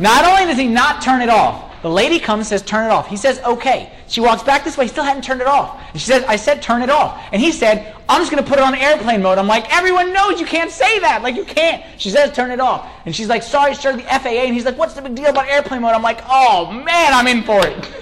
Not 0.00 0.24
only 0.24 0.46
does 0.46 0.56
he 0.56 0.66
not 0.66 1.02
turn 1.02 1.20
it 1.20 1.28
off, 1.28 1.82
the 1.82 1.90
lady 1.90 2.18
comes 2.18 2.48
says, 2.48 2.62
turn 2.62 2.86
it 2.86 2.90
off. 2.90 3.08
He 3.08 3.16
says, 3.16 3.38
okay. 3.40 3.92
She 4.06 4.20
walks 4.20 4.42
back 4.42 4.64
this 4.64 4.76
way, 4.76 4.84
he 4.84 4.88
still 4.88 5.04
hadn't 5.04 5.22
turned 5.22 5.40
it 5.40 5.46
off. 5.46 5.80
And 5.92 6.00
she 6.00 6.06
says, 6.06 6.24
I 6.24 6.36
said, 6.36 6.60
turn 6.60 6.82
it 6.82 6.90
off. 6.90 7.22
And 7.32 7.40
he 7.40 7.52
said, 7.52 7.96
I'm 8.08 8.20
just 8.20 8.30
going 8.30 8.42
to 8.42 8.48
put 8.48 8.58
it 8.58 8.64
on 8.64 8.74
airplane 8.74 9.22
mode. 9.22 9.38
I'm 9.38 9.46
like, 9.46 9.72
everyone 9.72 10.12
knows 10.12 10.40
you 10.40 10.46
can't 10.46 10.70
say 10.70 10.98
that. 10.98 11.22
Like, 11.22 11.36
you 11.36 11.44
can't. 11.44 11.82
She 11.98 12.10
says, 12.10 12.32
turn 12.32 12.50
it 12.50 12.60
off. 12.60 12.90
And 13.06 13.14
she's 13.14 13.28
like, 13.28 13.42
sorry, 13.42 13.74
sir, 13.74 13.96
the 13.96 14.02
FAA. 14.02 14.28
And 14.28 14.54
he's 14.54 14.64
like, 14.64 14.76
what's 14.76 14.94
the 14.94 15.02
big 15.02 15.14
deal 15.14 15.30
about 15.30 15.48
airplane 15.48 15.82
mode? 15.82 15.94
I'm 15.94 16.02
like, 16.02 16.22
oh, 16.28 16.70
man, 16.70 17.14
I'm 17.14 17.26
in 17.26 17.44
for 17.44 17.64
it. 17.64 17.88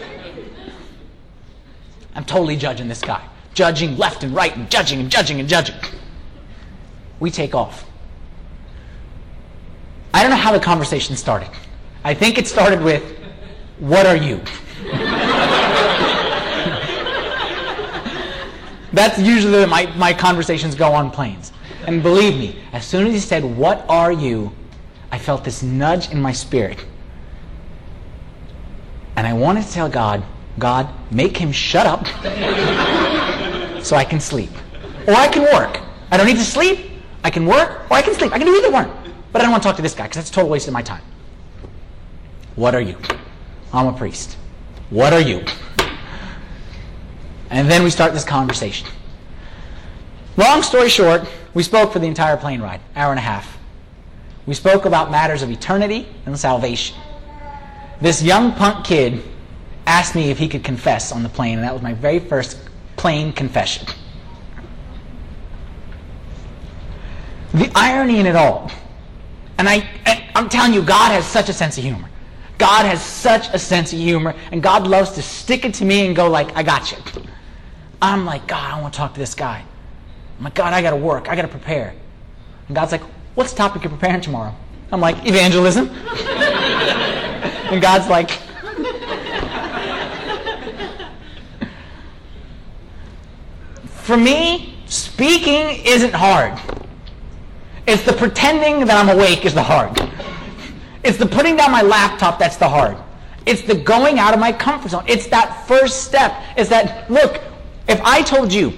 I'm 2.14 2.24
totally 2.24 2.57
judging 2.57 2.89
this 2.89 3.03
guy. 3.03 3.24
Judging 3.59 3.96
left 3.96 4.22
and 4.22 4.32
right 4.32 4.54
and 4.56 4.70
judging 4.70 5.00
and 5.00 5.11
judging 5.11 5.40
and 5.40 5.48
judging. 5.48 5.74
We 7.18 7.28
take 7.28 7.56
off. 7.56 7.84
I 10.14 10.22
don't 10.22 10.30
know 10.30 10.36
how 10.36 10.52
the 10.52 10.61
conversation 10.61 11.16
started. 11.16 11.50
I 12.04 12.14
think 12.14 12.38
it 12.38 12.46
started 12.46 12.80
with, 12.80 13.02
What 13.80 14.06
are 14.06 14.14
you? 14.14 14.36
That's 18.92 19.18
usually 19.18 19.66
my, 19.66 19.86
my 19.96 20.12
conversations 20.12 20.76
go 20.76 20.92
on 20.92 21.11
planes. 21.11 21.50
And 21.84 22.00
believe 22.00 22.38
me, 22.38 22.61
as 22.72 22.86
soon 22.86 23.09
as 23.09 23.12
he 23.12 23.18
said, 23.18 23.42
What 23.42 23.84
are 23.88 24.12
you? 24.12 24.52
I 25.11 25.18
felt 25.18 25.42
this 25.42 25.64
nudge 25.64 26.12
in 26.12 26.22
my 26.22 26.30
spirit. 26.30 26.84
And 29.16 29.26
I 29.26 29.32
wanted 29.32 29.64
to 29.64 29.72
tell 29.72 29.88
God, 29.88 30.22
God, 30.61 30.88
make 31.11 31.36
him 31.36 31.50
shut 31.50 31.88
up 31.88 32.06
so 33.82 33.96
I 33.96 34.04
can 34.04 34.20
sleep. 34.20 34.50
Or 35.06 35.14
I 35.14 35.28
can 35.28 35.42
work. 35.42 35.80
I 36.10 36.16
don't 36.16 36.26
need 36.26 36.36
to 36.36 36.44
sleep. 36.44 36.90
I 37.24 37.30
can 37.30 37.46
work 37.46 37.90
or 37.90 37.96
I 37.96 38.02
can 38.02 38.14
sleep. 38.14 38.32
I 38.32 38.38
can 38.38 38.46
do 38.46 38.54
either 38.54 38.70
one. 38.70 38.90
But 39.32 39.40
I 39.40 39.44
don't 39.44 39.52
want 39.52 39.62
to 39.62 39.68
talk 39.68 39.76
to 39.76 39.82
this 39.82 39.94
guy 39.94 40.04
because 40.04 40.16
that's 40.16 40.30
a 40.30 40.32
total 40.32 40.50
waste 40.50 40.66
of 40.68 40.72
my 40.72 40.82
time. 40.82 41.02
What 42.56 42.74
are 42.74 42.80
you? 42.80 42.96
I'm 43.72 43.86
a 43.86 43.92
priest. 43.92 44.36
What 44.90 45.12
are 45.12 45.20
you? 45.20 45.44
And 47.50 47.70
then 47.70 47.82
we 47.82 47.90
start 47.90 48.12
this 48.12 48.24
conversation. 48.24 48.88
Long 50.36 50.62
story 50.62 50.88
short, 50.88 51.28
we 51.54 51.62
spoke 51.62 51.92
for 51.92 51.98
the 51.98 52.06
entire 52.06 52.36
plane 52.36 52.60
ride, 52.60 52.80
hour 52.94 53.10
and 53.10 53.18
a 53.18 53.22
half. 53.22 53.58
We 54.46 54.54
spoke 54.54 54.84
about 54.84 55.10
matters 55.10 55.42
of 55.42 55.50
eternity 55.50 56.06
and 56.24 56.38
salvation. 56.38 56.96
This 58.00 58.22
young 58.22 58.52
punk 58.52 58.84
kid 58.84 59.22
asked 59.86 60.14
me 60.14 60.30
if 60.30 60.38
he 60.38 60.48
could 60.48 60.62
confess 60.62 61.12
on 61.12 61.22
the 61.22 61.28
plane, 61.28 61.58
and 61.58 61.64
that 61.64 61.72
was 61.72 61.82
my 61.82 61.94
very 61.94 62.18
first 62.18 62.58
plane 62.99 63.32
confession. 63.32 63.86
The 67.55 67.70
irony 67.74 68.20
in 68.20 68.26
it 68.26 68.36
all, 68.36 68.70
and 69.57 69.68
I, 69.68 69.88
I'm 70.34 70.49
telling 70.49 70.74
you, 70.74 70.82
God 70.82 71.12
has 71.12 71.26
such 71.26 71.49
a 71.49 71.53
sense 71.53 71.78
of 71.78 71.84
humor. 71.84 72.09
God 72.59 72.84
has 72.84 73.03
such 73.03 73.49
a 73.55 73.59
sense 73.59 73.92
of 73.92 73.99
humor, 73.99 74.34
and 74.53 74.62
God 74.62 74.86
loves 74.86 75.12
to 75.12 75.22
stick 75.22 75.64
it 75.64 75.74
to 75.74 75.84
me 75.84 76.07
and 76.07 76.14
go 76.14 76.28
like, 76.28 76.55
I 76.57 76.62
got 76.62 76.92
you. 76.92 76.99
I'm 78.03 78.26
like, 78.26 78.46
God, 78.46 78.74
I 78.74 78.80
want 78.80 78.92
to 78.94 78.99
talk 78.99 79.14
to 79.14 79.20
this 79.20 79.34
guy. 79.34 79.64
I'm 80.38 80.44
like, 80.44 80.55
God, 80.55 80.72
I 80.72 80.82
got 80.82 80.90
to 80.90 80.96
work. 80.96 81.28
I 81.28 81.36
got 81.36 81.42
to 81.42 81.49
prepare. 81.49 81.94
And 82.66 82.76
God's 82.76 82.92
like, 82.92 83.03
what's 83.34 83.53
the 83.53 83.59
topic 83.59 83.82
you're 83.82 83.90
preparing 83.90 84.20
tomorrow? 84.20 84.55
I'm 84.92 85.01
like, 85.01 85.26
evangelism. 85.26 85.88
and 87.70 87.80
God's 87.80 88.09
like, 88.09 88.30
for 94.09 94.16
me, 94.16 94.74
speaking 94.86 95.84
isn't 95.84 96.14
hard. 96.14 96.59
It's 97.86 98.04
the 98.04 98.14
pretending 98.14 98.86
that 98.86 98.96
I'm 98.96 99.14
awake 99.14 99.44
is 99.44 99.52
the 99.52 99.62
hard. 99.62 100.00
It's 101.04 101.18
the 101.18 101.26
putting 101.26 101.56
down 101.56 101.72
my 101.72 101.82
laptop 101.82 102.38
that's 102.38 102.56
the 102.56 102.70
hard. 102.70 102.96
It's 103.44 103.61
the 103.61 103.74
going 103.74 104.18
out 104.18 104.32
of 104.32 104.40
my 104.40 104.50
comfort 104.50 104.92
zone. 104.92 105.04
It's 105.06 105.26
that 105.26 105.68
first 105.68 106.04
step. 106.04 106.42
It's 106.56 106.70
that, 106.70 107.11
look, 107.11 107.38
if 107.86 108.00
I 108.00 108.22
told 108.22 108.50
you, 108.50 108.72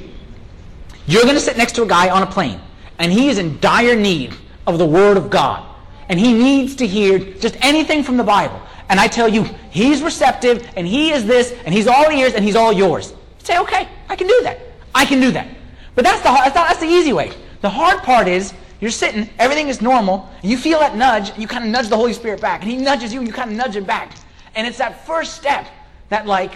you're 1.07 1.22
going 1.22 1.37
to 1.37 1.41
sit 1.41 1.57
next 1.57 1.76
to 1.76 1.85
a 1.85 1.87
guy 1.87 2.11
on 2.11 2.24
a 2.24 2.26
plane, 2.26 2.61
and 2.99 3.12
he 3.12 3.28
is 3.28 3.39
in 3.39 3.61
dire 3.61 3.95
need 3.95 4.35
of 4.66 4.78
the 4.78 4.87
Word 4.87 5.16
of 5.16 5.31
God, 5.31 5.64
and 6.09 6.18
he 6.18 6.33
needs 6.33 6.74
to 6.74 6.87
hear 6.89 7.20
just 7.20 7.57
anything 7.61 8.03
from 8.03 8.16
the 8.16 8.24
Bible, 8.24 8.61
and 8.89 8.99
I 8.99 9.07
tell 9.07 9.28
you, 9.28 9.45
he's 9.70 10.03
receptive, 10.03 10.68
and 10.74 10.89
he 10.89 11.12
is 11.12 11.24
this, 11.24 11.55
and 11.64 11.72
he's 11.72 11.87
all 11.87 12.11
ears, 12.11 12.35
and 12.35 12.45
he's 12.45 12.57
all 12.57 12.72
yours. 12.72 13.14
Say, 13.45 13.59
okay, 13.59 13.89
I 14.09 14.16
can 14.16 14.26
do 14.26 14.41
that. 14.43 14.70
I 14.95 15.05
can 15.05 15.20
do 15.20 15.30
that. 15.32 15.49
But 15.95 16.05
that's 16.05 16.22
the, 16.22 16.30
that's, 16.30 16.55
not, 16.55 16.68
that's 16.68 16.80
the 16.80 16.86
easy 16.86 17.12
way. 17.12 17.32
The 17.61 17.70
hard 17.70 18.03
part 18.03 18.28
is, 18.28 18.55
you're 18.80 18.91
sitting, 18.91 19.28
everything 19.38 19.68
is 19.68 19.82
normal, 19.82 20.28
and 20.43 20.51
you 20.51 20.57
feel 20.57 20.78
that 20.80 20.97
nudge, 20.97 21.30
and 21.30 21.43
you 21.43 21.47
kind 21.47 21.64
of 21.64 21.70
nudge 21.70 21.88
the 21.88 21.97
Holy 21.97 22.14
Spirit 22.14 22.41
back, 22.41 22.62
and 22.62 22.70
He 22.70 22.78
nudges 22.78 23.12
you, 23.12 23.18
and 23.18 23.28
you 23.28 23.34
kind 23.34 23.51
of 23.51 23.57
nudge 23.57 23.76
him 23.76 23.84
back. 23.84 24.14
And 24.55 24.66
it's 24.66 24.78
that 24.78 25.07
first 25.07 25.34
step 25.34 25.66
that, 26.09 26.26
like, 26.26 26.55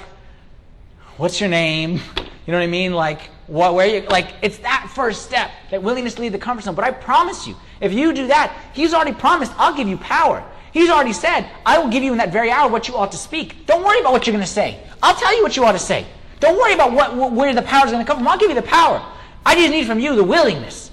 what's 1.16 1.40
your 1.40 1.50
name? 1.50 2.00
You 2.16 2.52
know 2.52 2.58
what 2.58 2.64
I 2.64 2.68
mean? 2.68 2.94
Like, 2.94 3.22
what, 3.46 3.74
where 3.74 3.86
you, 3.86 4.00
like, 4.08 4.34
it's 4.42 4.58
that 4.58 4.90
first 4.94 5.22
step, 5.22 5.50
that 5.70 5.82
willingness 5.82 6.14
to 6.14 6.22
leave 6.22 6.32
the 6.32 6.38
comfort 6.38 6.64
zone. 6.64 6.74
But 6.74 6.84
I 6.84 6.90
promise 6.90 7.46
you, 7.46 7.56
if 7.80 7.92
you 7.92 8.12
do 8.14 8.26
that, 8.28 8.58
He's 8.72 8.94
already 8.94 9.12
promised, 9.12 9.52
I'll 9.56 9.76
give 9.76 9.88
you 9.88 9.98
power. 9.98 10.42
He's 10.72 10.90
already 10.90 11.12
said, 11.12 11.48
I 11.64 11.78
will 11.78 11.88
give 11.88 12.02
you 12.02 12.12
in 12.12 12.18
that 12.18 12.32
very 12.32 12.50
hour 12.50 12.68
what 12.70 12.88
you 12.88 12.96
ought 12.96 13.12
to 13.12 13.18
speak. 13.18 13.66
Don't 13.66 13.84
worry 13.84 14.00
about 14.00 14.12
what 14.12 14.26
you're 14.26 14.32
going 14.34 14.44
to 14.44 14.50
say. 14.50 14.80
I'll 15.02 15.14
tell 15.14 15.36
you 15.36 15.42
what 15.42 15.56
you 15.56 15.64
ought 15.64 15.72
to 15.72 15.78
say. 15.78 16.06
Don't 16.44 16.58
worry 16.58 16.74
about 16.74 16.92
what, 16.92 17.32
where 17.32 17.54
the 17.54 17.62
power 17.62 17.86
is 17.86 17.92
going 17.92 18.04
to 18.04 18.06
come 18.06 18.18
from. 18.18 18.28
I'll 18.28 18.38
give 18.38 18.50
you 18.50 18.54
the 18.54 18.62
power. 18.62 19.04
I 19.44 19.54
just 19.54 19.70
need 19.70 19.86
from 19.86 19.98
you 19.98 20.14
the 20.14 20.24
willingness. 20.24 20.90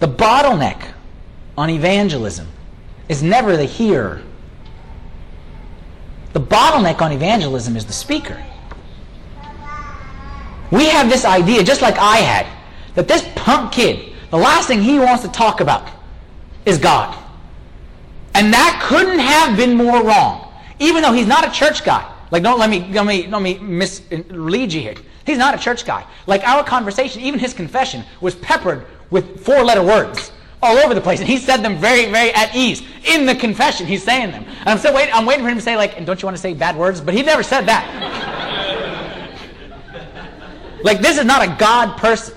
The 0.00 0.08
bottleneck 0.08 0.92
on 1.56 1.70
evangelism 1.70 2.48
is 3.08 3.22
never 3.22 3.56
the 3.56 3.64
hearer 3.64 4.22
the 6.34 6.40
bottleneck 6.40 7.00
on 7.00 7.12
evangelism 7.12 7.76
is 7.76 7.86
the 7.86 7.92
speaker. 7.92 8.44
We 10.70 10.86
have 10.88 11.08
this 11.08 11.24
idea, 11.24 11.62
just 11.62 11.80
like 11.80 11.96
I 11.96 12.16
had, 12.16 12.46
that 12.96 13.06
this 13.06 13.26
punk 13.36 13.72
kid, 13.72 14.12
the 14.30 14.36
last 14.36 14.66
thing 14.66 14.82
he 14.82 14.98
wants 14.98 15.22
to 15.22 15.30
talk 15.30 15.60
about 15.60 15.88
is 16.66 16.76
God. 16.76 17.16
And 18.34 18.52
that 18.52 18.82
couldn't 18.82 19.20
have 19.20 19.56
been 19.56 19.76
more 19.76 20.02
wrong. 20.02 20.43
Even 20.78 21.02
though 21.02 21.12
he's 21.12 21.26
not 21.26 21.46
a 21.46 21.50
church 21.50 21.84
guy. 21.84 22.10
Like, 22.30 22.42
don't 22.42 22.58
let 22.58 22.70
me, 22.70 22.88
let 22.92 23.06
me, 23.06 23.26
let 23.26 23.42
me 23.42 23.58
mislead 23.58 24.72
you 24.72 24.80
here. 24.80 24.94
He's 25.26 25.38
not 25.38 25.54
a 25.54 25.58
church 25.58 25.84
guy. 25.84 26.06
Like, 26.26 26.42
our 26.42 26.64
conversation, 26.64 27.22
even 27.22 27.38
his 27.38 27.54
confession, 27.54 28.04
was 28.20 28.34
peppered 28.36 28.86
with 29.10 29.44
four 29.44 29.62
letter 29.62 29.82
words 29.82 30.32
all 30.64 30.78
over 30.78 30.94
the 30.94 31.00
place. 31.00 31.20
And 31.20 31.28
he 31.28 31.36
said 31.36 31.58
them 31.58 31.76
very, 31.76 32.10
very 32.10 32.32
at 32.32 32.54
ease. 32.54 32.82
In 33.04 33.26
the 33.26 33.34
confession, 33.34 33.86
he's 33.86 34.02
saying 34.02 34.30
them. 34.30 34.44
And 34.44 34.68
I'm 34.68 34.78
still 34.78 34.94
waiting, 34.94 35.14
I'm 35.14 35.26
waiting 35.26 35.44
for 35.44 35.50
him 35.50 35.58
to 35.58 35.62
say, 35.62 35.76
like, 35.76 35.96
and 35.96 36.06
don't 36.06 36.20
you 36.20 36.26
want 36.26 36.36
to 36.36 36.40
say 36.40 36.54
bad 36.54 36.76
words? 36.76 37.00
But 37.00 37.14
he 37.14 37.22
never 37.22 37.42
said 37.42 37.66
that. 37.66 37.84
like, 40.84 41.00
this 41.00 41.18
is 41.18 41.24
not 41.24 41.42
a 41.46 41.56
God 41.58 41.98
person. 41.98 42.34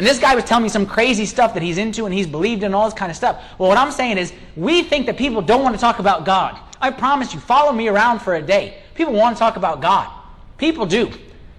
And 0.00 0.06
this 0.06 0.18
guy 0.18 0.34
was 0.34 0.44
telling 0.44 0.62
me 0.62 0.70
some 0.70 0.86
crazy 0.86 1.26
stuff 1.26 1.52
that 1.52 1.62
he's 1.62 1.76
into 1.76 2.06
and 2.06 2.14
he's 2.14 2.26
believed 2.26 2.62
in 2.62 2.72
all 2.72 2.86
this 2.86 2.94
kind 2.94 3.10
of 3.10 3.16
stuff. 3.16 3.44
Well, 3.58 3.68
what 3.68 3.76
I'm 3.76 3.92
saying 3.92 4.16
is, 4.16 4.32
we 4.56 4.82
think 4.82 5.04
that 5.04 5.18
people 5.18 5.42
don't 5.42 5.62
want 5.62 5.74
to 5.74 5.80
talk 5.80 5.98
about 5.98 6.24
God. 6.24 6.58
I 6.80 6.90
promise 6.90 7.34
you, 7.34 7.38
follow 7.40 7.70
me 7.70 7.86
around 7.86 8.20
for 8.20 8.34
a 8.34 8.40
day. 8.40 8.78
People 8.94 9.12
want 9.12 9.36
to 9.36 9.38
talk 9.38 9.56
about 9.56 9.82
God. 9.82 10.10
People 10.56 10.86
do. 10.86 11.12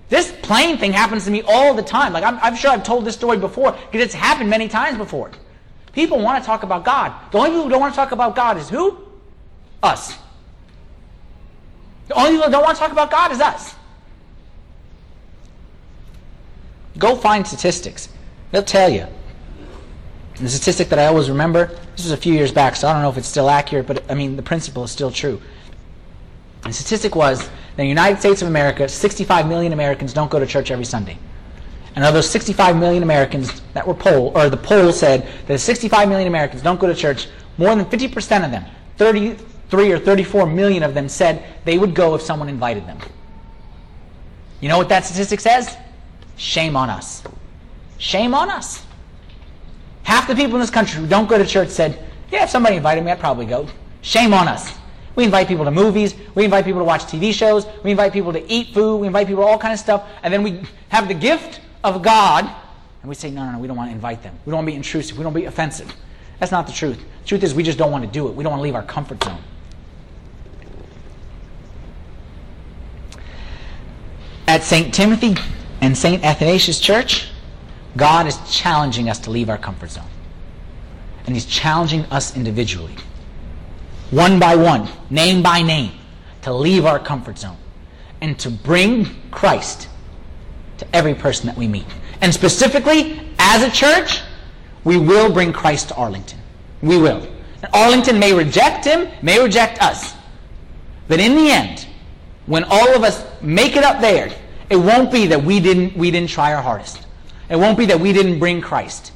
This 0.10 0.34
plane 0.42 0.80
thing 0.80 0.92
happens 0.92 1.26
to 1.26 1.30
me 1.30 1.44
all 1.44 1.76
the 1.76 1.84
time. 1.84 2.14
Like, 2.14 2.24
I'm, 2.24 2.40
I'm 2.40 2.56
sure 2.56 2.72
I've 2.72 2.84
told 2.84 3.06
this 3.06 3.14
story 3.14 3.38
before 3.38 3.74
because 3.74 4.02
it's 4.04 4.16
happened 4.16 4.50
many 4.50 4.68
times 4.68 4.98
before. 4.98 5.30
People 5.94 6.20
want 6.20 6.42
to 6.42 6.48
talk 6.48 6.64
about 6.64 6.84
God. 6.84 7.14
The 7.32 7.38
only 7.38 7.52
people 7.52 7.66
who 7.66 7.70
don't 7.70 7.80
want 7.80 7.94
to 7.94 7.96
talk 7.96 8.12
about 8.12 8.36
God 8.36 8.58
is 8.58 8.68
who? 8.70 8.98
Us. 9.84 10.18
The 12.08 12.16
only 12.16 12.32
people 12.32 12.46
who 12.46 12.52
don't 12.52 12.64
want 12.64 12.76
to 12.76 12.82
talk 12.82 12.92
about 12.92 13.12
God 13.12 13.32
is 13.34 13.40
us. 13.40 13.76
Go 16.98 17.16
find 17.16 17.46
statistics. 17.46 18.10
They'll 18.52 18.64
tell 18.64 18.90
you. 18.90 19.08
The 20.36 20.50
statistic 20.50 20.90
that 20.90 21.00
I 21.00 21.06
always 21.06 21.30
remember, 21.30 21.68
this 21.96 22.04
was 22.04 22.12
a 22.12 22.18
few 22.18 22.34
years 22.34 22.52
back, 22.52 22.76
so 22.76 22.88
I 22.88 22.94
don't 22.94 23.02
know 23.02 23.10
if 23.10 23.18
it's 23.18 23.28
still 23.28 23.50
accurate, 23.50 23.86
but 23.86 24.10
I 24.10 24.16
mean, 24.16 24.36
the 24.36 24.42
principle 24.42 24.84
is 24.84 24.92
still 24.92 25.12
true. 25.12 25.42
The 26.64 26.74
statistic 26.74 27.16
was 27.16 27.48
that 27.48 27.52
in 27.78 27.86
the 27.86 27.88
United 27.88 28.20
States 28.20 28.42
of 28.42 28.48
America, 28.48 28.88
65 28.88 29.48
million 29.48 29.74
Americans 29.74 30.14
don't 30.14 30.32
go 30.32 30.40
to 30.40 30.46
church 30.46 30.72
every 30.72 30.86
Sunday. 30.86 31.18
And 31.96 32.06
of 32.06 32.14
those 32.14 32.30
65 32.30 32.78
million 32.78 33.04
Americans 33.04 33.62
that 33.74 33.86
were 33.86 33.94
polled, 33.94 34.36
or 34.36 34.50
the 34.50 34.58
poll 34.58 34.92
said 34.92 35.28
that 35.48 35.60
65 35.60 36.08
million 36.08 36.28
Americans 36.28 36.62
don't 36.62 36.80
go 36.80 36.88
to 36.88 36.96
church, 36.96 37.28
more 37.58 37.76
than 37.76 37.86
50% 37.86 38.46
of 38.46 38.52
them, 38.52 38.64
33 38.98 39.92
or 39.92 40.00
34 40.00 40.46
million 40.46 40.84
of 40.84 40.94
them 40.94 41.10
said 41.10 41.44
they 41.66 41.78
would 41.78 41.94
go 41.94 42.16
if 42.16 42.22
someone 42.22 42.48
invited 42.48 42.88
them. 42.88 42.98
You 44.62 44.70
know 44.70 44.78
what 44.78 44.90
that 44.90 45.06
statistic 45.06 45.40
says? 45.40 45.76
Shame 46.38 46.76
on 46.76 46.90
us. 46.90 47.24
Shame 48.02 48.34
on 48.34 48.50
us. 48.50 48.84
Half 50.02 50.28
the 50.28 50.34
people 50.34 50.56
in 50.56 50.62
this 50.62 50.72
country 50.72 51.00
who 51.00 51.06
don't 51.06 51.30
go 51.30 51.38
to 51.38 51.46
church 51.46 51.70
said, 51.70 52.04
yeah, 52.32 52.46
if 52.46 52.50
somebody 52.50 52.78
invited 52.78 53.06
me, 53.06 53.12
I'd 53.12 53.20
probably 53.20 53.46
go. 53.46 53.68
Shame 54.02 54.34
on 54.34 54.48
us. 54.48 54.74
We 55.16 55.24
invite 55.24 55.48
people 55.48 55.66
to 55.66 55.72
movies. 55.72 56.16
We 56.34 56.44
invite 56.44 56.66
people 56.66 56.82
to 56.82 56.86
watch 56.86 57.04
TV 57.04 57.32
shows. 57.32 57.68
We 57.84 57.92
invite 57.92 58.12
people 58.12 58.34
to 58.34 58.52
eat 58.52 58.74
food. 58.74 58.98
We 58.98 59.06
invite 59.06 59.28
people 59.28 59.44
to 59.44 59.48
all 59.48 59.60
kinds 59.60 59.82
of 59.82 59.84
stuff. 59.84 60.10
And 60.24 60.34
then 60.34 60.42
we 60.42 60.64
have 60.90 61.08
the 61.08 61.14
gift 61.14 61.62
of 61.84 62.02
God, 62.02 62.46
and 63.02 63.08
we 63.08 63.14
say, 63.14 63.30
no, 63.30 63.46
no, 63.46 63.52
no, 63.52 63.60
we 63.60 63.68
don't 63.68 63.78
want 63.78 63.92
to 63.92 63.94
invite 63.94 64.24
them. 64.24 64.36
We 64.46 64.50
don't 64.50 64.58
want 64.58 64.68
to 64.70 64.72
be 64.72 64.78
intrusive. 64.78 65.16
We 65.16 65.24
don't 65.24 65.34
want 65.34 65.44
to 65.44 65.52
be 65.52 65.54
offensive. 65.54 65.94
That's 66.40 66.52
not 66.52 66.66
the 66.66 66.74
truth. 66.74 66.98
The 66.98 67.28
truth 67.28 67.44
is 67.44 67.54
we 67.54 67.62
just 67.62 67.78
don't 67.78 67.92
want 67.92 68.04
to 68.04 68.10
do 68.10 68.28
it. 68.30 68.34
We 68.34 68.44
don't 68.44 68.50
want 68.50 68.62
to 68.62 68.64
leave 68.64 68.74
our 68.74 68.82
comfort 68.82 69.24
zone. 69.24 69.38
At 74.48 74.64
St. 74.64 74.92
Timothy 74.92 75.36
and 75.82 75.96
St. 75.96 76.24
Athanasius 76.24 76.80
Church, 76.80 77.31
God 77.98 78.28
is 78.28 78.38
challenging 78.50 79.10
us 79.10 79.20
to 79.20 79.32
leave 79.32 79.50
our 79.50 79.58
comfort 79.58 79.92
zone. 79.92 80.06
And 81.26 81.36
He's 81.36 81.46
challenging 81.46 82.06
us 82.06 82.36
individually, 82.36 82.96
one 84.10 84.40
by 84.40 84.56
one, 84.56 84.90
name 85.10 85.44
by 85.44 85.62
name, 85.62 85.92
to 86.44 86.54
leave 86.54 86.86
our 86.86 87.00
comfort 87.00 87.38
zone 87.38 87.58
and 88.22 88.38
to 88.40 88.50
bring 88.50 89.08
Christ 89.32 89.90
to 90.78 90.96
every 90.96 91.14
person 91.14 91.48
that 91.48 91.58
we 91.58 91.68
meet. 91.68 91.86
And 92.22 92.34
specifically, 92.34 93.20
as 93.40 93.64
a 93.64 93.72
church, 93.72 94.22
we 94.84 94.98
will 94.98 95.32
bring 95.32 95.52
Christ 95.52 95.90
to 95.90 95.96
Arlington. 95.96 96.40
We 96.82 96.98
will. 96.98 97.28
And 97.62 97.68
Arlington 97.74 98.20
may 98.20 98.34
reject 98.34 98.86
him, 98.86 99.08
may 99.22 99.42
reject 99.42 99.82
us. 99.82 100.16
But 101.08 101.20
in 101.20 101.36
the 101.36 101.52
end, 101.52 101.88
when 102.46 102.64
all 102.64 102.96
of 102.96 103.04
us 103.04 103.24
make 103.42 103.76
it 103.76 103.84
up 103.84 104.02
there, 104.02 104.32
it 104.70 104.78
won't 104.78 105.12
be 105.12 105.28
that 105.28 105.44
we 105.44 105.60
didn't, 105.60 105.96
we 105.96 106.10
didn't 106.10 106.30
try 106.30 106.54
our 106.54 106.62
hardest. 106.62 107.01
It 107.52 107.58
won't 107.58 107.78
be 107.78 107.88
that 107.88 108.00
we 108.00 108.14
didn't 108.14 108.40
bring 108.40 108.62
Christ. 108.62 109.12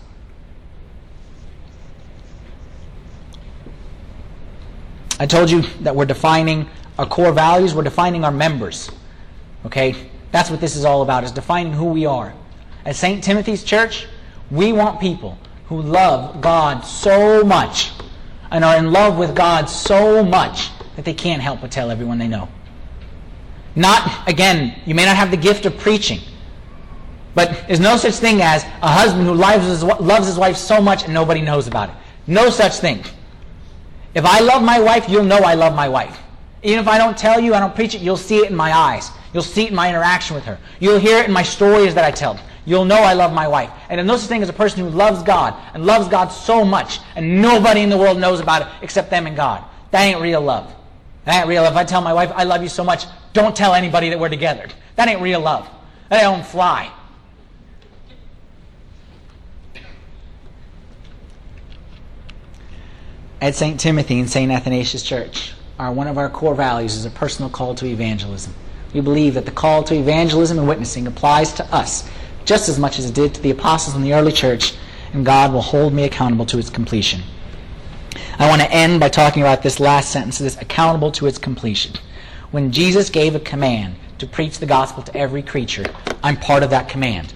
I 5.18 5.26
told 5.26 5.50
you 5.50 5.62
that 5.82 5.96
we're 5.96 6.06
defining 6.06 6.70
our 7.00 7.06
core 7.06 7.32
values, 7.32 7.74
we're 7.74 7.84
defining 7.84 8.26
our 8.26 8.32
members. 8.32 8.92
Okay? 9.66 10.10
That's 10.34 10.50
what 10.50 10.60
this 10.60 10.76
is 10.76 10.84
all 10.84 11.02
about, 11.02 11.24
is 11.24 11.32
defining 11.32 11.72
who 11.72 11.86
we 11.86 12.06
are. 12.06 12.34
At 12.86 12.98
St. 12.98 13.24
Timothy's 13.24 13.64
Church, 13.64 14.06
we 14.52 14.74
want 14.74 15.00
people 15.00 15.38
who 15.68 15.82
love 15.82 16.42
God 16.42 16.82
so 16.82 17.42
much 17.42 17.92
and 18.52 18.66
are 18.66 18.76
in 18.76 18.92
love 18.92 19.18
with 19.18 19.34
God 19.34 19.70
so 19.70 20.24
much 20.24 20.70
that 20.98 21.06
they 21.06 21.14
can't 21.14 21.42
help 21.42 21.62
but 21.62 21.72
tell 21.72 21.90
everyone 21.90 22.18
they 22.18 22.28
know. 22.28 22.50
Not, 23.78 24.28
again, 24.28 24.82
you 24.86 24.94
may 24.94 25.06
not 25.06 25.16
have 25.16 25.32
the 25.32 25.38
gift 25.38 25.66
of 25.66 25.78
preaching, 25.78 26.20
but 27.36 27.66
there's 27.68 27.82
no 27.82 27.98
such 27.98 28.16
thing 28.16 28.42
as 28.42 28.64
a 28.64 28.88
husband 28.88 29.28
who 29.28 29.34
loves 29.34 29.68
his, 29.68 29.84
loves 29.84 30.26
his 30.26 30.38
wife 30.38 30.56
so 30.56 30.82
much 30.82 31.04
and 31.04 31.14
nobody 31.14 31.42
knows 31.42 31.68
about 31.68 31.90
it. 31.90 31.96
No 32.26 32.50
such 32.50 32.78
thing. 32.78 33.04
If 34.16 34.26
I 34.26 34.40
love 34.40 34.64
my 34.64 34.80
wife, 34.80 35.08
you'll 35.10 35.26
know 35.26 35.40
I 35.40 35.54
love 35.54 35.76
my 35.76 35.90
wife. 35.90 36.18
Even 36.64 36.80
if 36.80 36.88
I 36.88 36.98
don't 36.98 37.18
tell 37.18 37.40
you, 37.40 37.54
I 37.54 37.60
don't 37.60 37.76
preach 37.76 37.94
it, 37.94 38.02
you'll 38.02 38.18
see 38.18 38.38
it 38.38 38.50
in 38.50 38.56
my 38.56 38.72
eyes. 38.72 39.12
You'll 39.34 39.44
see 39.44 39.66
it 39.66 39.70
in 39.70 39.76
my 39.76 39.90
interaction 39.90 40.36
with 40.36 40.46
her. 40.46 40.58
You'll 40.80 40.98
hear 40.98 41.20
it 41.20 41.28
in 41.28 41.34
my 41.34 41.44
stories 41.44 41.94
that 41.94 42.06
I 42.06 42.12
tell. 42.12 42.40
You'll 42.66 42.86
know 42.86 42.96
I 42.96 43.14
love 43.14 43.34
my 43.34 43.48
wife. 43.48 43.70
And 43.90 44.08
no 44.08 44.16
such 44.16 44.30
thing 44.30 44.42
as 44.42 44.50
a 44.50 44.54
person 44.54 44.80
who 44.80 44.90
loves 44.90 45.22
God 45.22 45.54
and 45.74 45.86
loves 45.86 46.08
God 46.08 46.30
so 46.30 46.64
much 46.64 47.00
and 47.16 47.42
nobody 47.42 47.82
in 47.82 47.90
the 47.90 47.98
world 47.98 48.18
knows 48.18 48.40
about 48.40 48.62
it 48.62 48.68
except 48.82 49.10
them 49.10 49.28
and 49.28 49.36
God. 49.36 49.64
That 49.92 50.04
ain't 50.04 50.22
real 50.22 50.42
love. 50.42 50.74
That 51.26 51.42
ain't 51.42 51.48
real 51.50 51.64
love. 51.64 51.74
If 51.74 51.78
I 51.78 51.84
tell 51.84 52.02
my 52.02 52.14
wife, 52.14 52.32
I 52.34 52.46
love 52.46 52.64
you 52.64 52.70
so 52.70 52.84
much, 52.84 53.06
don't 53.34 53.56
tell 53.56 53.74
anybody 53.74 54.10
that 54.10 54.20
we're 54.20 54.30
together. 54.30 54.68
That 54.96 55.10
ain't 55.10 55.22
real 55.22 55.42
love. 55.42 55.70
That 56.10 56.22
don't 56.22 56.46
fly. 56.46 56.92
At 63.46 63.54
St. 63.54 63.80
Timothy 63.80 64.20
and 64.20 64.28
St. 64.28 64.52
Athanasius 64.52 65.04
Church, 65.04 65.54
our, 65.78 65.94
one 65.94 66.08
of 66.08 66.18
our 66.18 66.32
core 66.32 66.56
values 66.56 66.96
is 66.96 67.06
a 67.06 67.12
personal 67.12 67.48
call 67.48 67.76
to 67.76 67.86
evangelism. 67.86 68.56
We 68.92 69.02
believe 69.02 69.36
that 69.36 69.46
the 69.46 69.52
call 69.52 69.84
to 69.84 69.94
evangelism 69.94 70.58
and 70.58 70.68
witnessing 70.68 71.06
applies 71.06 71.54
to 71.54 71.66
us 71.72 72.10
just 72.44 72.70
as 72.70 72.80
much 72.80 72.98
as 72.98 73.08
it 73.08 73.14
did 73.14 73.36
to 73.36 73.42
the 73.44 73.52
apostles 73.52 73.96
in 73.96 74.02
the 74.02 74.16
early 74.16 74.32
church, 74.32 74.74
and 75.14 75.24
God 75.24 75.54
will 75.54 75.62
hold 75.62 75.94
me 75.94 76.06
accountable 76.06 76.48
to 76.48 76.58
its 76.58 76.72
completion. 76.72 77.22
I 78.40 78.50
want 78.50 78.64
to 78.64 78.72
end 78.72 79.00
by 79.00 79.10
talking 79.10 79.44
about 79.44 79.62
this 79.62 79.80
last 79.80 80.10
sentence, 80.10 80.40
this 80.40 80.60
accountable 80.60 81.12
to 81.12 81.28
its 81.28 81.38
completion. 81.38 81.94
When 82.50 82.72
Jesus 82.72 83.12
gave 83.12 83.36
a 83.36 83.40
command 83.40 83.94
to 84.18 84.26
preach 84.26 84.58
the 84.58 84.66
gospel 84.66 85.04
to 85.04 85.16
every 85.16 85.44
creature, 85.44 85.86
I'm 86.24 86.38
part 86.38 86.64
of 86.64 86.72
that 86.72 86.90
command. 86.90 87.32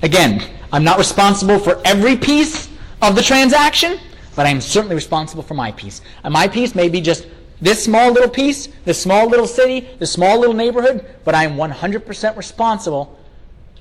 Again, 0.00 0.42
I'm 0.72 0.82
not 0.82 0.96
responsible 0.96 1.58
for 1.58 1.78
every 1.84 2.16
piece 2.16 2.70
of 3.02 3.14
the 3.16 3.22
transaction, 3.22 3.98
but 4.34 4.46
I'm 4.46 4.60
certainly 4.60 4.94
responsible 4.94 5.42
for 5.42 5.54
my 5.54 5.72
piece. 5.72 6.00
And 6.22 6.32
my 6.32 6.48
piece 6.48 6.74
may 6.74 6.88
be 6.88 7.00
just 7.00 7.26
this 7.60 7.84
small 7.84 8.12
little 8.12 8.28
piece, 8.28 8.68
this 8.84 9.00
small 9.00 9.28
little 9.28 9.46
city, 9.46 9.88
this 9.98 10.12
small 10.12 10.38
little 10.38 10.54
neighborhood, 10.54 11.06
but 11.24 11.34
I'm 11.34 11.56
100% 11.56 12.36
responsible 12.36 13.18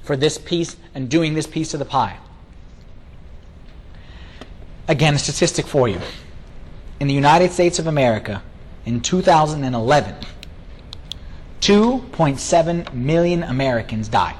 for 0.03 0.15
this 0.15 0.37
piece 0.37 0.75
and 0.93 1.09
doing 1.09 1.33
this 1.33 1.47
piece 1.47 1.73
of 1.73 1.79
the 1.79 1.85
pie. 1.85 2.17
Again, 4.87 5.15
a 5.15 5.19
statistic 5.19 5.65
for 5.65 5.87
you. 5.87 5.99
In 6.99 7.07
the 7.07 7.13
United 7.13 7.51
States 7.51 7.79
of 7.79 7.87
America, 7.87 8.43
in 8.85 9.01
2011, 9.01 10.15
2.7 11.61 12.93
million 12.93 13.43
Americans 13.43 14.09
died 14.09 14.35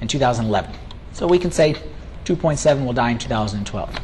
in 0.00 0.08
2011. 0.08 0.74
So 1.12 1.26
we 1.26 1.38
can 1.38 1.50
say 1.50 1.74
2.7 2.24 2.84
will 2.84 2.94
die 2.94 3.10
in 3.10 3.18
2012. 3.18 4.00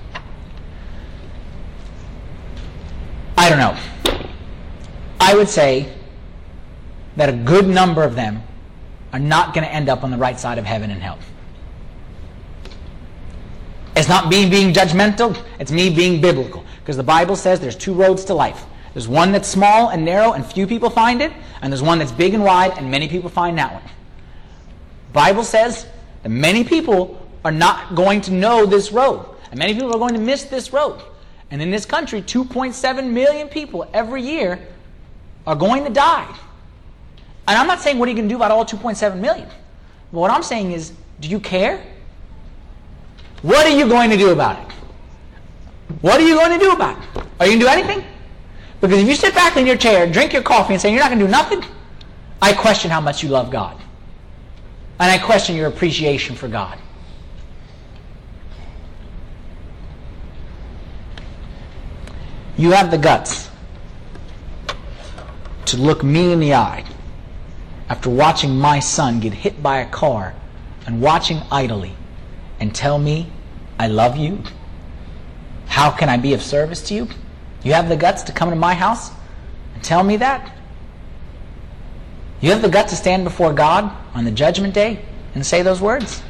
I 3.40 3.48
don't 3.48 3.58
know. 3.58 3.74
I 5.18 5.34
would 5.34 5.48
say 5.48 5.90
that 7.16 7.30
a 7.30 7.32
good 7.32 7.66
number 7.66 8.02
of 8.02 8.14
them 8.14 8.42
are 9.14 9.18
not 9.18 9.54
going 9.54 9.64
to 9.64 9.72
end 9.72 9.88
up 9.88 10.04
on 10.04 10.10
the 10.10 10.18
right 10.18 10.38
side 10.38 10.58
of 10.58 10.66
heaven 10.66 10.90
and 10.90 11.00
hell. 11.00 11.18
It's 13.96 14.10
not 14.10 14.28
me 14.28 14.48
being 14.50 14.74
judgmental, 14.74 15.42
it's 15.58 15.72
me 15.72 15.88
being 15.88 16.20
biblical. 16.20 16.66
Because 16.80 16.98
the 16.98 17.02
Bible 17.02 17.34
says 17.34 17.60
there's 17.60 17.76
two 17.76 17.94
roads 17.94 18.26
to 18.26 18.34
life. 18.34 18.66
There's 18.92 19.08
one 19.08 19.32
that's 19.32 19.48
small 19.48 19.88
and 19.88 20.04
narrow 20.04 20.32
and 20.32 20.44
few 20.44 20.66
people 20.66 20.90
find 20.90 21.22
it, 21.22 21.32
and 21.62 21.72
there's 21.72 21.82
one 21.82 21.98
that's 21.98 22.12
big 22.12 22.34
and 22.34 22.44
wide 22.44 22.76
and 22.76 22.90
many 22.90 23.08
people 23.08 23.30
find 23.30 23.56
that 23.56 23.72
one. 23.72 23.82
Bible 25.14 25.44
says 25.44 25.86
that 26.24 26.28
many 26.28 26.62
people 26.62 27.26
are 27.42 27.52
not 27.52 27.94
going 27.94 28.20
to 28.20 28.32
know 28.32 28.66
this 28.66 28.92
road, 28.92 29.24
and 29.50 29.58
many 29.58 29.72
people 29.72 29.94
are 29.94 29.98
going 29.98 30.12
to 30.12 30.20
miss 30.20 30.42
this 30.42 30.74
road. 30.74 31.00
And 31.50 31.60
in 31.60 31.70
this 31.70 31.84
country, 31.84 32.22
2.7 32.22 33.10
million 33.10 33.48
people 33.48 33.88
every 33.92 34.22
year 34.22 34.60
are 35.46 35.56
going 35.56 35.84
to 35.84 35.90
die. 35.90 36.32
And 37.48 37.58
I'm 37.58 37.66
not 37.66 37.80
saying 37.80 37.98
what 37.98 38.08
are 38.08 38.10
you 38.10 38.16
going 38.16 38.28
to 38.28 38.32
do 38.32 38.36
about 38.36 38.50
all 38.50 38.64
2.7 38.64 39.18
million. 39.18 39.48
But 40.12 40.20
what 40.20 40.30
I'm 40.30 40.42
saying 40.42 40.72
is, 40.72 40.92
do 41.20 41.28
you 41.28 41.40
care? 41.40 41.84
What 43.42 43.66
are 43.66 43.76
you 43.76 43.88
going 43.88 44.10
to 44.10 44.16
do 44.16 44.30
about 44.30 44.58
it? 44.58 44.72
What 46.00 46.20
are 46.20 46.26
you 46.26 46.34
going 46.34 46.58
to 46.58 46.64
do 46.64 46.72
about 46.72 47.02
it? 47.02 47.22
Are 47.40 47.46
you 47.46 47.58
going 47.58 47.60
to 47.60 47.64
do 47.64 47.68
anything? 47.68 48.04
Because 48.80 48.98
if 48.98 49.08
you 49.08 49.14
sit 49.14 49.34
back 49.34 49.56
in 49.56 49.66
your 49.66 49.76
chair, 49.76 50.10
drink 50.10 50.32
your 50.32 50.42
coffee, 50.42 50.74
and 50.74 50.80
say 50.80 50.90
you're 50.90 51.00
not 51.00 51.08
going 51.08 51.18
to 51.18 51.26
do 51.26 51.30
nothing, 51.30 51.64
I 52.40 52.52
question 52.52 52.90
how 52.90 53.00
much 53.00 53.22
you 53.22 53.28
love 53.28 53.50
God. 53.50 53.76
And 54.98 55.10
I 55.10 55.18
question 55.18 55.56
your 55.56 55.66
appreciation 55.66 56.36
for 56.36 56.48
God. 56.48 56.78
You 62.60 62.72
have 62.72 62.90
the 62.90 62.98
guts 62.98 63.48
to 65.64 65.78
look 65.78 66.04
me 66.04 66.30
in 66.30 66.40
the 66.40 66.52
eye 66.52 66.84
after 67.88 68.10
watching 68.10 68.58
my 68.58 68.80
son 68.80 69.18
get 69.18 69.32
hit 69.32 69.62
by 69.62 69.78
a 69.78 69.88
car 69.88 70.34
and 70.84 71.00
watching 71.00 71.40
idly 71.50 71.94
and 72.60 72.74
tell 72.74 72.98
me 72.98 73.32
I 73.78 73.86
love 73.86 74.18
you? 74.18 74.42
How 75.68 75.90
can 75.90 76.10
I 76.10 76.18
be 76.18 76.34
of 76.34 76.42
service 76.42 76.82
to 76.88 76.94
you? 76.94 77.08
You 77.62 77.72
have 77.72 77.88
the 77.88 77.96
guts 77.96 78.24
to 78.24 78.32
come 78.32 78.50
to 78.50 78.56
my 78.56 78.74
house 78.74 79.10
and 79.74 79.82
tell 79.82 80.04
me 80.04 80.18
that? 80.18 80.54
You 82.42 82.50
have 82.50 82.60
the 82.60 82.68
guts 82.68 82.90
to 82.90 82.96
stand 82.96 83.24
before 83.24 83.54
God 83.54 83.90
on 84.12 84.26
the 84.26 84.30
judgment 84.30 84.74
day 84.74 85.02
and 85.34 85.46
say 85.46 85.62
those 85.62 85.80
words? 85.80 86.22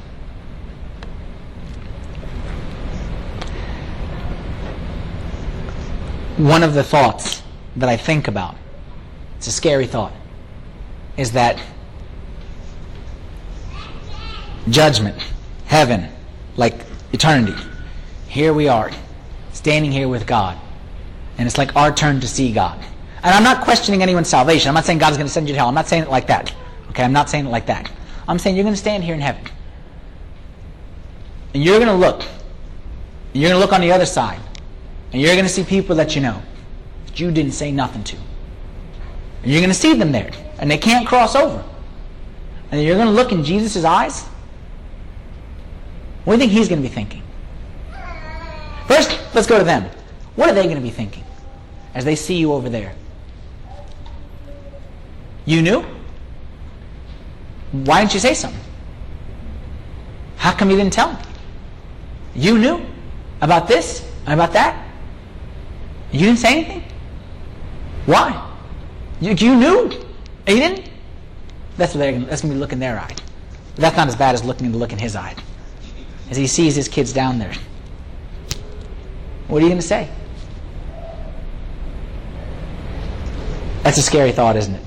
One 6.40 6.62
of 6.62 6.72
the 6.72 6.82
thoughts 6.82 7.42
that 7.76 7.90
I 7.90 7.98
think 7.98 8.26
about, 8.26 8.56
it's 9.36 9.46
a 9.46 9.52
scary 9.52 9.86
thought, 9.86 10.14
is 11.18 11.32
that 11.32 11.62
judgment, 14.70 15.22
heaven, 15.66 16.08
like 16.56 16.86
eternity, 17.12 17.52
here 18.26 18.54
we 18.54 18.68
are, 18.68 18.90
standing 19.52 19.92
here 19.92 20.08
with 20.08 20.26
God. 20.26 20.58
And 21.36 21.46
it's 21.46 21.58
like 21.58 21.76
our 21.76 21.94
turn 21.94 22.20
to 22.20 22.26
see 22.26 22.52
God. 22.52 22.82
And 23.22 23.34
I'm 23.34 23.42
not 23.42 23.62
questioning 23.62 24.02
anyone's 24.02 24.30
salvation. 24.30 24.68
I'm 24.68 24.74
not 24.74 24.86
saying 24.86 24.98
God's 24.98 25.18
going 25.18 25.26
to 25.26 25.32
send 25.32 25.46
you 25.46 25.52
to 25.52 25.58
hell. 25.58 25.68
I'm 25.68 25.74
not 25.74 25.88
saying 25.88 26.04
it 26.04 26.08
like 26.08 26.28
that. 26.28 26.54
Okay, 26.88 27.02
I'm 27.02 27.12
not 27.12 27.28
saying 27.28 27.44
it 27.44 27.50
like 27.50 27.66
that. 27.66 27.90
I'm 28.26 28.38
saying 28.38 28.56
you're 28.56 28.64
going 28.64 28.74
to 28.74 28.80
stand 28.80 29.04
here 29.04 29.14
in 29.14 29.20
heaven. 29.20 29.44
And 31.52 31.62
you're 31.62 31.78
going 31.78 31.88
to 31.88 31.94
look. 31.94 32.22
And 32.22 33.42
you're 33.42 33.50
going 33.50 33.60
to 33.60 33.66
look 33.66 33.74
on 33.74 33.82
the 33.82 33.92
other 33.92 34.06
side. 34.06 34.40
And 35.12 35.20
you're 35.20 35.32
going 35.32 35.44
to 35.44 35.50
see 35.50 35.64
people 35.64 35.96
that 35.96 36.14
you 36.14 36.22
know 36.22 36.40
that 37.06 37.18
you 37.18 37.30
didn't 37.30 37.52
say 37.52 37.72
nothing 37.72 38.04
to. 38.04 38.16
And 39.42 39.50
you're 39.50 39.60
going 39.60 39.70
to 39.70 39.74
see 39.74 39.94
them 39.94 40.12
there. 40.12 40.30
And 40.58 40.70
they 40.70 40.78
can't 40.78 41.06
cross 41.06 41.34
over. 41.34 41.64
And 42.70 42.82
you're 42.82 42.96
going 42.96 43.08
to 43.08 43.12
look 43.12 43.32
in 43.32 43.42
Jesus' 43.42 43.84
eyes. 43.84 44.24
What 46.24 46.36
do 46.36 46.42
you 46.42 46.48
think 46.48 46.52
he's 46.52 46.68
going 46.68 46.82
to 46.82 46.88
be 46.88 46.94
thinking? 46.94 47.22
First, 48.86 49.18
let's 49.34 49.46
go 49.46 49.58
to 49.58 49.64
them. 49.64 49.90
What 50.36 50.48
are 50.48 50.52
they 50.54 50.64
going 50.64 50.76
to 50.76 50.82
be 50.82 50.90
thinking 50.90 51.24
as 51.94 52.04
they 52.04 52.14
see 52.14 52.36
you 52.36 52.52
over 52.52 52.68
there? 52.68 52.94
You 55.44 55.62
knew? 55.62 55.84
Why 57.72 58.00
didn't 58.00 58.14
you 58.14 58.20
say 58.20 58.34
something? 58.34 58.60
How 60.36 60.52
come 60.52 60.70
you 60.70 60.76
didn't 60.76 60.92
tell 60.92 61.12
me? 61.12 61.18
You 62.34 62.58
knew 62.58 62.86
about 63.40 63.66
this 63.66 64.08
and 64.26 64.34
about 64.34 64.52
that? 64.52 64.89
You 66.12 66.20
didn't 66.20 66.38
say 66.38 66.52
anything? 66.52 66.84
Why? 68.06 68.50
You, 69.20 69.32
you 69.32 69.54
knew. 69.54 69.90
And 70.46 70.56
you 70.56 70.56
didn't? 70.56 70.90
That's, 71.76 71.92
that's 71.92 72.12
going 72.12 72.26
to 72.26 72.46
be 72.48 72.54
looking 72.54 72.76
in 72.76 72.80
their 72.80 72.98
eye. 72.98 73.14
But 73.74 73.82
that's 73.82 73.96
not 73.96 74.08
as 74.08 74.16
bad 74.16 74.34
as 74.34 74.44
looking 74.44 74.66
in 74.66 74.72
the 74.72 74.78
look 74.78 74.92
in 74.92 74.98
his 74.98 75.14
eye. 75.14 75.34
as 76.30 76.36
he 76.36 76.46
sees 76.46 76.74
his 76.76 76.88
kids 76.88 77.12
down 77.12 77.38
there. 77.38 77.52
What 79.48 79.58
are 79.58 79.62
you 79.62 79.68
going 79.68 79.80
to 79.80 79.86
say? 79.86 80.08
That's 83.82 83.98
a 83.98 84.02
scary 84.02 84.30
thought, 84.32 84.56
isn't 84.56 84.74
it? 84.74 84.84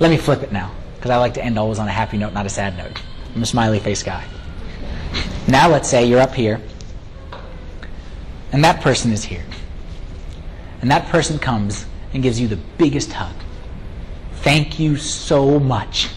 Let 0.00 0.10
me 0.10 0.16
flip 0.16 0.42
it 0.42 0.52
now, 0.52 0.72
because 0.96 1.10
I 1.10 1.16
like 1.16 1.34
to 1.34 1.44
end 1.44 1.58
always 1.58 1.78
on 1.78 1.88
a 1.88 1.92
happy 1.92 2.18
note, 2.18 2.32
not 2.34 2.46
a 2.46 2.50
sad 2.50 2.76
note. 2.76 3.00
I'm 3.34 3.42
a 3.42 3.46
smiley 3.46 3.78
face 3.78 4.02
guy. 4.02 4.24
Now 5.48 5.70
let's 5.70 5.88
say 5.88 6.04
you're 6.04 6.20
up 6.20 6.34
here, 6.34 6.60
and 8.52 8.62
that 8.64 8.82
person 8.82 9.12
is 9.12 9.24
here. 9.24 9.44
And 10.84 10.90
that 10.90 11.06
person 11.06 11.38
comes 11.38 11.86
and 12.12 12.22
gives 12.22 12.38
you 12.38 12.46
the 12.46 12.58
biggest 12.76 13.10
hug. 13.10 13.34
Thank 14.42 14.78
you 14.78 14.98
so 14.98 15.58
much. 15.58 16.10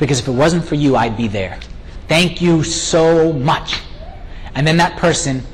Because 0.00 0.18
if 0.18 0.26
it 0.26 0.32
wasn't 0.32 0.64
for 0.64 0.74
you, 0.74 0.96
I'd 0.96 1.16
be 1.16 1.28
there. 1.28 1.60
Thank 2.08 2.42
you 2.42 2.64
so 2.64 3.32
much. 3.32 3.78
And 4.56 4.66
then 4.66 4.78
that 4.78 4.96
person 4.96 5.44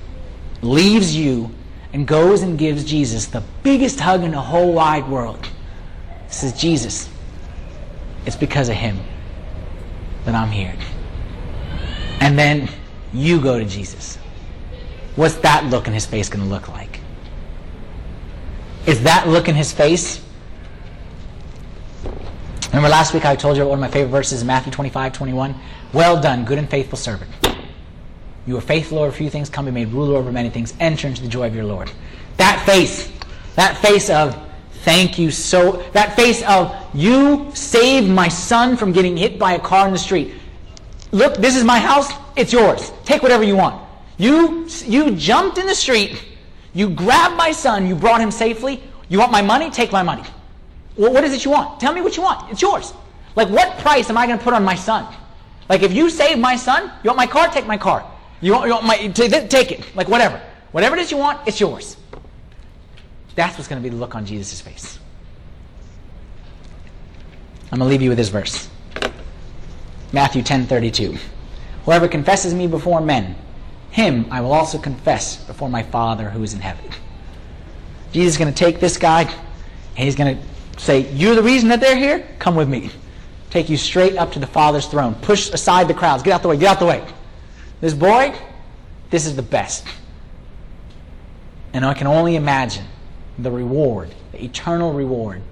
leaves 0.63 1.15
you 1.15 1.51
and 1.93 2.09
goes 2.09 2.41
and 2.41 2.59
gives 2.59 2.83
Jesus 2.83 3.27
the 3.27 3.43
biggest 3.63 4.01
hug 4.01 4.25
in 4.25 4.31
the 4.31 4.41
whole 4.41 4.73
wide 4.73 5.07
world. 5.07 5.47
Says, 6.29 6.59
Jesus, 6.59 7.11
it's 8.25 8.37
because 8.37 8.71
of 8.71 8.77
him 8.77 8.99
that 10.25 10.35
I'm 10.35 10.51
here. 10.51 10.75
And 12.21 12.39
then 12.39 12.71
you 13.13 13.39
go 13.39 13.59
to 13.59 13.67
Jesus. 13.67 14.17
What's 15.15 15.35
that 15.41 15.67
look 15.67 15.87
in 15.87 15.93
his 15.93 16.07
face 16.07 16.31
going 16.31 16.43
to 16.43 16.51
look 16.51 16.69
like? 16.71 16.88
Is 18.89 19.03
that 19.03 19.29
look 19.29 19.49
in 19.49 19.55
his 19.55 19.71
face? 19.71 20.19
Remember 22.69 22.89
last 22.89 23.13
week 23.13 23.27
I 23.27 23.37
told 23.37 23.59
you 23.59 23.67
one 23.67 23.75
of 23.75 23.81
my 23.83 23.91
favorite 23.91 24.11
verses 24.11 24.41
in 24.41 24.47
Matthew 24.47 24.73
25, 24.73 25.13
21? 25.13 25.55
Well 25.93 26.19
done, 26.19 26.47
good 26.47 26.57
and 26.57 26.71
faithful 26.71 26.97
servant. 26.97 27.31
You 28.47 28.57
are 28.57 28.63
faithful 28.63 29.01
over 29.01 29.09
a 29.09 29.13
few 29.13 29.29
things, 29.29 29.51
come 29.51 29.67
be 29.67 29.71
made 29.71 29.89
ruler 29.89 30.17
over 30.17 30.33
many 30.33 30.49
things. 30.49 30.73
Enter 30.81 31.07
into 31.07 31.21
the 31.21 31.29
joy 31.29 31.47
of 31.47 31.55
your 31.55 31.67
Lord. 31.67 31.91
That 32.39 32.65
face, 32.65 33.13
that 33.57 33.77
face 33.77 34.09
of 34.09 34.43
thank 34.85 35.19
you 35.19 35.31
so, 35.31 35.85
that 35.93 36.17
face 36.17 36.43
of 36.45 36.75
you 36.95 37.51
saved 37.53 38.09
my 38.09 38.29
son 38.29 38.75
from 38.75 38.93
getting 38.93 39.19
hit 39.19 39.39
by 39.39 39.53
a 39.53 39.61
car 39.61 39.87
in 39.87 39.93
the 39.93 39.99
street. 39.99 40.33
Look, 41.13 41.37
this 41.37 41.57
is 41.57 41.63
my 41.63 41.79
house, 41.79 42.11
it's 42.37 42.55
yours. 42.55 42.91
Take 43.05 43.23
whatever 43.23 43.45
you 43.45 43.57
want. 43.57 43.87
You, 44.17 44.67
you 44.87 45.15
jumped 45.15 45.59
in 45.59 45.67
the 45.67 45.75
street, 45.75 46.25
you 46.75 46.91
grabbed 46.91 47.37
my 47.37 47.53
son, 47.53 47.87
you 47.87 47.95
brought 47.95 48.21
him 48.21 48.31
safely. 48.31 48.83
You 49.09 49.19
want 49.19 49.33
my 49.33 49.43
money? 49.43 49.71
Take 49.71 49.91
my 49.91 50.03
money. 50.03 50.23
Well, 50.97 51.13
what 51.13 51.25
is 51.25 51.33
it 51.33 51.45
you 51.45 51.51
want? 51.51 51.81
Tell 51.81 51.95
me 51.95 52.01
what 52.01 52.17
you 52.17 52.23
want. 52.23 52.51
It's 52.51 52.61
yours. 52.61 52.93
Like, 53.37 53.49
what 53.49 53.79
price 53.79 54.11
am 54.11 54.19
I 54.19 54.27
going 54.27 54.39
to 54.39 54.45
put 54.45 54.53
on 54.53 54.65
my 54.65 54.75
son? 54.75 55.07
Like, 55.69 55.83
if 55.83 55.93
you 55.93 56.11
save 56.11 56.39
my 56.39 56.57
son, 56.57 56.93
you 57.03 57.09
want 57.09 57.17
my 57.17 57.27
car? 57.27 57.49
Take 57.49 57.67
my 57.67 57.77
car. 57.77 58.05
You 58.41 58.53
want, 58.53 58.67
you 58.67 58.73
want 58.73 58.87
my, 58.87 59.09
take 59.09 59.73
it. 59.73 59.97
Like, 59.97 60.09
whatever. 60.09 60.41
Whatever 60.73 60.97
it 60.97 61.01
is 61.01 61.11
you 61.11 61.17
want, 61.17 61.47
it's 61.47 61.61
yours. 61.61 61.97
That's 63.35 63.57
what's 63.57 63.69
going 63.69 63.81
to 63.81 63.89
be 63.89 63.95
the 63.95 64.01
look 64.01 64.15
on 64.15 64.27
Jesus' 64.27 64.61
face. 64.61 64.99
I'm 67.71 67.79
going 67.79 67.89
to 67.89 67.93
leave 67.93 68.03
you 68.03 68.09
with 68.09 68.19
this 68.19 68.29
verse. 68.29 68.69
Matthew 70.13 70.43
10:32. 70.43 71.19
Whoever 71.85 72.09
confesses 72.09 72.55
me 72.55 72.67
before 72.67 73.01
men, 73.01 73.37
him 73.91 74.27
I 74.31 74.41
will 74.41 74.53
also 74.53 74.79
confess 74.79 75.45
before 75.45 75.69
my 75.69 75.83
Father 75.83 76.31
who 76.31 76.43
is 76.43 76.55
in 76.55 76.61
heaven. 76.61 76.85
Jesus 78.13 78.35
is 78.35 78.39
going 78.39 78.53
to 78.53 78.59
take 78.59 78.81
this 78.81 78.97
guy 78.97 79.23
and 79.23 80.05
he's 80.05 80.15
going 80.15 80.37
to 80.37 80.81
say, 80.81 81.13
You're 81.13 81.35
the 81.35 81.43
reason 81.43 81.69
that 81.71 81.81
they're 81.81 81.97
here? 81.97 82.27
Come 82.39 82.55
with 82.55 82.69
me. 82.69 82.91
Take 83.51 83.69
you 83.69 83.77
straight 83.77 84.17
up 84.17 84.33
to 84.33 84.39
the 84.39 84.47
Father's 84.47 84.87
throne. 84.87 85.15
Push 85.17 85.51
aside 85.51 85.89
the 85.89 85.95
crowds. 85.95 86.23
Get 86.23 86.35
out 86.35 86.43
the 86.43 86.49
way. 86.49 86.57
Get 86.57 86.69
out 86.69 86.79
the 86.79 86.87
way. 86.87 87.05
This 87.81 87.95
boy, 87.95 88.35
this 89.11 89.27
is 89.27 89.37
the 89.37 89.43
best. 89.43 89.87
And 91.73 91.85
I 91.85 91.95
can 91.95 92.07
only 92.07 92.37
imagine 92.37 92.85
the 93.39 93.51
reward, 93.51 94.15
the 94.33 94.43
eternal 94.43 94.93
reward 94.93 95.43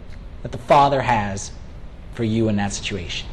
that 0.42 0.52
the 0.52 0.58
Father 0.58 1.00
has 1.00 1.52
for 2.14 2.24
you 2.24 2.48
in 2.48 2.56
that 2.56 2.72
situation. 2.72 3.28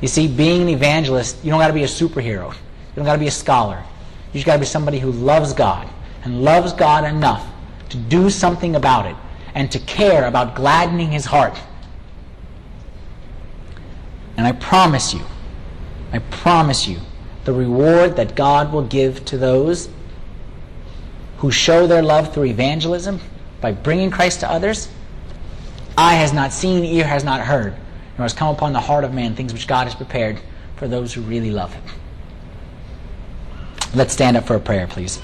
You 0.00 0.08
see, 0.08 0.28
being 0.28 0.62
an 0.62 0.68
evangelist, 0.68 1.44
you 1.44 1.50
don't 1.50 1.60
got 1.60 1.68
to 1.68 1.72
be 1.72 1.82
a 1.82 1.88
superhero. 1.88 2.54
You 2.98 3.04
don't 3.04 3.10
got 3.10 3.12
to 3.12 3.20
be 3.20 3.28
a 3.28 3.30
scholar. 3.30 3.84
You 4.32 4.40
just 4.40 4.46
got 4.46 4.54
to 4.54 4.58
be 4.58 4.66
somebody 4.66 4.98
who 4.98 5.12
loves 5.12 5.52
God 5.52 5.88
and 6.24 6.42
loves 6.42 6.72
God 6.72 7.04
enough 7.04 7.46
to 7.90 7.96
do 7.96 8.28
something 8.28 8.74
about 8.74 9.06
it 9.06 9.14
and 9.54 9.70
to 9.70 9.78
care 9.78 10.26
about 10.26 10.56
gladdening 10.56 11.12
his 11.12 11.24
heart. 11.24 11.56
And 14.36 14.44
I 14.44 14.50
promise 14.50 15.14
you, 15.14 15.20
I 16.12 16.18
promise 16.18 16.88
you, 16.88 16.98
the 17.44 17.52
reward 17.52 18.16
that 18.16 18.34
God 18.34 18.72
will 18.72 18.82
give 18.82 19.24
to 19.26 19.38
those 19.38 19.88
who 21.36 21.52
show 21.52 21.86
their 21.86 22.02
love 22.02 22.34
through 22.34 22.46
evangelism 22.46 23.20
by 23.60 23.70
bringing 23.70 24.10
Christ 24.10 24.40
to 24.40 24.50
others, 24.50 24.88
eye 25.96 26.14
has 26.14 26.32
not 26.32 26.52
seen, 26.52 26.84
ear 26.84 27.06
has 27.06 27.22
not 27.22 27.42
heard, 27.42 27.74
nor 28.18 28.24
has 28.24 28.32
come 28.32 28.52
upon 28.52 28.72
the 28.72 28.80
heart 28.80 29.04
of 29.04 29.14
man 29.14 29.36
things 29.36 29.52
which 29.52 29.68
God 29.68 29.84
has 29.84 29.94
prepared 29.94 30.40
for 30.74 30.88
those 30.88 31.14
who 31.14 31.20
really 31.20 31.52
love 31.52 31.72
him. 31.72 31.84
Let's 33.94 34.12
stand 34.12 34.36
up 34.36 34.46
for 34.46 34.54
a 34.54 34.60
prayer, 34.60 34.86
please. 34.86 35.20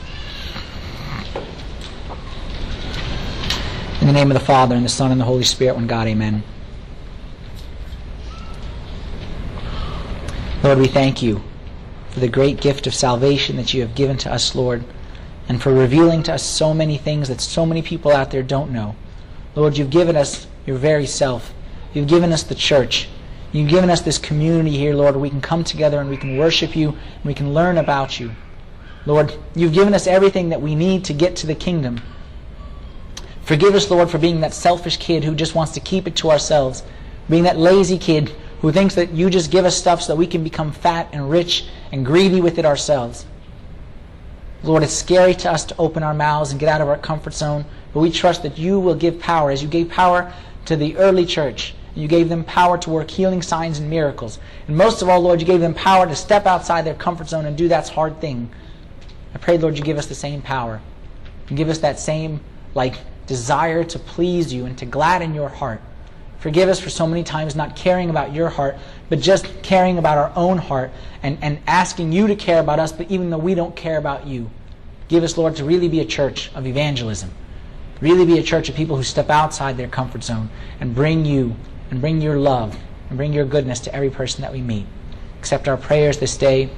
In 4.00 4.06
the 4.06 4.12
name 4.12 4.30
of 4.30 4.34
the 4.38 4.44
Father, 4.44 4.74
and 4.74 4.84
the 4.84 4.90
Son, 4.90 5.12
and 5.12 5.20
the 5.20 5.24
Holy 5.24 5.44
Spirit, 5.44 5.74
one 5.76 5.86
God, 5.86 6.06
amen. 6.06 6.42
Lord, 10.62 10.78
we 10.78 10.88
thank 10.88 11.22
you 11.22 11.42
for 12.08 12.20
the 12.20 12.28
great 12.28 12.60
gift 12.60 12.86
of 12.86 12.94
salvation 12.94 13.56
that 13.56 13.74
you 13.74 13.82
have 13.82 13.94
given 13.94 14.16
to 14.18 14.32
us, 14.32 14.54
Lord, 14.54 14.82
and 15.48 15.62
for 15.62 15.74
revealing 15.74 16.22
to 16.24 16.34
us 16.34 16.42
so 16.42 16.72
many 16.72 16.96
things 16.96 17.28
that 17.28 17.40
so 17.40 17.66
many 17.66 17.82
people 17.82 18.12
out 18.12 18.30
there 18.30 18.42
don't 18.42 18.72
know. 18.72 18.96
Lord, 19.54 19.76
you've 19.76 19.90
given 19.90 20.16
us 20.16 20.46
your 20.64 20.78
very 20.78 21.06
self. 21.06 21.52
You've 21.92 22.08
given 22.08 22.32
us 22.32 22.42
the 22.42 22.54
church. 22.54 23.08
You've 23.52 23.68
given 23.68 23.90
us 23.90 24.00
this 24.00 24.18
community 24.18 24.76
here, 24.76 24.94
Lord, 24.94 25.14
where 25.14 25.22
we 25.22 25.30
can 25.30 25.42
come 25.42 25.64
together 25.64 26.00
and 26.00 26.08
we 26.08 26.16
can 26.16 26.38
worship 26.38 26.74
you 26.74 26.88
and 26.88 27.24
we 27.24 27.34
can 27.34 27.52
learn 27.52 27.76
about 27.76 28.18
you. 28.18 28.32
Lord, 29.06 29.34
you've 29.54 29.72
given 29.72 29.94
us 29.94 30.06
everything 30.06 30.48
that 30.48 30.62
we 30.62 30.74
need 30.74 31.04
to 31.04 31.12
get 31.12 31.36
to 31.36 31.46
the 31.46 31.54
kingdom. 31.54 32.00
Forgive 33.42 33.74
us, 33.74 33.90
Lord, 33.90 34.10
for 34.10 34.18
being 34.18 34.40
that 34.40 34.54
selfish 34.54 34.96
kid 34.96 35.24
who 35.24 35.34
just 35.34 35.54
wants 35.54 35.72
to 35.72 35.80
keep 35.80 36.06
it 36.06 36.16
to 36.16 36.30
ourselves, 36.30 36.82
being 37.28 37.42
that 37.42 37.58
lazy 37.58 37.98
kid 37.98 38.32
who 38.62 38.72
thinks 38.72 38.94
that 38.94 39.12
you 39.12 39.28
just 39.28 39.50
give 39.50 39.66
us 39.66 39.76
stuff 39.76 40.00
so 40.00 40.12
that 40.12 40.16
we 40.16 40.26
can 40.26 40.42
become 40.42 40.72
fat 40.72 41.08
and 41.12 41.30
rich 41.30 41.66
and 41.92 42.06
greedy 42.06 42.40
with 42.40 42.58
it 42.58 42.64
ourselves. 42.64 43.26
Lord, 44.62 44.82
it's 44.82 44.94
scary 44.94 45.34
to 45.34 45.52
us 45.52 45.66
to 45.66 45.76
open 45.76 46.02
our 46.02 46.14
mouths 46.14 46.50
and 46.50 46.58
get 46.58 46.70
out 46.70 46.80
of 46.80 46.88
our 46.88 46.96
comfort 46.96 47.34
zone, 47.34 47.66
but 47.92 48.00
we 48.00 48.10
trust 48.10 48.42
that 48.42 48.56
you 48.56 48.80
will 48.80 48.94
give 48.94 49.20
power 49.20 49.50
as 49.50 49.62
you 49.62 49.68
gave 49.68 49.90
power 49.90 50.32
to 50.64 50.76
the 50.76 50.96
early 50.96 51.26
church. 51.26 51.74
You 51.94 52.08
gave 52.08 52.30
them 52.30 52.44
power 52.44 52.78
to 52.78 52.90
work 52.90 53.10
healing 53.10 53.42
signs 53.42 53.78
and 53.78 53.90
miracles. 53.90 54.38
And 54.66 54.76
most 54.76 55.02
of 55.02 55.10
all, 55.10 55.20
Lord, 55.20 55.42
you 55.42 55.46
gave 55.46 55.60
them 55.60 55.74
power 55.74 56.06
to 56.06 56.16
step 56.16 56.46
outside 56.46 56.86
their 56.86 56.94
comfort 56.94 57.28
zone 57.28 57.44
and 57.44 57.58
do 57.58 57.68
that 57.68 57.90
hard 57.90 58.18
thing. 58.22 58.50
I 59.34 59.38
pray, 59.38 59.58
Lord, 59.58 59.76
you 59.76 59.84
give 59.84 59.98
us 59.98 60.06
the 60.06 60.14
same 60.14 60.40
power. 60.42 60.80
And 61.48 61.56
give 61.56 61.68
us 61.68 61.78
that 61.78 61.98
same 61.98 62.40
like 62.74 62.94
desire 63.26 63.84
to 63.84 63.98
please 63.98 64.52
you 64.52 64.66
and 64.66 64.76
to 64.78 64.86
gladden 64.86 65.34
your 65.34 65.48
heart. 65.48 65.80
Forgive 66.38 66.68
us 66.68 66.78
for 66.78 66.90
so 66.90 67.06
many 67.06 67.22
times 67.22 67.56
not 67.56 67.74
caring 67.74 68.10
about 68.10 68.34
your 68.34 68.50
heart, 68.50 68.76
but 69.08 69.18
just 69.18 69.46
caring 69.62 69.96
about 69.96 70.18
our 70.18 70.32
own 70.36 70.58
heart 70.58 70.90
and, 71.22 71.38
and 71.40 71.58
asking 71.66 72.12
you 72.12 72.26
to 72.26 72.36
care 72.36 72.60
about 72.60 72.78
us, 72.78 72.92
but 72.92 73.10
even 73.10 73.30
though 73.30 73.38
we 73.38 73.54
don't 73.54 73.74
care 73.74 73.96
about 73.96 74.26
you. 74.26 74.50
Give 75.08 75.24
us, 75.24 75.38
Lord, 75.38 75.56
to 75.56 75.64
really 75.64 75.88
be 75.88 76.00
a 76.00 76.04
church 76.04 76.50
of 76.54 76.66
evangelism. 76.66 77.30
Really 78.00 78.26
be 78.26 78.38
a 78.38 78.42
church 78.42 78.68
of 78.68 78.74
people 78.74 78.96
who 78.96 79.02
step 79.02 79.30
outside 79.30 79.76
their 79.76 79.88
comfort 79.88 80.22
zone 80.22 80.50
and 80.80 80.94
bring 80.94 81.24
you 81.24 81.56
and 81.90 82.00
bring 82.00 82.20
your 82.20 82.38
love 82.38 82.76
and 83.08 83.16
bring 83.16 83.32
your 83.32 83.46
goodness 83.46 83.80
to 83.80 83.94
every 83.94 84.10
person 84.10 84.42
that 84.42 84.52
we 84.52 84.60
meet. 84.60 84.86
Accept 85.38 85.68
our 85.68 85.76
prayers 85.76 86.18
this 86.18 86.36
day 86.36 86.68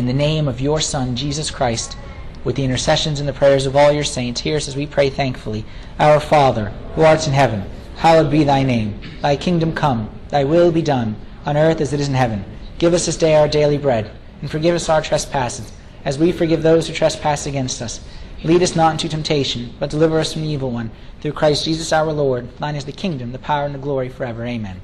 in 0.00 0.06
the 0.06 0.12
name 0.14 0.48
of 0.48 0.62
your 0.62 0.80
Son, 0.80 1.14
Jesus 1.14 1.50
Christ, 1.50 1.94
with 2.42 2.56
the 2.56 2.64
intercessions 2.64 3.20
and 3.20 3.28
the 3.28 3.34
prayers 3.34 3.66
of 3.66 3.76
all 3.76 3.92
your 3.92 4.02
saints. 4.02 4.40
Hear 4.40 4.56
us 4.56 4.66
as 4.66 4.74
we 4.74 4.86
pray 4.86 5.10
thankfully. 5.10 5.62
Our 5.98 6.18
Father, 6.18 6.70
who 6.94 7.02
art 7.02 7.26
in 7.26 7.34
heaven, 7.34 7.68
hallowed 7.96 8.30
be 8.30 8.42
thy 8.42 8.62
name. 8.62 8.98
Thy 9.20 9.36
kingdom 9.36 9.74
come, 9.74 10.08
thy 10.30 10.44
will 10.44 10.72
be 10.72 10.80
done, 10.80 11.16
on 11.44 11.58
earth 11.58 11.82
as 11.82 11.92
it 11.92 12.00
is 12.00 12.08
in 12.08 12.14
heaven. 12.14 12.46
Give 12.78 12.94
us 12.94 13.04
this 13.04 13.18
day 13.18 13.36
our 13.36 13.46
daily 13.46 13.76
bread, 13.76 14.10
and 14.40 14.50
forgive 14.50 14.74
us 14.74 14.88
our 14.88 15.02
trespasses, 15.02 15.70
as 16.06 16.18
we 16.18 16.32
forgive 16.32 16.62
those 16.62 16.88
who 16.88 16.94
trespass 16.94 17.44
against 17.44 17.82
us. 17.82 18.00
Lead 18.42 18.62
us 18.62 18.74
not 18.74 18.92
into 18.92 19.06
temptation, 19.06 19.74
but 19.78 19.90
deliver 19.90 20.18
us 20.18 20.32
from 20.32 20.40
the 20.40 20.48
evil 20.48 20.70
one. 20.70 20.90
Through 21.20 21.32
Christ 21.32 21.66
Jesus 21.66 21.92
our 21.92 22.10
Lord, 22.10 22.56
thine 22.56 22.74
is 22.74 22.86
the 22.86 22.92
kingdom, 22.92 23.32
the 23.32 23.38
power, 23.38 23.66
and 23.66 23.74
the 23.74 23.78
glory 23.78 24.08
forever. 24.08 24.46
Amen. 24.46 24.80